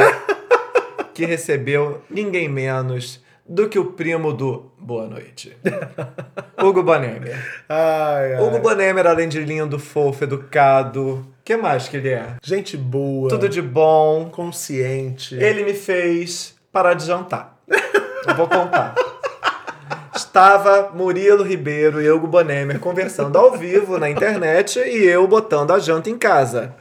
que 1.13 1.25
recebeu 1.25 2.01
ninguém 2.09 2.47
menos 2.47 3.21
do 3.47 3.67
que 3.67 3.77
o 3.77 3.85
primo 3.93 4.33
do 4.33 4.71
Boa 4.77 5.07
Noite, 5.07 5.57
Hugo 6.61 6.83
Bonemer. 6.83 7.37
Ai, 7.67 8.35
ai. 8.35 8.41
Hugo 8.41 8.59
Bonemer, 8.59 9.07
além 9.07 9.27
de 9.27 9.39
lindo, 9.39 9.77
fofo, 9.79 10.23
educado, 10.23 11.25
que 11.43 11.57
mais 11.57 11.87
que 11.87 11.97
ele 11.97 12.09
é? 12.09 12.35
Gente 12.43 12.77
boa. 12.77 13.29
Tudo 13.29 13.49
de 13.49 13.61
bom. 13.61 14.29
consciente. 14.31 15.35
Ele 15.35 15.63
me 15.63 15.73
fez 15.73 16.55
parar 16.71 16.93
de 16.93 17.05
jantar. 17.05 17.57
Eu 17.67 18.35
vou 18.35 18.47
contar. 18.47 18.95
Estava 20.15 20.91
Murilo 20.93 21.43
Ribeiro 21.43 22.01
e 22.01 22.09
Hugo 22.09 22.27
Bonemer 22.27 22.79
conversando 22.79 23.37
ao 23.37 23.57
vivo 23.57 23.97
na 23.97 24.09
internet 24.09 24.77
e 24.79 25.05
eu 25.05 25.25
botando 25.27 25.71
a 25.71 25.79
janta 25.79 26.09
em 26.09 26.17
casa. 26.17 26.75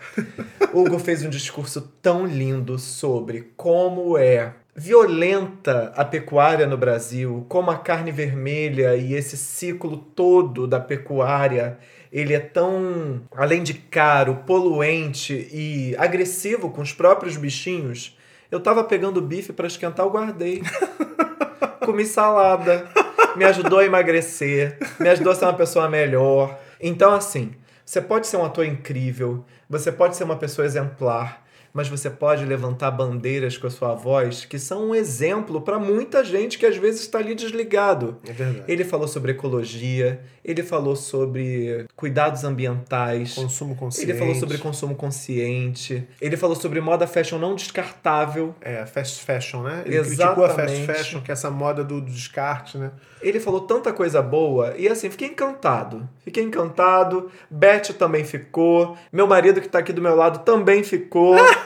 Hugo 0.72 0.98
fez 0.98 1.24
um 1.24 1.30
discurso 1.30 1.80
tão 2.02 2.26
lindo 2.26 2.78
sobre 2.78 3.52
como 3.56 4.18
é 4.18 4.52
violenta 4.74 5.92
a 5.96 6.04
pecuária 6.04 6.66
no 6.66 6.76
Brasil, 6.76 7.44
como 7.48 7.70
a 7.70 7.78
carne 7.78 8.12
vermelha 8.12 8.96
e 8.96 9.14
esse 9.14 9.36
ciclo 9.36 9.96
todo 9.96 10.66
da 10.66 10.80
pecuária, 10.80 11.78
ele 12.12 12.34
é 12.34 12.40
tão, 12.40 13.22
além 13.36 13.62
de 13.62 13.74
caro, 13.74 14.42
poluente 14.46 15.48
e 15.52 15.94
agressivo 15.98 16.70
com 16.70 16.82
os 16.82 16.92
próprios 16.92 17.36
bichinhos. 17.36 18.16
Eu 18.50 18.60
tava 18.60 18.82
pegando 18.82 19.20
bife 19.20 19.52
para 19.52 19.66
esquentar, 19.66 20.04
eu 20.04 20.10
guardei. 20.10 20.62
Comi 21.84 22.04
salada, 22.04 22.88
me 23.36 23.44
ajudou 23.44 23.78
a 23.78 23.84
emagrecer, 23.84 24.76
me 24.98 25.08
ajudou 25.08 25.32
a 25.32 25.34
ser 25.34 25.44
uma 25.44 25.54
pessoa 25.54 25.88
melhor. 25.88 26.58
Então, 26.80 27.12
assim, 27.12 27.52
você 27.84 28.00
pode 28.00 28.26
ser 28.26 28.36
um 28.36 28.44
ator 28.44 28.64
incrível, 28.64 29.44
você 29.68 29.90
pode 29.90 30.16
ser 30.16 30.24
uma 30.24 30.36
pessoa 30.36 30.64
exemplar, 30.64 31.44
mas 31.72 31.88
você 31.88 32.10
pode 32.10 32.44
levantar 32.44 32.90
bandeiras 32.90 33.56
com 33.56 33.66
a 33.66 33.70
sua 33.70 33.94
voz 33.94 34.44
que 34.44 34.58
são 34.58 34.90
um 34.90 34.94
exemplo 34.94 35.60
para 35.60 35.78
muita 35.78 36.24
gente 36.24 36.58
que 36.58 36.66
às 36.66 36.76
vezes 36.76 37.02
está 37.02 37.18
ali 37.18 37.34
desligado. 37.34 38.18
É 38.26 38.32
verdade. 38.32 38.64
Ele 38.66 38.84
falou 38.84 39.06
sobre 39.08 39.32
ecologia, 39.32 40.20
ele 40.44 40.62
falou 40.62 40.96
sobre 40.96 41.86
cuidados 41.96 42.44
ambientais, 42.44 43.34
Consumo 43.34 43.74
consciente. 43.76 44.10
ele 44.10 44.18
falou 44.18 44.34
sobre 44.34 44.58
consumo 44.58 44.94
consciente, 44.94 46.06
ele 46.20 46.36
falou 46.36 46.56
sobre 46.56 46.80
moda 46.80 47.06
fashion 47.06 47.38
não 47.38 47.54
descartável. 47.54 48.54
É, 48.60 48.84
fast 48.86 49.22
fashion, 49.24 49.62
né? 49.62 49.82
Ele 49.84 50.00
criticou 50.00 50.44
a 50.44 50.48
fast 50.50 50.72
Exatamente. 50.72 50.86
fashion, 50.86 51.20
que 51.20 51.30
é 51.30 51.34
essa 51.34 51.50
moda 51.50 51.84
do, 51.84 52.00
do 52.00 52.10
descarte, 52.10 52.78
né? 52.78 52.90
Ele 53.22 53.38
falou 53.38 53.60
tanta 53.60 53.92
coisa 53.92 54.22
boa 54.22 54.74
e 54.76 54.88
assim, 54.88 55.10
fiquei 55.10 55.28
encantado. 55.28 56.08
Fiquei 56.24 56.42
encantado. 56.42 57.30
Beth 57.50 57.92
também 57.98 58.24
ficou. 58.24 58.96
Meu 59.12 59.26
marido 59.26 59.60
que 59.60 59.68
tá 59.68 59.80
aqui 59.80 59.92
do 59.92 60.00
meu 60.00 60.14
lado 60.16 60.40
também 60.40 60.82
ficou. 60.82 61.36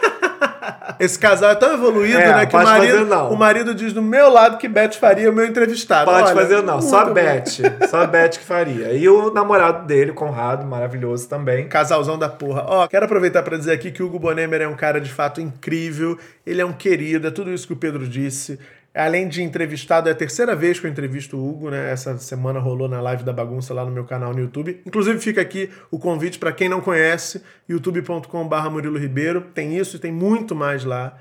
Esse 0.99 1.19
casal 1.19 1.51
é 1.51 1.55
tão 1.55 1.75
evoluído, 1.75 2.19
É, 2.19 2.35
né? 2.35 2.47
Que 2.47 2.57
o 2.57 2.63
marido, 2.63 2.93
fazer 2.93 3.05
não. 3.07 3.31
o 3.33 3.37
marido 3.37 3.75
diz 3.75 3.93
do 3.93 4.03
meu 4.03 4.29
lado 4.31 4.59
que 4.59 4.69
Beth 4.69 4.93
faria 4.93 5.31
o 5.31 5.33
meu 5.33 5.45
entrevistado. 5.47 6.11
Pode 6.11 6.25
Olha, 6.27 6.35
fazer 6.35 6.63
não, 6.63 6.81
só 6.81 7.05
Beth. 7.13 7.45
Só 7.89 8.07
Beth 8.07 8.31
que 8.31 8.45
faria. 8.45 8.93
E 8.93 9.09
o 9.09 9.33
namorado 9.33 9.87
dele, 9.87 10.13
Conrado, 10.13 10.65
maravilhoso 10.67 11.29
também. 11.29 11.67
Casalzão 11.69 12.19
da 12.19 12.29
porra. 12.29 12.65
Ó, 12.67 12.87
quero 12.87 13.05
aproveitar 13.05 13.43
pra 13.43 13.57
dizer 13.57 13.73
aqui 13.73 13.91
que 13.91 14.03
o 14.03 14.07
Hugo 14.07 14.19
Bonemer 14.19 14.63
é 14.63 14.69
um 14.69 14.77
cara 14.77 15.01
de 15.01 15.11
fato 15.13 15.41
incrível. 15.41 16.19
Ele 16.47 16.61
é 16.61 16.65
um 16.65 16.73
querido, 16.73 17.27
é 17.27 17.31
tudo 17.31 17.51
isso 17.51 17.67
que 17.67 17.73
o 17.73 17.77
Pedro 17.77 18.07
disse. 18.07 18.59
Além 18.95 19.27
de 19.27 19.43
entrevistado, 19.43 20.09
é 20.09 20.13
a 20.13 20.15
terceira 20.15 20.55
vez 20.55 20.79
que 20.79 20.87
eu 20.87 20.91
entrevisto 20.91 21.37
o 21.37 21.49
Hugo, 21.49 21.69
né? 21.69 21.91
Essa 21.91 22.17
semana 22.19 22.61
rolou 22.61 22.89
na 22.89 23.01
live 23.01 23.25
da 23.25 23.33
bagunça 23.33 23.75
lá 23.75 23.85
no 23.85 23.91
meu 23.91 24.05
canal 24.05 24.33
no 24.33 24.39
YouTube. 24.39 24.81
Inclusive 24.87 25.19
fica 25.19 25.41
aqui 25.41 25.69
o 25.91 25.99
convite 25.99 26.39
pra 26.39 26.53
quem 26.53 26.69
não 26.69 26.81
conhece, 26.81 27.43
youtube.com/barra 27.69 28.71
Murilo 28.71 28.97
Ribeiro. 28.97 29.41
Tem 29.53 29.77
isso 29.77 29.97
e 29.97 29.99
tem 29.99 30.13
muito 30.13 30.55
mais 30.55 30.85
lá. 30.85 31.19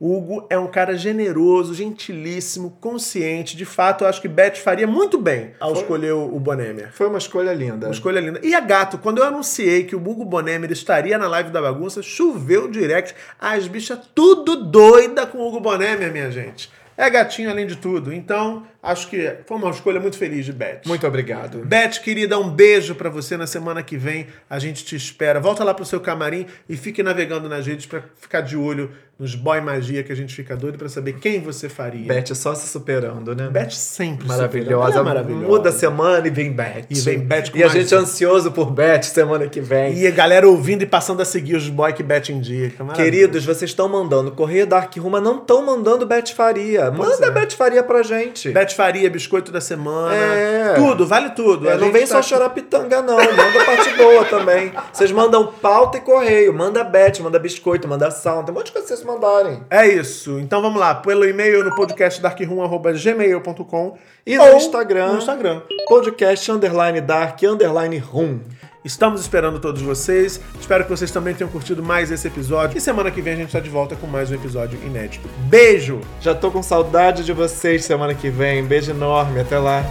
O 0.00 0.16
Hugo 0.16 0.46
é 0.50 0.58
um 0.58 0.66
cara 0.66 0.96
generoso, 0.96 1.72
gentilíssimo, 1.74 2.76
consciente. 2.80 3.56
De 3.56 3.64
fato, 3.64 4.02
eu 4.02 4.08
acho 4.08 4.20
que 4.20 4.26
Beth 4.26 4.56
faria 4.56 4.84
muito 4.84 5.16
bem 5.16 5.52
ao 5.60 5.74
escolher 5.74 6.14
o 6.14 6.34
o 6.34 6.40
Bonemer. 6.40 6.90
Foi 6.92 7.06
uma 7.06 7.18
escolha 7.18 7.52
linda. 7.52 7.86
Uma 7.86 7.92
escolha 7.92 8.18
linda. 8.18 8.40
E 8.42 8.52
a 8.52 8.58
Gato, 8.58 8.98
quando 8.98 9.18
eu 9.18 9.24
anunciei 9.24 9.84
que 9.84 9.94
o 9.94 10.00
Hugo 10.00 10.24
Bonemer 10.24 10.72
estaria 10.72 11.16
na 11.16 11.28
live 11.28 11.50
da 11.50 11.62
bagunça, 11.62 12.02
choveu 12.02 12.68
direct. 12.68 13.14
As 13.38 13.68
bichas 13.68 14.00
tudo 14.12 14.64
doida 14.64 15.24
com 15.24 15.38
o 15.38 15.46
Hugo 15.46 15.60
Bonemer, 15.60 16.10
minha 16.10 16.32
gente. 16.32 16.68
É 16.96 17.08
gatinho 17.08 17.50
além 17.50 17.66
de 17.66 17.76
tudo. 17.76 18.12
Então, 18.12 18.66
acho 18.82 19.08
que 19.08 19.36
foi 19.46 19.56
uma 19.56 19.70
escolha 19.70 20.00
muito 20.00 20.16
feliz 20.16 20.44
de 20.44 20.52
Beth. 20.52 20.82
Muito 20.86 21.06
obrigado. 21.06 21.58
Beth, 21.64 22.00
querida, 22.02 22.38
um 22.38 22.50
beijo 22.50 22.94
pra 22.94 23.08
você 23.08 23.36
na 23.36 23.46
semana 23.46 23.82
que 23.82 23.96
vem. 23.96 24.26
A 24.48 24.58
gente 24.58 24.84
te 24.84 24.96
espera. 24.96 25.40
Volta 25.40 25.64
lá 25.64 25.72
pro 25.74 25.84
seu 25.84 26.00
camarim 26.00 26.46
e 26.68 26.76
fique 26.76 27.02
navegando 27.02 27.48
nas 27.48 27.66
redes 27.66 27.86
pra 27.86 28.02
ficar 28.20 28.40
de 28.40 28.56
olho 28.56 28.92
nos 29.22 29.36
boy 29.36 29.60
magia 29.60 30.02
que 30.02 30.10
a 30.10 30.16
gente 30.16 30.34
fica 30.34 30.56
doido 30.56 30.76
pra 30.76 30.88
saber 30.88 31.12
quem 31.12 31.40
você 31.40 31.68
faria. 31.68 32.08
Beth 32.12 32.34
só 32.34 32.56
se 32.56 32.66
superando, 32.68 33.36
né? 33.36 33.48
Beth 33.48 33.70
sempre 33.70 34.26
Maravilhosa. 34.26 34.98
é 34.98 35.02
maravilhosa. 35.02 35.46
Muda 35.46 35.68
a 35.68 35.72
semana 35.72 36.26
e 36.26 36.30
vem 36.30 36.50
Beth. 36.52 36.86
E 36.90 36.94
vem 36.98 37.20
Beth 37.20 37.50
com 37.52 37.56
E 37.58 37.62
a 37.62 37.68
gente 37.68 37.94
ansioso 37.94 38.50
por 38.50 38.72
Beth 38.72 39.04
semana 39.04 39.46
que 39.46 39.60
vem. 39.60 39.96
E 39.96 40.08
a 40.08 40.10
galera 40.10 40.48
ouvindo 40.48 40.82
e 40.82 40.86
passando 40.86 41.22
a 41.22 41.24
seguir 41.24 41.54
os 41.54 41.68
boy 41.68 41.92
que 41.92 42.02
Beth 42.02 42.30
indica. 42.30 42.82
Maravilha. 42.82 43.04
Queridos, 43.10 43.44
vocês 43.44 43.70
estão 43.70 43.88
mandando 43.88 44.32
Correio 44.32 44.66
Dark 44.66 44.92
Room, 44.96 45.10
mas 45.10 45.22
não 45.22 45.36
estão 45.38 45.64
mandando 45.64 46.04
Beth 46.04 46.32
Faria. 46.34 46.90
Manda 46.90 47.26
é. 47.26 47.30
Beth 47.30 47.52
Faria 47.52 47.84
pra 47.84 48.02
gente. 48.02 48.50
Beth 48.50 48.70
Faria, 48.70 49.08
biscoito 49.08 49.52
da 49.52 49.60
semana. 49.60 50.16
É. 50.16 50.74
Tudo, 50.74 51.06
vale 51.06 51.30
tudo. 51.30 51.70
É, 51.70 51.76
não 51.76 51.92
vem 51.92 52.00
tá 52.02 52.08
só 52.08 52.18
aqui- 52.18 52.28
chorar 52.30 52.50
pitanga, 52.50 53.00
não. 53.00 53.16
Manda 53.18 53.64
parte 53.64 53.96
boa 53.96 54.24
também. 54.24 54.72
Vocês 54.92 55.12
mandam 55.12 55.46
pauta 55.46 55.98
e 55.98 56.00
correio. 56.00 56.52
Manda 56.52 56.82
Beth, 56.82 57.20
manda 57.20 57.38
biscoito, 57.38 57.86
manda 57.86 58.10
sal. 58.10 58.42
Tem 58.42 58.52
um 58.52 58.58
monte 58.58 58.66
de 58.66 58.72
coisa 58.72 58.88
pra 58.88 58.96
vocês 58.96 59.06
mandarem. 59.12 59.62
É 59.70 59.86
isso. 59.86 60.38
Então 60.38 60.62
vamos 60.62 60.80
lá. 60.80 60.94
Pelo 60.94 61.24
e-mail 61.24 61.64
no 61.64 61.74
podcast 61.74 62.20
darkroom.gmail.com 62.20 63.98
E 64.26 64.36
no 64.36 64.56
Instagram. 64.56 65.12
No 65.12 65.18
Instagram. 65.18 65.62
Podcast 65.88 66.50
underline 66.50 67.00
dark 67.00 67.42
underline 67.42 67.98
room. 67.98 68.40
Estamos 68.84 69.20
esperando 69.20 69.60
todos 69.60 69.80
vocês. 69.80 70.40
Espero 70.60 70.84
que 70.84 70.90
vocês 70.90 71.10
também 71.10 71.34
tenham 71.34 71.50
curtido 71.50 71.82
mais 71.82 72.10
esse 72.10 72.26
episódio. 72.26 72.76
E 72.76 72.80
semana 72.80 73.12
que 73.12 73.22
vem 73.22 73.34
a 73.34 73.36
gente 73.36 73.52
tá 73.52 73.60
de 73.60 73.70
volta 73.70 73.94
com 73.94 74.08
mais 74.08 74.30
um 74.30 74.34
episódio 74.34 74.78
inédito. 74.84 75.28
Beijo! 75.48 76.00
Já 76.20 76.34
tô 76.34 76.50
com 76.50 76.62
saudade 76.62 77.24
de 77.24 77.32
vocês 77.32 77.84
semana 77.84 78.12
que 78.14 78.28
vem. 78.28 78.64
Beijo 78.64 78.90
enorme. 78.90 79.40
Até 79.40 79.58
lá. 79.58 79.84